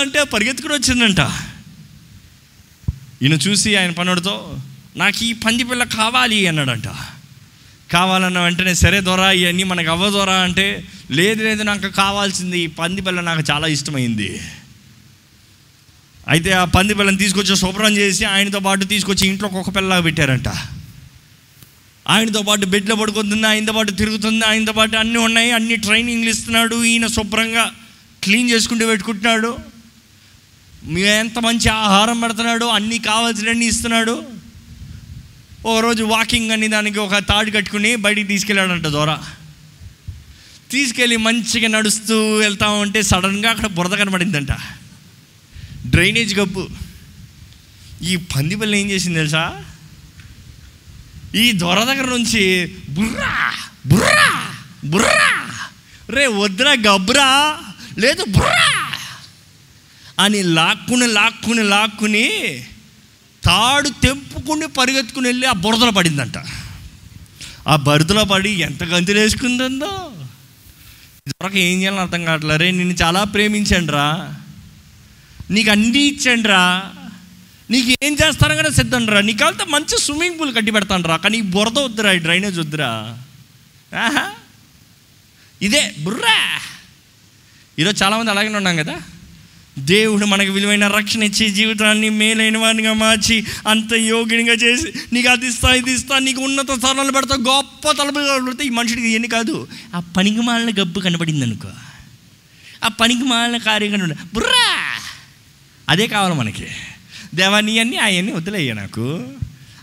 [0.00, 1.20] అంటే పరిగెత్తుకుని వచ్చిందంట.
[3.22, 4.58] ఈయన చూసి ఆయన పనుడితో
[4.96, 6.88] నాకు ఈ పంది పిల్ల కావాలి అన్నాడంట.
[7.94, 10.66] కావాలన్న వెంటనే సరే దొరా ఇవన్నీ మనకు అవ్వ దొరా అంటే
[11.18, 14.28] లేదు లేదు నాకు కావాల్సింది ఈ పంది పిల్ల నాకు చాలా ఇష్టమైంది.
[16.32, 20.50] అయితే ఆ పంది పిల్లని తీసుకొచ్చి శుభ్రం చేసి ఆయనతో పాటు తీసుకొచ్చి ఇంట్లో ఒక పిల్లలాగా పెట్టారంట.
[22.06, 27.06] ఆయనతో పాటు బెడ్లో పడుకుంటుంది ఆయనతో పాటు తిరుగుతుంది ఆయనతో పాటు అన్నీ ఉన్నాయి అన్ని ట్రైనింగ్లు ఇస్తున్నాడు ఈయన
[27.16, 27.64] శుభ్రంగా
[28.24, 29.52] క్లీన్ చేసుకుంటూ పెట్టుకుంటున్నాడు.
[31.18, 34.16] ఎంత మంచి ఆహారం పెడుతున్నాడు అన్నీ కావాల్సినవన్నీ ఇస్తున్నాడు.
[35.66, 39.14] ఓ రోజు వాకింగ్ అని దానికి ఒక తాడు కట్టుకుని బయటికి తీసుకెళ్ళాడంట దూర.
[40.70, 44.52] తీసుకెళ్ళి మంచిగా నడుస్తూ వెళ్తా ఉంటే సడన్గా అక్కడ బురద కనబడిందంట.
[45.86, 46.68] డ్రైనేజ్ గబ్బు.
[48.02, 49.64] ఈ పంది ఏం చేసింది తెలుసా?
[51.34, 53.54] ఈ దొర దగ్గర నుంచి బుర్రా
[53.86, 54.54] బుర్రా
[54.84, 55.60] బుర్రా.
[56.10, 57.58] రే వద్దురా గబ్బురా
[57.98, 58.92] లేదు బుర్రా
[60.18, 62.28] అని లాక్కుని లాక్కుని లాక్కుని
[63.48, 66.36] తాడు తెంపుకుని పరిగెత్తుకుని వెళ్ళి ఆ బురదలో పడిందంట.
[67.72, 69.92] ఆ బురదలో పడి ఎంత గంతులు వేసుకుంటుందో.
[71.68, 74.06] ఏం చేయాలని అర్థం కావట్లే రే నిన్ను చాలా ప్రేమించండి రా
[75.54, 76.62] నీకు అన్నీ ఇచ్చండి రా
[77.72, 81.38] నీకు ఏం చేస్తాను కదా సిద్ధం రా నీకు కావాలంటే మంచి స్విమ్మింగ్ పూల్ కట్టి పెడతాను రా కానీ
[81.54, 82.90] బురద వద్దురా ఈ డ్రైనేజ్ వద్దురా.
[85.60, 86.36] ఇదే బుర్రా.
[87.78, 88.96] ఈరోజు చాలామంది అలాగే ఉన్నాం కదా.
[89.78, 95.74] దేవుడు మనకు విలువైన రక్షణ ఇచ్చి జీవితాన్ని మేలైన వాడిగా మార్చి అంత యోగినిగా చేసి నీకు అది ఇస్తా
[95.74, 99.68] ఇది ఇస్తా నీకు ఉన్నత స్థానాలు పెడతా గొప్ప తలపులు పెడితే ఈ మనుషుడికి ఎన్ని కాదు.
[99.94, 101.68] ఆ పనికి మాలిన గబ్బు కనబడింది అనుకో.
[102.84, 104.66] ఆ పనికి మాలిన కార్యం కనబడి బుర్రా!
[105.88, 106.66] అదే కావాలి మనకి.
[107.34, 109.28] దేవాన్ని అన్నీ అవన్నీ వదిలేయ నాకు.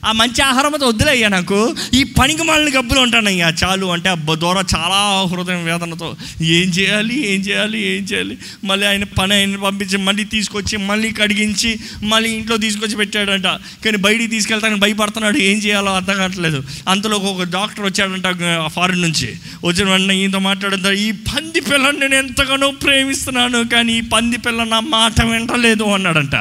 [0.05, 1.75] ఆ మంచి ఆహారంతో వదిలేయ్యా నాకు.
[1.93, 3.85] ఈ పనికి మాలిన గబ్బులు ఉంటానయ్యా చాలు.
[3.85, 8.37] అంటే అబ్బ దూర చాలా హృదయం వేదనతో ఏం చేయాలి ఏం చేయాలి ఏం చేయాలి?
[8.63, 13.45] మళ్ళీ ఆయన పని ఆయన పంపించి మళ్ళీ తీసుకొచ్చి మళ్ళీ కడిగించి మళ్ళీ ఇంట్లో తీసుకొచ్చి పెట్టాడంట.
[13.85, 15.37] కానీ బయటికి తీసుకెళ్తానికి భయపడుతున్నాడు.
[15.37, 16.63] ఏం చేయాలో అర్థం కావట్లేదు.
[16.87, 18.27] అంతలో ఒక డాక్టర్ వచ్చాడంట
[18.67, 19.37] ఫారిన్ నుంచి.
[19.63, 24.79] వచ్చిన వెంటనే ఈయనతో మాట్లాడంత ఈ పంది పిల్లని నేను ఎంతగానో ప్రేమిస్తున్నాను కానీ ఈ పంది పిల్ల నా
[24.79, 26.35] మాట వింటలేదు అన్నాడంట.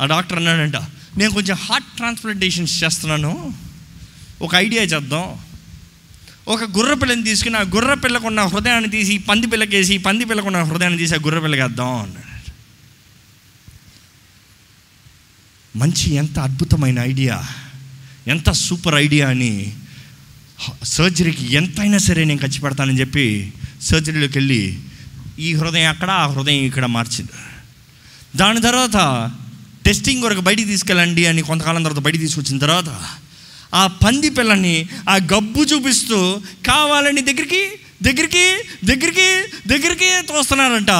[0.00, 0.76] ఆ డాక్టర్ అన్నాడంట
[1.18, 3.54] నేను కొంచెం హార్ట్ ట్రాన్స్ప్లాంటేషన్స్ చేస్తున్నాను.
[4.42, 5.36] ఒక ఐడియా చేద్దాం.
[6.48, 11.14] ఒక గుర్ర పిల్లని తీసుకుని ఆ గుర్ర పిల్లకున్న హృదయాన్ని తీసి పంది పిల్లకేసి పంది పిల్లకున్న హృదయాన్ని తీసి
[11.14, 12.28] ఆ గుర్ర పిల్లకి అన్నాడు.
[15.78, 17.44] మంచి ఎంత అద్భుతమైన ఐడియా
[18.26, 19.72] ఎంత సూపర్ ఐడియా అని
[20.84, 23.52] సర్జరీకి ఎంతైనా సరే నేను ఖర్చు పెడతానని చెప్పి
[23.82, 24.78] సర్జరీలోకి వెళ్ళి
[25.38, 27.32] ఈ హృదయం అక్కడ ఆ హృదయం ఇక్కడ మార్చింది.
[28.36, 28.96] దాని తర్వాత
[29.88, 33.04] టెస్టింగ్ వరకు బయటికి తీసుకెళ్ళండి అని కొంతకాలం తర్వాత బయటికి తీసుకొచ్చిన తర్వాత
[33.74, 37.70] ఆ పంది పిల్లని ఆ గబ్బు చూపిస్తూ కావాలని దగ్గరికి?
[38.02, 38.62] దగ్గరికి?
[38.84, 39.46] దగ్గరికి?
[39.68, 40.90] దగ్గరికి తోస్తున్నారంట.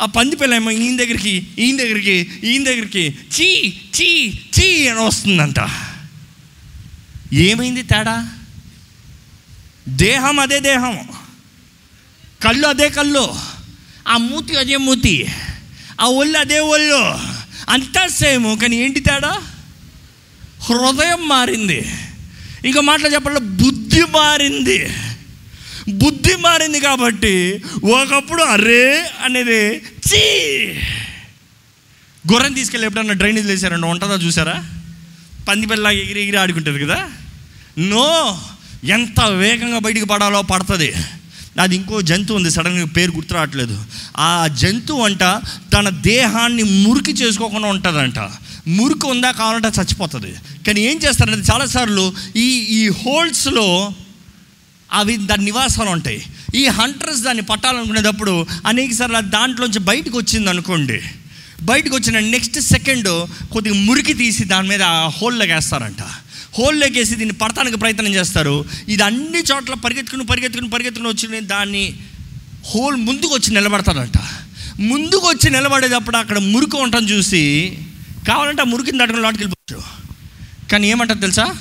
[0.00, 5.68] ఆ పంది పిల్ల ఏమో ఈయన దగ్గరికి ఈయన దగ్గరికి ఈయన దగ్గరికి చీ చీ చీ అని వస్తుందంట.
[7.32, 8.32] ఏమైంది తేడా?
[9.88, 10.98] దేహం అదే దేహం.
[12.44, 13.34] కళ్ళు అదే కళ్ళు.
[14.08, 15.26] ఆ మూతి అదే మూతి.
[16.00, 17.41] ఆ ఒళ్ళు అదే ఒళ్ళు.
[17.68, 19.42] అంతా సేమ్ కానీ ఏంటి తేడా?
[20.60, 21.92] హృదయం మారింది.
[22.64, 24.92] ఇంకో మాటలు చెప్పాలంటే బుద్ధి మారింది.
[25.88, 30.72] బుద్ధి మారింది కాబట్టి ఒకప్పుడు అరే అనేది చీ.
[32.32, 34.64] గుర్రం తీసుకెళ్ళి ఎప్పుడన్నా డ్రైనేజ్ వేసారండి ఉంటుందా చూసారా?
[35.48, 37.10] పంది పిల్ల ఎగిరి ఎగిరి ఆడుకుంటుంది కదా?
[37.78, 38.38] నో.
[38.84, 40.94] ఎంత వేగంగా బయటికి పడాలో పడుతుంది.
[41.60, 43.84] అది ఇంకో జంతువు ఉంది సడన్గా పేరు గుర్తు రావట్లేదు.
[44.16, 45.20] ఆ జంతువు అంట
[45.72, 48.18] తన దేహాన్ని మురికి చేసుకోకుండా ఉంటుందంట.
[48.68, 50.34] మురికి ఉందా కావాలంటే చచ్చిపోతుంది.
[50.66, 53.92] కానీ ఏం చేస్తారంటే చాలాసార్లు ఈ ఈ హోల్స్లో
[54.92, 56.26] అవి దాని నివాసాలు ఉంటాయి.
[56.54, 61.00] ఈ హంటర్స్ దాన్ని పట్టాలనుకునేటప్పుడు అనేక సార్లు దాంట్లోంచి బయటకు వచ్చింది అనుకోండి.
[61.62, 66.02] బయటకు వచ్చిన నెక్స్ట్ సెకండ్ కొద్దిగా మురికి తీసి దాని మీద ఆ హోల్లోకి వేస్తారంట
[66.58, 68.64] హోల్లోకేసి దీన్ని పడతానికి ప్రయత్నం చేస్తారు.
[68.88, 71.94] ఇది అన్ని చోట్ల పరిగెత్తుకుని పరిగెత్తుకుని పరిగెత్తుకుని వచ్చి దాన్ని
[72.74, 74.18] హోల్ ముందుకు వచ్చి నిలబడతాడంట.
[74.80, 77.78] ముందుకు వచ్చి నిలబడేటప్పుడు అక్కడ మురికి ఉండటం చూసి
[78.28, 79.82] కావాలంటే ఆ మురికిని దాటుకుని లోటుకి వెళ్ళిపోవచ్చు.
[80.68, 81.54] కానీ ఏమంటారు తెలుసా?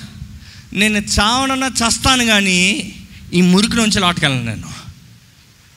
[0.73, 2.93] నేను చావనన్నా చస్తాను కానీ
[3.33, 4.69] ఈ మురికి నుంచి లాటుకెళ్ళను నేను.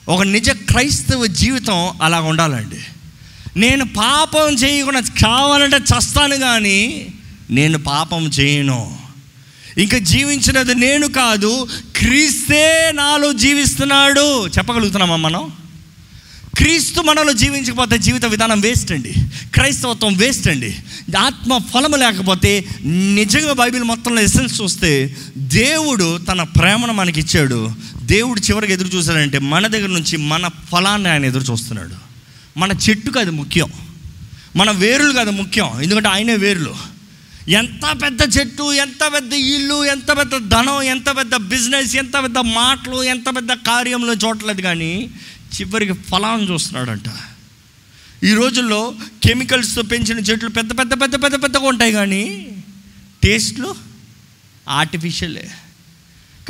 [0.09, 2.79] ఒక నిజ క్రైస్తవ జీవితం అలా ఉండాలండి.
[3.59, 7.07] నేను పాపం చేయకుండా కావాలంటే చస్తాను కానీ
[7.49, 9.04] నేను పాపం చేయను.
[9.77, 14.47] ఇంకా జీవించినది నేను కాదు క్రీస్తే నాలో జీవిస్తున్నాడు.
[14.47, 15.51] చెప్పగలుగుతున్నామా మనం?
[16.57, 19.13] క్రీస్తు మనలో జీవించకపోతే జీవిత విధానం వేస్ట్ అండి.
[19.53, 20.75] క్రైస్తవత్వం వేస్ట్ అండి.
[21.17, 27.71] ఆత్మ ఫలము లేకపోతే నిజంగా బైబిల్ మొత్తంలో ఎసెన్స్ చూస్తే దేవుడు తన ప్రేమను మనకి ఇచ్చాడు
[28.03, 31.95] దేవుడు చివరికి ఎదురు చూశాడంటే మన దగ్గర నుంచి మన ఫలాన్ని ఆయన ఎదురు చూస్తున్నాడు.
[32.59, 33.71] మన చెట్టుకు అది ముఖ్యం.
[34.55, 35.81] మన వేరులు కాదు ముఖ్యం.
[35.81, 36.94] ఎందుకంటే ఆయనే వేరులు.
[37.49, 43.03] ఎంత పెద్ద చెట్టు ఎంత పెద్ద ఇల్లు ఎంత పెద్ద ధనం ఎంత పెద్ద బిజినెస్ ఎంత పెద్ద మాటలు
[43.03, 45.09] ఎంత పెద్ద కార్యంలో చూడలేదు కానీ
[45.55, 47.05] చివరికి ఫలాన్ని చూస్తున్నాడంట.
[48.23, 52.51] ఈ రోజుల్లో కెమికల్స్తో పెంచిన చెట్లు పెద్ద పెద్ద పెద్ద పెద్ద పెద్దగా ఉంటాయి కానీ
[53.23, 53.75] టేస్ట్లు
[54.69, 55.51] ఆర్టిఫిషియలే.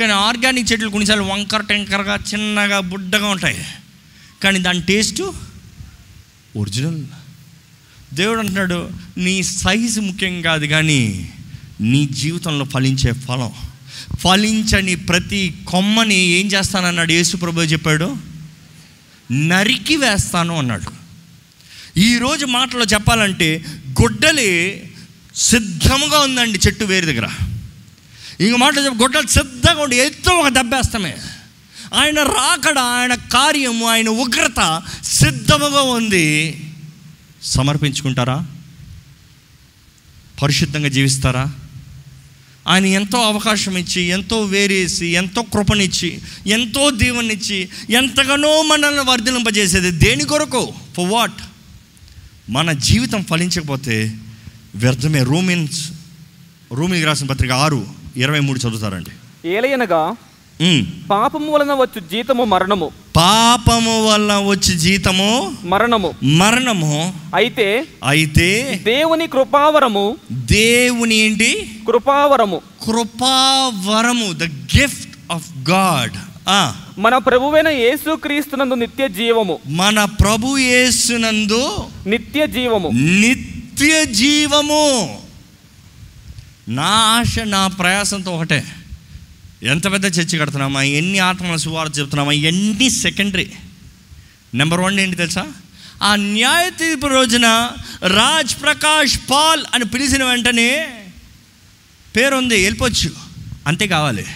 [0.00, 3.66] కానీ ఆర్గానిక్ చెట్లు కొన్నిసార్లు వంకర టెంకరగా చిన్నగా బుడ్డగా ఉంటాయి.
[4.42, 5.34] కానీ దాని టేస్టు
[6.56, 7.04] ఒరిజినల్.
[8.14, 11.32] దేవుడు అంటున్నాడు నీ సైజు ముఖ్యం కాదు కానీ
[11.80, 13.52] నీ జీవితంలో ఫలించే ఫలం.
[14.20, 18.16] ఫలించని ప్రతి కొమ్మని ఏం చేస్తానన్నాడు యేసుప్రభు చెప్పాడు?
[19.32, 20.96] నరికి వేస్తాను అన్నాడు.
[21.98, 24.82] ఈరోజు మాటలో చెప్పాలంటే గొడ్డలి
[25.36, 27.28] సిద్ధంగా ఉందండి చెట్టు వేరు దగ్గర.
[28.40, 31.16] ఇంక మాటలు చెప్ప గొడ్డలు సిద్ధంగా ఉండి ఎత్తో ఒక దెబ్బేస్తామే
[31.94, 36.60] ఆయన రాకడ ఆయన కార్యము ఆయన ఉగ్రత సిద్ధముగా ఉంది.
[37.42, 38.46] సమర్పించుకుంటారా?
[40.42, 41.52] పరిశుద్ధంగా జీవిస్తారా?
[42.68, 50.72] ఆయన ఎంతో అవకాశం ఇచ్చి ఎంతో వేరేసి ఎంతో కృపనిచ్చి ఎంతో దీవెనిచ్చి ఎంతగానో మనల్ని వర్ధలింపజేసేది దేని కొరకు?
[50.96, 51.40] ఫర్ వాట్
[52.50, 54.14] మన జీవితం ఫలించకపోతే
[54.74, 55.22] వ్యర్థమే.
[55.22, 55.92] రూమిన్స్
[56.72, 59.10] రూమికి రాసిన పత్రిక ఆరు ఇరవై మూడు చదువుతారండి.
[59.48, 60.16] ఏలయనగా.
[61.10, 62.90] పాపము వలన వచ్చు జీతము మరణము.
[63.16, 65.56] పాపము వల్ల వచ్చి జీతము?
[65.64, 66.14] మరణము.
[66.22, 67.14] మరణము.
[67.34, 70.16] అయితే అయితే దేవుని కృపావరము.
[70.32, 71.80] దేవుని ఏంటి?
[71.86, 72.60] కృపావరము.
[72.86, 76.12] కృపావరము ద గిఫ్ట్ ఆఫ్ గాడ్
[76.98, 79.58] మన ప్రభువైన యేసు క్రీస్తునందు నిత్య జీవము.
[79.66, 81.76] మన ప్రభు యేసునందు
[82.06, 82.88] నిత్య జీవము.
[82.94, 85.18] నిత్య జీవము.
[86.68, 88.64] నా ఆశ నా ప్రయాసంతో ఒకటే.
[89.62, 90.82] ఎంత పెద్ద చర్చి కడుతున్నామా?
[90.82, 93.52] ఎన్ని ఆత్మల సువార్త చెప్తున్నామా ఎన్ని సెకండరీ
[94.54, 95.52] నెంబర్ వన్ ఏంటి తెలుసా?
[96.02, 97.46] ఆ న్యాయ తీర్పు రోజున
[98.06, 101.02] రాజ్ ప్రకాష్ పాల్ అని పిలిచిన వెంటనే
[102.16, 103.10] పేరుంది వెళ్ళిపోవచ్చు.
[103.66, 104.26] అంతే కావాలి.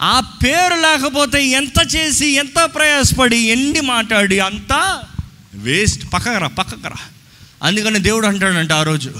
[0.00, 5.00] ఆ పేరు లేకపోతే ఎంత చేసి ఎంత ప్రయాసపడి ఎన్ని మాట్లాడి అంతా
[5.54, 6.12] వేస్ట్.
[6.12, 6.96] పక్కకరా పక్కకరా
[7.62, 9.12] అందుకని దేవుడు అంటాడంట ఆ రోజు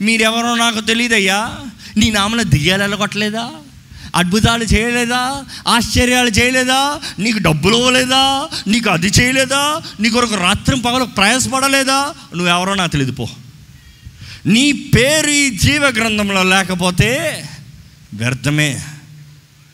[0.00, 1.58] మీరెవరో నాకు తెలియదయ్యా
[1.96, 3.50] నీ నామన దియ్యాలు వెళ్ళగొట్టలేదా?
[4.14, 5.44] అద్భుతాలు చేయలేదా?
[5.68, 7.00] ఆశ్చర్యాలు చేయలేదా?
[7.18, 8.48] నీకు డబ్బులు ఇవ్వలేదా?
[8.66, 9.82] నీకు అది చేయలేదా?
[10.00, 12.14] నీ కొరకు రాత్రి పగలు ప్రయాసపడలేదా?
[12.36, 13.28] నువ్వెవరో నాకు తెలియదు పో.
[14.46, 17.44] నీ పేరు ఈ జీవ గ్రంథంలో లేకపోతే
[18.14, 18.80] వ్యర్థమే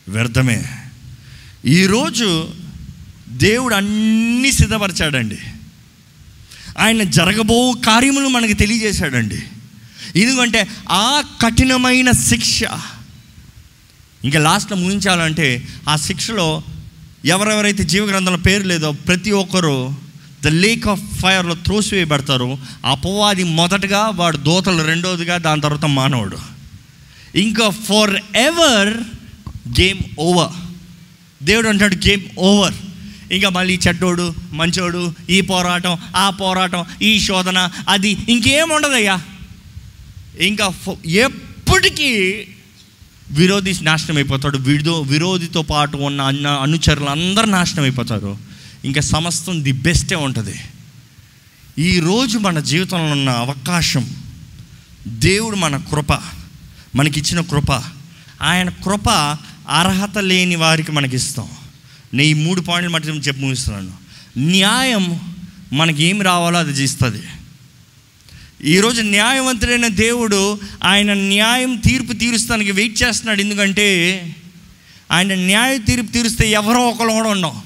[0.07, 0.65] వ్యర్థమే.
[1.65, 2.49] ఈరోజు
[3.27, 5.37] దేవుడు అన్నీ సిద్ధపరిచాడండి.
[6.77, 9.43] ఆయన జరగబో కార్యములు మనకి తెలియజేశాడండి.
[10.15, 12.63] ఎందుకంటే ఆ కఠినమైన శిక్ష
[14.25, 16.63] ఇంకా లాస్ట్లో ముగించాలంటే ఆ శిక్షలో
[17.25, 19.93] ఎవరెవరైతే జీవగ్రంథంలో పేరు లేదో ప్రతి ఒక్కరూ
[20.43, 22.57] ద లేక్ ఆఫ్ ఫైర్లో త్రోసివేయబడతారు.
[22.85, 26.37] అపవాది మొదటగా వాడు దోతలు రెండోదిగా దాని తర్వాత మానవుడు.
[27.35, 28.93] ఇంకా ఫర్ ఎవర్
[29.81, 30.51] గేమ్ ఓవర్
[31.45, 32.73] దేవుడు అంటాడు గేమ్ ఓవర్
[33.31, 39.21] ఇంకా మళ్ళీ చెడ్డోడు మంచోడు ఈ పోరాటం ఆ పోరాటం ఈ శోధన అది ఇంకేం ఉండదయ్యా?
[40.39, 42.43] ఇంకా ఫో- ఎప్పటికీ
[43.31, 48.37] విరోధి నాశనం అయిపోతాడు విడో విరోధితో పాటు ఉన్న అన్న అనుచరులు అందరూ నాశనం అయిపోతారు
[48.85, 50.59] ఇంకా సమస్తం ది బెస్టే ఉంటుంది.
[51.79, 54.09] ఈరోజు మన జీవితంలో ఉన్న అవకాశం
[55.07, 56.13] దేవుడు మన కృప
[56.95, 57.81] మనకిచ్చిన కృప.
[58.41, 59.09] ఆయన కృప
[59.69, 61.47] అర్హత లేని వారికి మనకి ఇస్తాం
[62.13, 63.91] నేను ఈ మూడు పాయింట్లు మట్టి చెప్పి ముగిస్తున్నాను.
[64.37, 65.19] న్యాయం
[65.73, 67.21] మనకి ఏమి రావాలో అది చేస్తుంది.
[68.65, 73.41] ఈరోజు న్యాయవంతుడైన దేవుడు ఆయన న్యాయం తీర్పు తీరుస్తానికి వెయిట్ చేస్తున్నాడు.
[73.41, 73.87] ఎందుకంటే
[75.11, 77.61] ఆయన న్యాయ తీర్పు తీరుస్తే ఎవరో ఒకరు కూడా ఉండం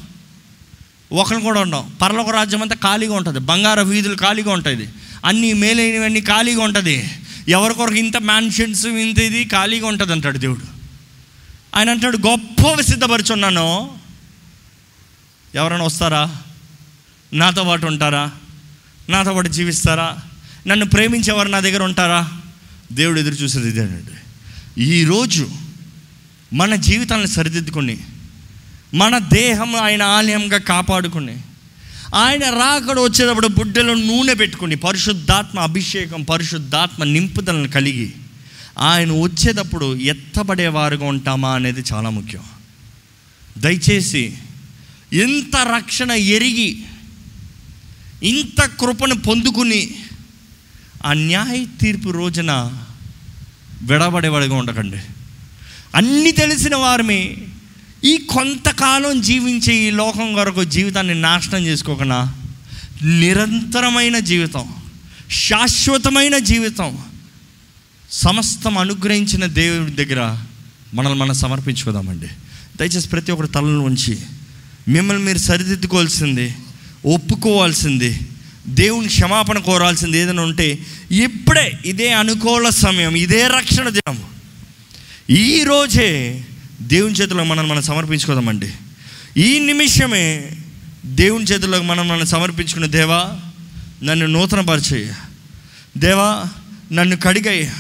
[1.12, 3.40] ఒకరు కూడా ఉండం పర్లోక రాజ్యం అంతా ఖాళీగా ఉంటుంది.
[3.40, 4.90] బంగారు వీధులు ఖాళీగా ఉంటుంది.
[5.26, 7.10] అన్ని మేలైనవన్నీ ఖాళీగా ఉంటుంది.
[7.48, 10.62] ఎవరికొరకు ఇంత మ్యాన్షన్స్ ఇంత ఇది ఖాళీగా ఉంటుంది అంటాడు దేవుడు.
[11.76, 13.92] ఆయన అంటాడు గొప్ప సిద్ధపరుచున్నాను.
[15.56, 16.38] ఎవరైనా వస్తారా?
[17.34, 18.32] నాతో పాటు ఉంటారా?
[19.10, 20.18] నాతో పాటు జీవిస్తారా?
[20.68, 22.32] నన్ను ప్రేమించేవారు నా దగ్గర ఉంటారా?
[22.92, 24.18] దేవుడు ఎదురు చూసేది ఇదేనండి
[24.84, 25.50] ఈరోజు
[26.54, 27.98] మన జీవితాలను సరిదిద్దుకొని
[28.94, 31.38] మన దేహం ఆయన ఆలయంగా కాపాడుకుని
[32.16, 38.14] ఆయన రాకడ వచ్చేటప్పుడు బుడ్డలో నూనె పెట్టుకుని పరిశుద్ధాత్మ అభిషేకం పరిశుద్ధాత్మ నింపుదలను కలిగి
[38.80, 42.44] ఆయన వచ్చేటప్పుడు ఎత్తబడేవారుగా ఉంటామా అనేది చాలా ముఖ్యం.
[43.58, 44.38] దయచేసి
[45.14, 46.84] ఇంత రక్షణ ఎరిగి
[48.24, 49.96] ఇంత కృపను పొందుకుని
[51.06, 52.72] ఆ న్యాయ తీర్పు రోజున
[53.82, 54.98] విడబడేవాడిగా ఉండకండి.
[55.96, 57.38] అన్నీ తెలిసిన వారిని
[58.04, 62.34] ఈ కొంతకాలం జీవించే ఈ లోకం కొరకు జీవితాన్ని నాశనం చేసుకోకుండా
[63.04, 64.76] నిరంతరమైన జీవితం
[65.32, 66.98] శాశ్వతమైన జీవితం
[68.12, 70.46] సమస్తం అనుగ్రహించిన దేవుడి దగ్గర
[70.94, 72.28] మనల్ని మనం సమర్పించుకుందామండి.
[72.80, 74.20] దయచేసి ప్రతి ఒక్కరు తలలో ఉంచి
[74.88, 76.56] మిమ్మల్ని మీరు సరిదిద్దుకోవాల్సింది
[77.06, 78.20] ఒప్పుకోవాల్సింది
[78.68, 80.80] దేవుని క్షమాపణ కోరాల్సింది ఏదైనా ఉంటే
[81.12, 84.24] ఇప్పుడే ఇదే అనుకూల సమయం ఇదే రక్షణ దినం.
[85.30, 86.44] ఈ రోజే
[86.82, 88.72] దేవుని చేతిలో మనం మనం సమర్పించుకోదామండి.
[89.38, 90.52] ఈ నిమిషమే
[91.06, 93.40] దేవుని చేతిలో మనం మనం సమర్పించుకున్న దేవా
[94.04, 95.14] నన్ను నూతనపరిచేయ.
[95.98, 96.46] దేవా
[96.92, 97.72] నన్ను కడిగయ్య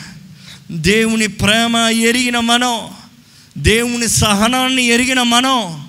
[0.72, 2.80] దేవుని ప్రేమ ఎరిగిన మనం
[3.57, 5.88] దేవుని సహనాన్ని ఎరిగిన మనం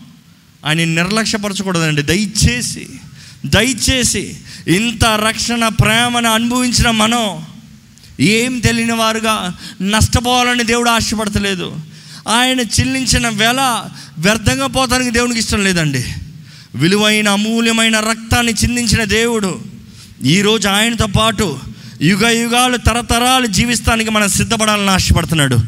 [0.66, 2.02] ఆయన నిర్లక్ష్యపరచకూడదండి.
[2.02, 2.88] దయచేసి
[3.46, 4.36] దయచేసి
[4.68, 7.44] ఇంత రక్షణ ప్రేమను అనుభవించిన మనం
[8.20, 11.76] ఏం తెలియని వారుగా నష్టపోవాలని దేవుడు ఆశపడతలేదు.
[12.28, 13.82] ఆయన చెల్లించిన వెల
[14.18, 16.04] వ్యర్థంగా పోతానికి దేవునికి ఇష్టం లేదండి.
[16.74, 19.60] విలువైన అమూల్యమైన రక్తాన్ని చిందించిన దేవుడు
[20.22, 21.58] ఈరోజు ఆయనతో పాటు
[22.02, 25.58] యుగ యుగాలు తరతరాలు జీవిస్తానికి మనం సిద్ధపడాలని ఆశపడుతున్నాడు.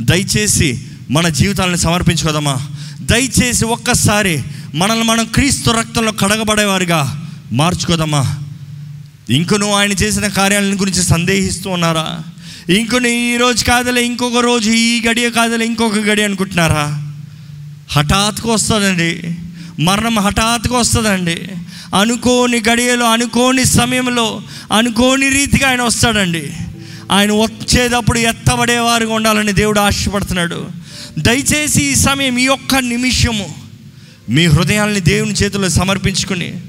[0.00, 2.68] దయచేసి మన జీవితాలను సమర్పించుకోదామా
[3.00, 4.42] దయచేసి ఒక్కసారి
[4.74, 8.39] మనల్ని మనం క్రీస్తు రక్తంలో కడగబడేవారుగా మార్చుకోదామా
[9.30, 12.18] ఇంకను ఆయన చేసిన కార్యాలను గురించి సందేహిస్తూ ఉన్నారా?
[12.74, 17.12] ఇంకొని ఈ రోజు కాదలే ఇంకొక రోజు ఈ గడియ కాదలే ఇంకొక గడి అనుకుంటున్నారా?
[17.90, 19.22] హఠాత్తుగా వస్తుందండి.
[19.82, 21.48] మరణం హఠాత్తుగా వస్తుందండి.
[22.00, 24.42] అనుకోని గడియలో అనుకోని సమయంలో
[24.72, 26.52] అనుకోని రీతిగా ఆయన వస్తాడండి.
[27.12, 30.68] ఆయన వచ్చేటప్పుడు ఎత్తబడేవారుగా ఉండాలని దేవుడు ఆశపడుతున్నాడు.
[31.18, 33.54] దయచేసి ఈ సమయం ఈ ఒక్క నిమిషము
[34.28, 36.60] మీ హృదయాల్ని దేవుని చేతిలో సమర్పించుకుని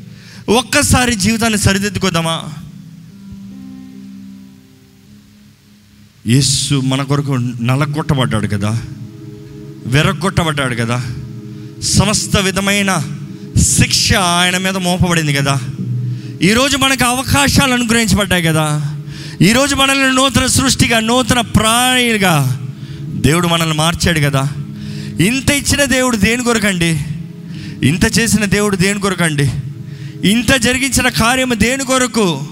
[0.52, 2.44] ఒక్కసారి జీవితాన్ని సరిదిద్దుకోదామా
[6.28, 8.82] యేసు మన కొరకు నలగొట్టబడ్డాడు కదా
[9.86, 11.04] వెరగొట్టబడ్డాడు కదా
[11.82, 13.04] సమస్త విధమైన
[13.58, 15.62] శిక్ష ఆయన మీద మోపబడింది కదా.
[16.42, 18.98] ఈరోజు మనకు అవకాశాలు అనుగ్రహించబడ్డాయి కదా.
[19.42, 22.68] ఈరోజు మనల్ని నూతన సృష్టిగా నూతన ప్రాణిగా
[23.02, 24.50] దేవుడు మనల్ని మార్చాడు కదా.
[25.20, 27.00] ఇంత ఇచ్చిన దేవుడు దేని కొరకండి?
[27.84, 29.52] ఇంత చేసిన దేవుడు దేని కొరకండి?
[30.26, 32.44] ఇంత జరిగించిన కార్యము దేని కొరకు?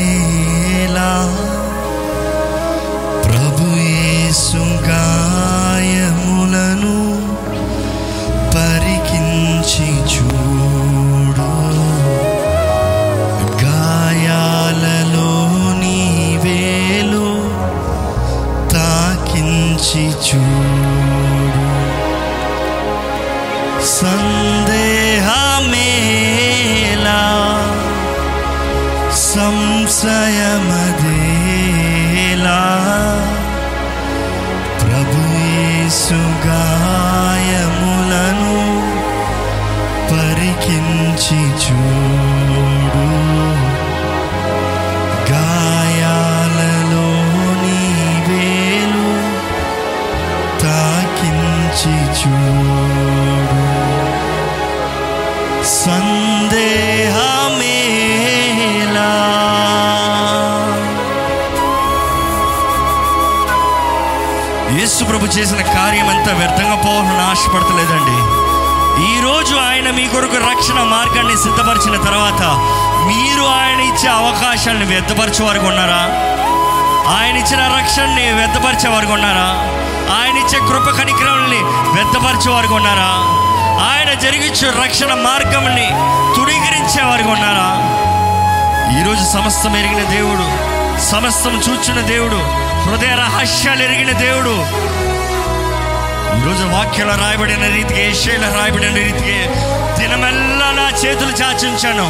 [65.35, 68.17] చేసిన కార్యం అంతా వ్యర్థంగా పోవాలని ఆశపడతలేదండి.
[69.13, 72.43] ఈరోజు ఆయన మీ కొరకు రక్షణ మార్గాన్ని సిద్ధపరిచిన తర్వాత
[73.09, 76.03] మీరు ఆయన ఇచ్చే అవకాశాలను వ్యర్థపరిచే వారికి ఉన్నారా?
[77.17, 79.49] ఆయన ఇచ్చిన రక్షణని వ్యర్థపరిచే వారికి ఉన్నారా?
[80.19, 81.61] ఆయన ఇచ్చే కృప కనిక్రమాలని
[81.95, 83.11] వ్యర్థపరిచే వారికి ఉన్నారా?
[83.89, 85.89] ఆయన జరిగించే రక్షణ మార్గంని
[86.37, 87.69] తుడిగరించే వారికి ఉన్నారా
[89.01, 90.47] ఈరోజు సమస్తం ఎరిగిన దేవుడు
[91.11, 92.39] సమస్తం చూచిన దేవుడు
[92.85, 94.55] హృదయ రహస్యాలు ఎరిగిన దేవుడు
[96.43, 99.49] ఈరోజు వాక్యంలో రాయబడిన రీతికి ఏషేలో రాయబడిన రీతికి
[99.99, 102.07] దినమెల్లా నా చేతులు చాచించాను.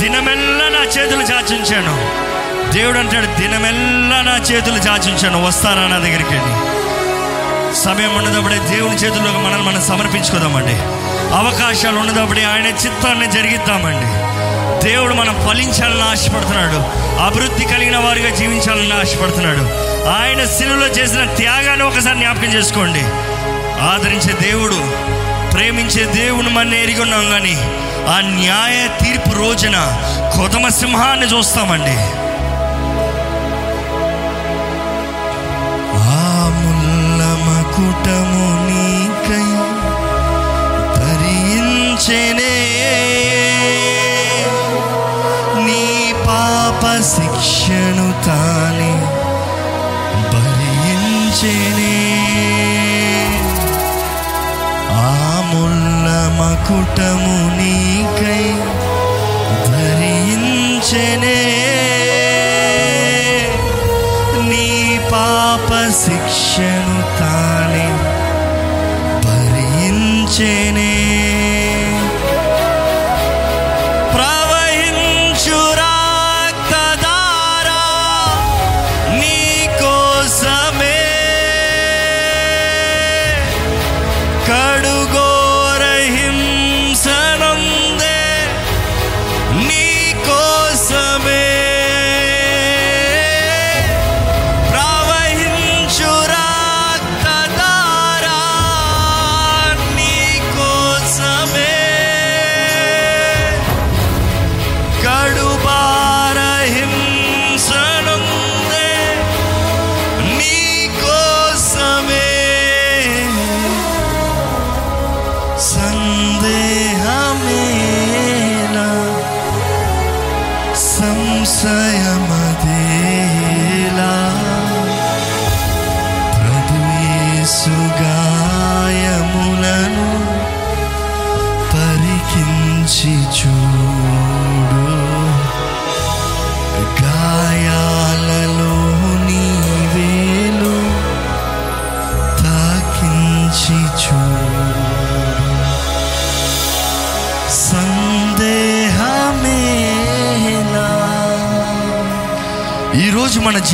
[0.00, 2.10] దినమెల్లా నా చేతులు చాచించాను.
[2.72, 5.46] దేవుడు అంటాడు దినమెల్లా నా చేతులు చాచించాను.
[5.46, 6.56] వస్తారా నా దగ్గరికి వెళ్ళి?
[7.74, 10.74] సమయం ఉన్నదప్పుడే దేవుని చేతుల్లోకి మనల్ని మనం సమర్పించుకోదామండి.
[11.34, 14.36] అవకాశాలు ఉన్నదప్పుడే ఆయన చిత్తాన్ని జరిగిద్దామండి.
[14.90, 17.06] దేవుడు మనం ఫలించాలని ఆశపడుతున్నాడు.
[17.20, 19.60] అభివృద్ధి కలిగిన వారిగా జీవించాలని ఆశపడుతున్నాడు.
[20.08, 23.04] ఆయన శిలువలో చేసిన త్యాగాన్ని ఒకసారి జ్ఞాపకం చేసుకోండి.
[23.80, 24.78] ఆదరించే దేవుడు
[25.54, 27.56] ప్రేమించే దేవుని మన ఎరిగి ఉన్నాం కానీ
[28.08, 29.76] ఆ న్యాయ తీర్పు రోజున
[30.36, 31.96] కొతమ సింహాన్ని చూస్తామండి.
[35.98, 39.46] ఆ ముల్లమకుటము నీకై
[45.64, 48.75] నీ పాప శిక్షను తాను
[55.46, 58.46] ఆ ముల్లమకుటము నీకై
[59.66, 61.40] ధరించనే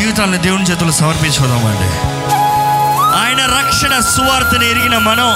[0.02, 1.90] జీవితాలను దేవుని చేతులు సమర్పించుకుందామండి.
[3.20, 5.28] ఆయన రక్షణ సువార్తను ఎరిగిన మనం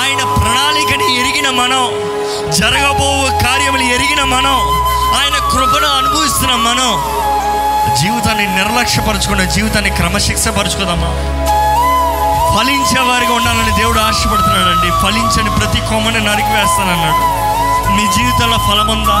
[0.00, 1.82] ఆయన ప్రణాళికని ఎరిగిన మనం
[2.52, 4.56] జరగబో కార్యములు ఎరిగిన మనం
[5.18, 6.90] ఆయన కృపను అనుభవిస్తున్న మనం
[8.00, 11.10] జీవితాన్ని నిర్లక్ష్యపరచుకున్న జీవితాన్ని క్రమశిక్షపరచుకుందామా?
[12.56, 14.90] ఫలించే వారిగా ఉండాలని దేవుడు ఆశపడుతున్నాడండి.
[15.02, 17.20] ఫలించని ప్రతి కొమ్మని నరికి వేస్తానన్నాడు.
[17.90, 19.20] మీ జీవితంలో ఫలం ఉందా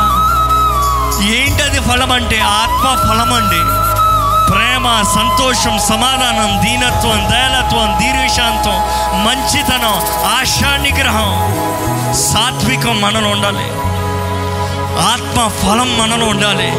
[1.26, 3.81] ఏంటది ఫలం అంటే ఆత్మ ఫలం అండి
[4.52, 8.76] ప్రేమ సంతోషం సమాధానం దీనత్వం దయాలత్వం దీర్ఘశాంతం
[9.24, 9.96] మంచితనం
[10.26, 11.30] ఆశా నిగ్రహం
[12.14, 13.66] సాత్వికం మనలో ఉండాలి.
[15.12, 16.70] ఆత్మ ఫలం మనలో ఉండాలి.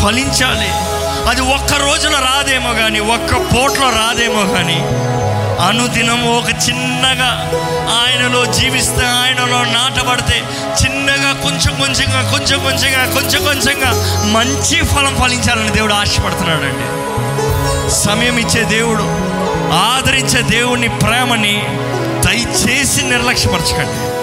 [0.00, 0.72] ఫలించాలి.
[1.30, 4.78] అది ఒక్క రోజున రాదేమో కానీ ఒక్క పోట్లో రాదేమో కానీ
[5.60, 7.50] అనుదినం ఒక చిన్నగా
[8.00, 10.44] ఆయనలో జీవిస్తే ఆయనలో నాటబడితే
[10.84, 13.90] చిన్నగా కొంచెం కొంచెంగా కొంచెం కొంచెంగా కొంచెం కొంచెంగా
[14.24, 17.04] మంచి ఫలం ఫలించాలని దేవుడు ఆశపడుతున్నాడండి.
[18.04, 19.02] సమయం ఇచ్చే దేవుడు
[19.74, 21.64] ఆదరించే దేవుని ప్రేమని
[22.26, 24.14] దయచేసి నిర్లక్ష్యపరచకండి.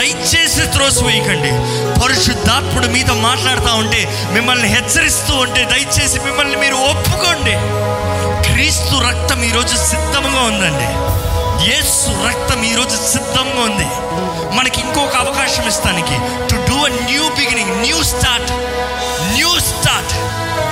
[0.00, 1.52] దయచేసి త్రోసివేయకండి.
[2.00, 7.56] పరిశుద్ధాత్ముడు మీతో మాట్లాడుతూ ఉంటే మిమ్మల్ని హెచ్చరిస్తూ ఉంటే దయచేసి మిమ్మల్ని మీరు ఒప్పుకోండి.
[8.56, 10.86] క్రీస్తు రక్తం ఈరోజు సిద్ధంగా ఉందండి.
[11.70, 13.88] యేసు రక్తం ఈరోజు సిద్ధంగా ఉంది.
[14.56, 16.16] మనకి ఇంకొక అవకాశం ఇస్తానికి.
[16.50, 18.50] To do a new beginning new start
[19.32, 20.12] new start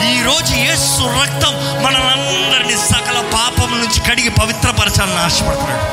[0.05, 5.85] ఈరోజు యేసు రక్తం మనలందరినీ సకల పాపం నుంచి కడిగి పవిత్రపరచాలని ఆశపడుతున్నాడు.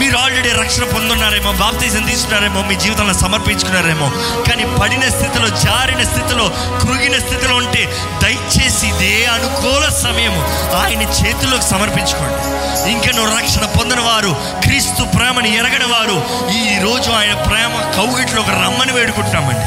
[0.00, 4.08] మీరు ఆల్రెడీ రక్షణ పొందున్నారేమో బాప్తీసం తీసుకున్నారేమో మీ జీవితంలో సమర్పించుకున్నారేమో
[4.48, 6.46] కానీ పడిన స్థితిలో జారిన స్థితిలో
[6.82, 7.82] కృగిన స్థితిలో ఉంటే
[8.22, 10.42] దయచేసి ఇదే అనుకూల సమయము
[10.82, 12.40] ఆయన చేతుల్లోకి సమర్పించుకోండి.
[12.90, 14.32] ఇంకా నువ్వు రక్షణ పొందిన వారు
[14.64, 16.16] క్రీస్తు ప్రేమని ఎరగని వారు
[17.16, 19.66] ఆయన ప్రేమ కౌగిట్లోకి రమ్మని వేడుకుంటున్నామండి.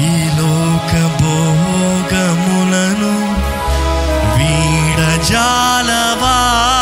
[0.00, 0.08] ఈ
[0.38, 3.11] లోక భోగములను
[5.32, 6.81] जालवा।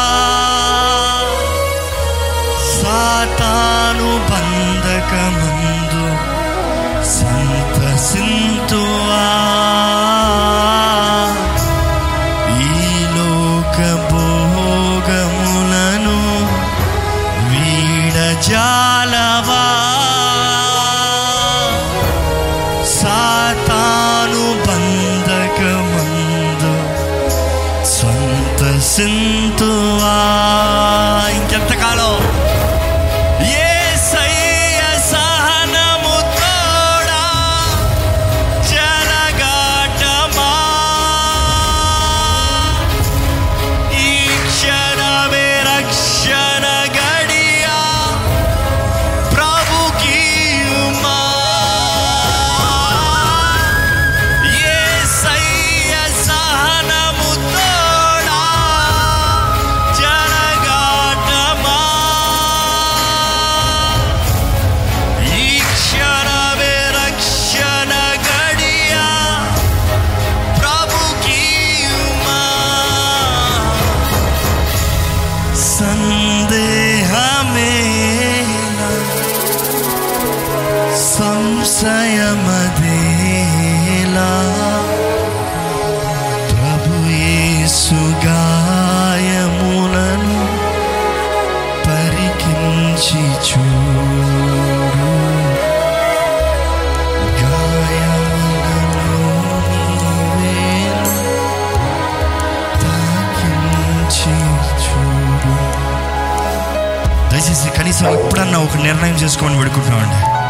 [107.41, 110.41] దయచేసి కనీసం ఇప్పుడన్నా ఒక నిర్ణయం చేసుకొని పెడుకుంటామండి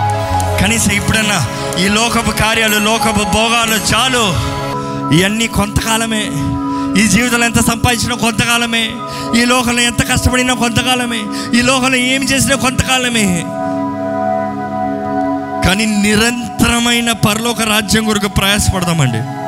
[0.65, 1.47] కనీసం ఇప్పుడన్నా
[1.85, 4.25] ఈ లోకపు కార్యాలు లోకపు భోగాలు చాలు.
[5.15, 6.23] ఇవన్నీ కొంతకాలమే.
[7.03, 8.91] ఈ జీవితంలో ఎంత సంపాదించినా కొంతకాలమే.
[9.37, 11.23] ఈ లోకంలో ఎంత కష్టపడినా కొంతకాలమే.
[11.55, 13.45] ఈ లోకంలో ఏమి చేసినా కొంతకాలమే.
[15.69, 19.40] కానీ నిరంతరమైన పరలోక రాజ్యం కొరకు ప్రయాసపడదామండి.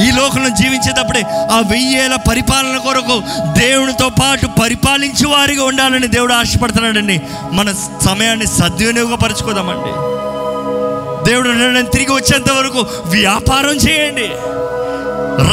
[0.00, 1.22] ఈ లోకంలో జీవించేటప్పుడే
[1.52, 3.22] ఆ వెయ్యేల పరిపాలన కొరకు
[3.58, 7.22] దేవునితో పాటు పరిపాలించి వారిగా ఉండాలని దేవుడు ఆశపడుతున్నాడండి.
[7.52, 7.72] మన
[8.04, 9.92] సమయాన్ని సద్వినియోగపరచుకోదామండి.
[11.30, 14.30] దేవుడు నేను తిరిగి వచ్చేంత వరకు వ్యాపారం చేయండి.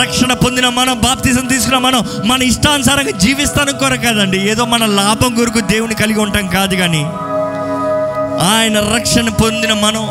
[0.01, 4.49] రక్షణ పొందిన మనం బాప్తిజం తీసుకున్న మనం మన ఇష్టానుసారంగా జీవిస్తాను కొరకు కాదండి.
[4.49, 7.03] ఏదో మన లాభం కొరకు దేవుని కలిగి ఉంటాం కాదు కానీ
[8.47, 10.09] ఆయన రక్షణ పొందిన మనం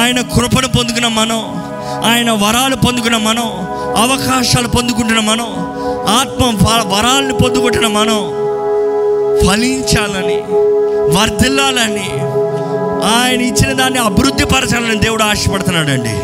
[0.00, 1.59] ఆయన కృపను పొందుకున్న మనం
[2.04, 3.46] ఆయన వరాలు పొందుకున్న మనం
[4.02, 5.48] అవకాశాలు పొందుకుంటున్న మనం
[6.08, 6.44] ఆత్మ
[6.96, 8.20] వరాలను పొందుకుంటున్న మనం
[9.46, 10.38] ఫలించాలని
[11.16, 12.08] వర్ధిల్లాలని
[13.14, 16.14] ఆయన ఇచ్చిన దాన్ని అభివృద్ధి పరచాలని దేవుడు ఆశపడుతున్నాడండి.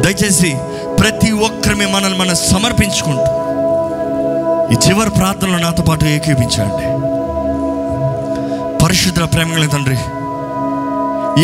[0.00, 0.56] దయచేసి
[1.00, 3.28] ప్రతి ఒక్కరిమే మనల్ని మనం సమర్పించుకుంటూ
[4.72, 6.86] ఈ చివరి ప్రార్థనలో నాతో పాటు ఏకీపించండి
[8.84, 9.98] పరిశుద్ధ ప్రేమగల తండ్రి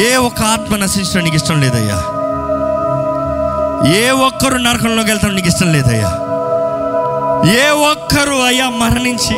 [0.07, 1.99] ఏ ఒక్క ఆత్మ నశించడం నీకు ఇష్టం లేదయ్యా.
[3.87, 6.11] ఏ ఒక్కరు నరకంలోకి వెళ్తాం నీకు ఇష్టం లేదయ్యా?
[7.59, 9.37] ఏ ఒక్కరు అయ్యా మరణించి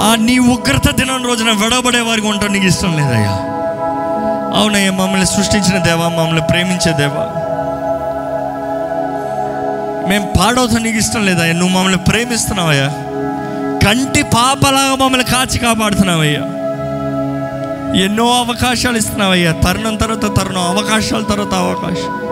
[0.00, 3.34] ఆ నీ ఉగ్రత దినం రోజున విడబడే వారికి ఉంటాం నీకు ఇష్టం లేదయ్యా?
[4.54, 7.24] అవునయ్యా మమ్మల్ని సృష్టించిన దేవా మమ్మల్ని ప్రేమించే దేవా.
[10.08, 12.88] మేము పాడవుతాం నీకు ఇష్టం లేదయ్యా నువ్వు మమ్మల్ని ప్రేమిస్తున్నావయ్యా.
[13.84, 16.42] కంటి పాపలాగా మమ్మల్ని కాచి కాపాడుతున్నావయ్యా.
[17.96, 19.52] ఎన్నో అవకాశాలు ఇస్తున్నావయ్యా.
[19.52, 22.30] తరుణం తర్వాత తరుణం అవకాశాల తర్వాత అవకాశం.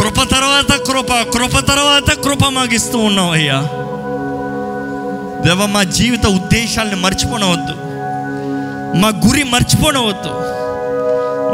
[0.00, 3.60] కృప తర్వాత కృప కృప తర్వాత కృప మాకు ఇస్తూ ఉన్నావయ్యా.
[5.46, 7.72] దేవ మా జీవిత ఉద్దేశాలను మర్చిపోనవద్దు.
[8.98, 10.30] మా గురి మర్చిపోనవద్దు.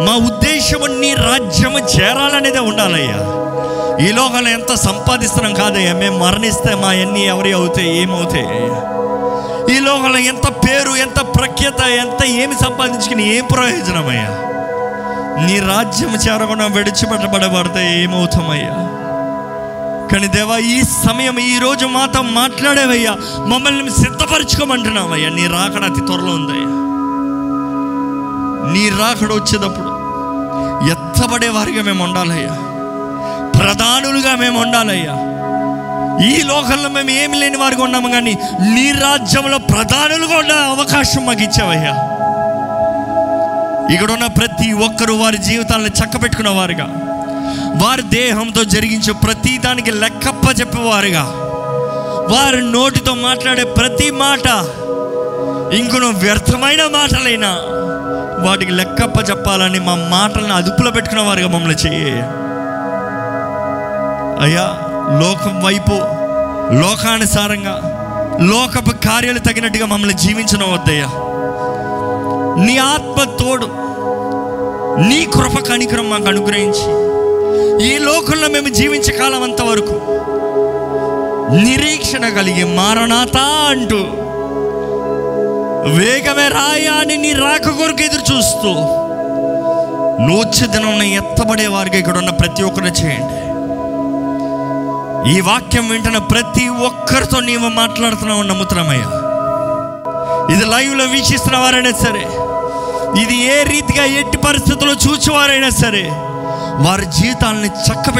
[0.04, 3.32] మా ఉద్దేశం నీ రాజ్యము చేరాలనేదే ఉండాలయ్యా.
[4.08, 5.92] ఈ లోకంలో ఎంత సంపాదిస్తున్నాం కాదయ్యా.
[5.92, 8.95] మేము మరణిస్తే మా అన్నీ ఎవరి అవుతాయి ఏమవుతాయి అయ్యా.
[9.70, 14.30] ఈ లోకంలో ఎంత పేరు ఎంత ప్రఖ్యాత ఎంత ఏమి సంపాదించుకుని ఏం ప్రయోజనమయ్యా?
[15.46, 18.74] నీ రాజ్యం చేరకుండా విడిచిపెట్టబడబడితే ఏమవుతామయ్యా?
[20.12, 23.12] కానీ దేవా ఈ సమయం ఈ రోజు మాతో మాట్లాడేవయ్యా
[23.46, 26.68] మమ్మల్ని సిద్ధపరచుకోమంటున్నావయ్యా నీ రాకడ అతి త్వరలో ఉందయ్యా.
[28.72, 29.92] నీ రాకడ వచ్చేటప్పుడు
[30.90, 32.54] ఎత్తబడే వారిగా మేము ఉండాలయ్యా.
[33.58, 35.14] ప్రధానులుగా మేము ఉండాలయ్యా.
[36.24, 38.32] ఈ లోకంలో మేము ఏమి లేని వారికి ఉన్నాము కానీ
[38.74, 41.94] నీ రాజ్యంలో ప్రధానులుగా ఉండే అవకాశం మాకు ఇచ్చావయ్యా.
[43.94, 46.86] ఇక్కడ ఉన్న ప్రతి ఒక్కరూ వారి జీవితాలను చక్కబెట్టుకున్న వారుగా
[47.82, 51.24] వారి దేహంతో జరిగించే ప్రతి దానికి లెక్కప్ప చెప్పేవారుగా
[52.30, 54.46] వారి నోటితో మాట్లాడే ప్రతి మాట
[55.76, 57.50] ఇంకొన వ్యర్థమైన మాటలైనా
[58.38, 62.16] వాటికి లెక్కప్ప చెప్పాలని మా మాటలను అదుపులో పెట్టుకున్న వారుగా మమ్మల్ని చేయ
[64.40, 64.66] అయ్యా
[65.12, 65.96] లోకం వైపు
[66.74, 67.80] లోకానుసారంగా
[68.40, 71.06] లోకపు కార్యాలు తగినట్టుగా మమ్మల్ని జీవించడం వద్దయ్యా.
[72.64, 73.66] నీ ఆత్మ తోడు
[75.08, 76.86] నీ కృప కణికరం మాకు అనుగ్రహించి
[77.86, 79.96] ఈ లోకంలో మేము జీవించే కాలం అంతవరకు
[81.54, 83.36] నిరీక్షణ కలిగి మారణాత
[83.70, 83.98] అంటూ
[85.96, 88.70] వేగమే రాయా అని నీ రాక కొరకు ఎదురు చూస్తూ
[90.22, 93.45] నూర్చే దినం ఎత్తబడే వారికి ఇక్కడ ఉన్న ప్రతి ఒక్కరిని చేయండి.
[95.34, 99.08] ఈ వాక్యం వింటున్న ప్రతి ఒక్కరితో నీవు మాట్లాడుతున్నావు నమ్ముతున్నామయ్యా.
[100.54, 102.26] ఇది లైవ్లో వీక్షిస్తున్న వారైనా సరే
[103.22, 106.10] ఇది ఏ రీతిగా ఎట్టి పరిస్థితుల్లో చూచేవారైనా సరే
[106.86, 108.10] వారి జీవితాలని చక్క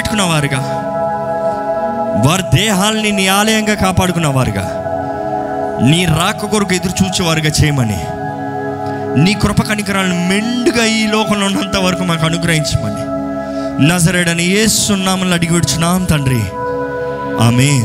[2.24, 4.83] వారి దేహాల్ని నీ ఆలయంగా కాపాడుకున్నవారుగా
[5.83, 8.01] నీ రాక కొరకు ఎదురు చూచేవారుగా చేయమని
[9.23, 13.16] నీ కృప కనికరాలను మెండుగా ఈ లోకంలో ఉన్నంత వరకు మాకు అనుగ్రహించమని
[13.87, 16.43] నజరేడని ఏసున్నామని అడిగి విడుచున్నాం తండ్రి.
[17.40, 17.84] ఆమెన్.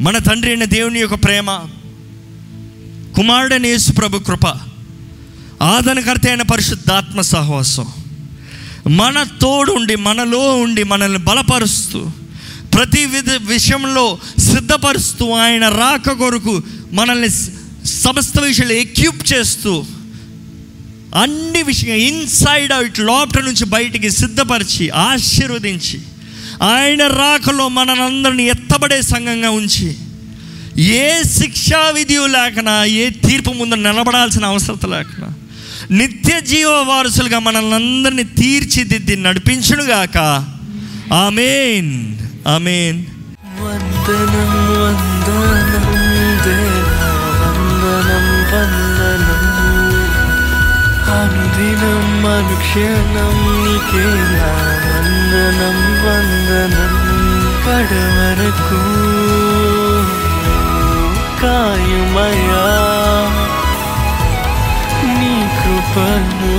[0.00, 1.50] మన తండ్రి అయిన దేవుని యొక్క ప్రేమ
[3.16, 4.46] కుమారుడైన యేసు ప్రభు కృప
[5.62, 7.86] ఆదరణకర్త అయిన పరిశుద్ధాత్మ సహవాసం.
[8.88, 12.10] మన తోడుండి మనలో ఉండి మనల్ని బలపరుస్తూ
[12.74, 17.28] ప్రతి విధ విషయంలో సిద్ధపరుస్తూ ఆయన రాక కొరకు మనల్ని
[17.88, 19.84] సమస్త విషయాలు ఎక్యూప్ చేస్తూ
[21.14, 26.00] అన్ని విషయం ఇన్సైడ్ అవుట్ లోపల నుంచి బయటికి సిద్ధపరిచి ఆశీర్వదించి
[26.62, 29.96] ఆయన రాకలో మనందరిని ఎత్తబడే సంఘంగా ఉంచి
[30.82, 35.32] ఏ శిక్షా విధి లేకనా ఏ తీర్పు ముందు నిలబడాల్సిన అవసరం లేకనా
[35.90, 40.18] నిత్య జీవ వారసులుగా మనల్ని అందరినీ తీర్చిదిద్ది నడిపించునుగాక.
[41.12, 42.14] ఆమెన్.
[42.48, 43.04] ఆమెన్.
[43.60, 45.86] వందనం వందనం
[47.40, 49.54] వందనం వందనం.
[51.10, 54.50] అనుదినం అనుక్షణం నీకే నా
[54.86, 56.94] వందనం వందనం
[57.64, 58.80] కడవరకు
[61.42, 62.64] కాయుమయా
[65.14, 66.58] నీ కృపలో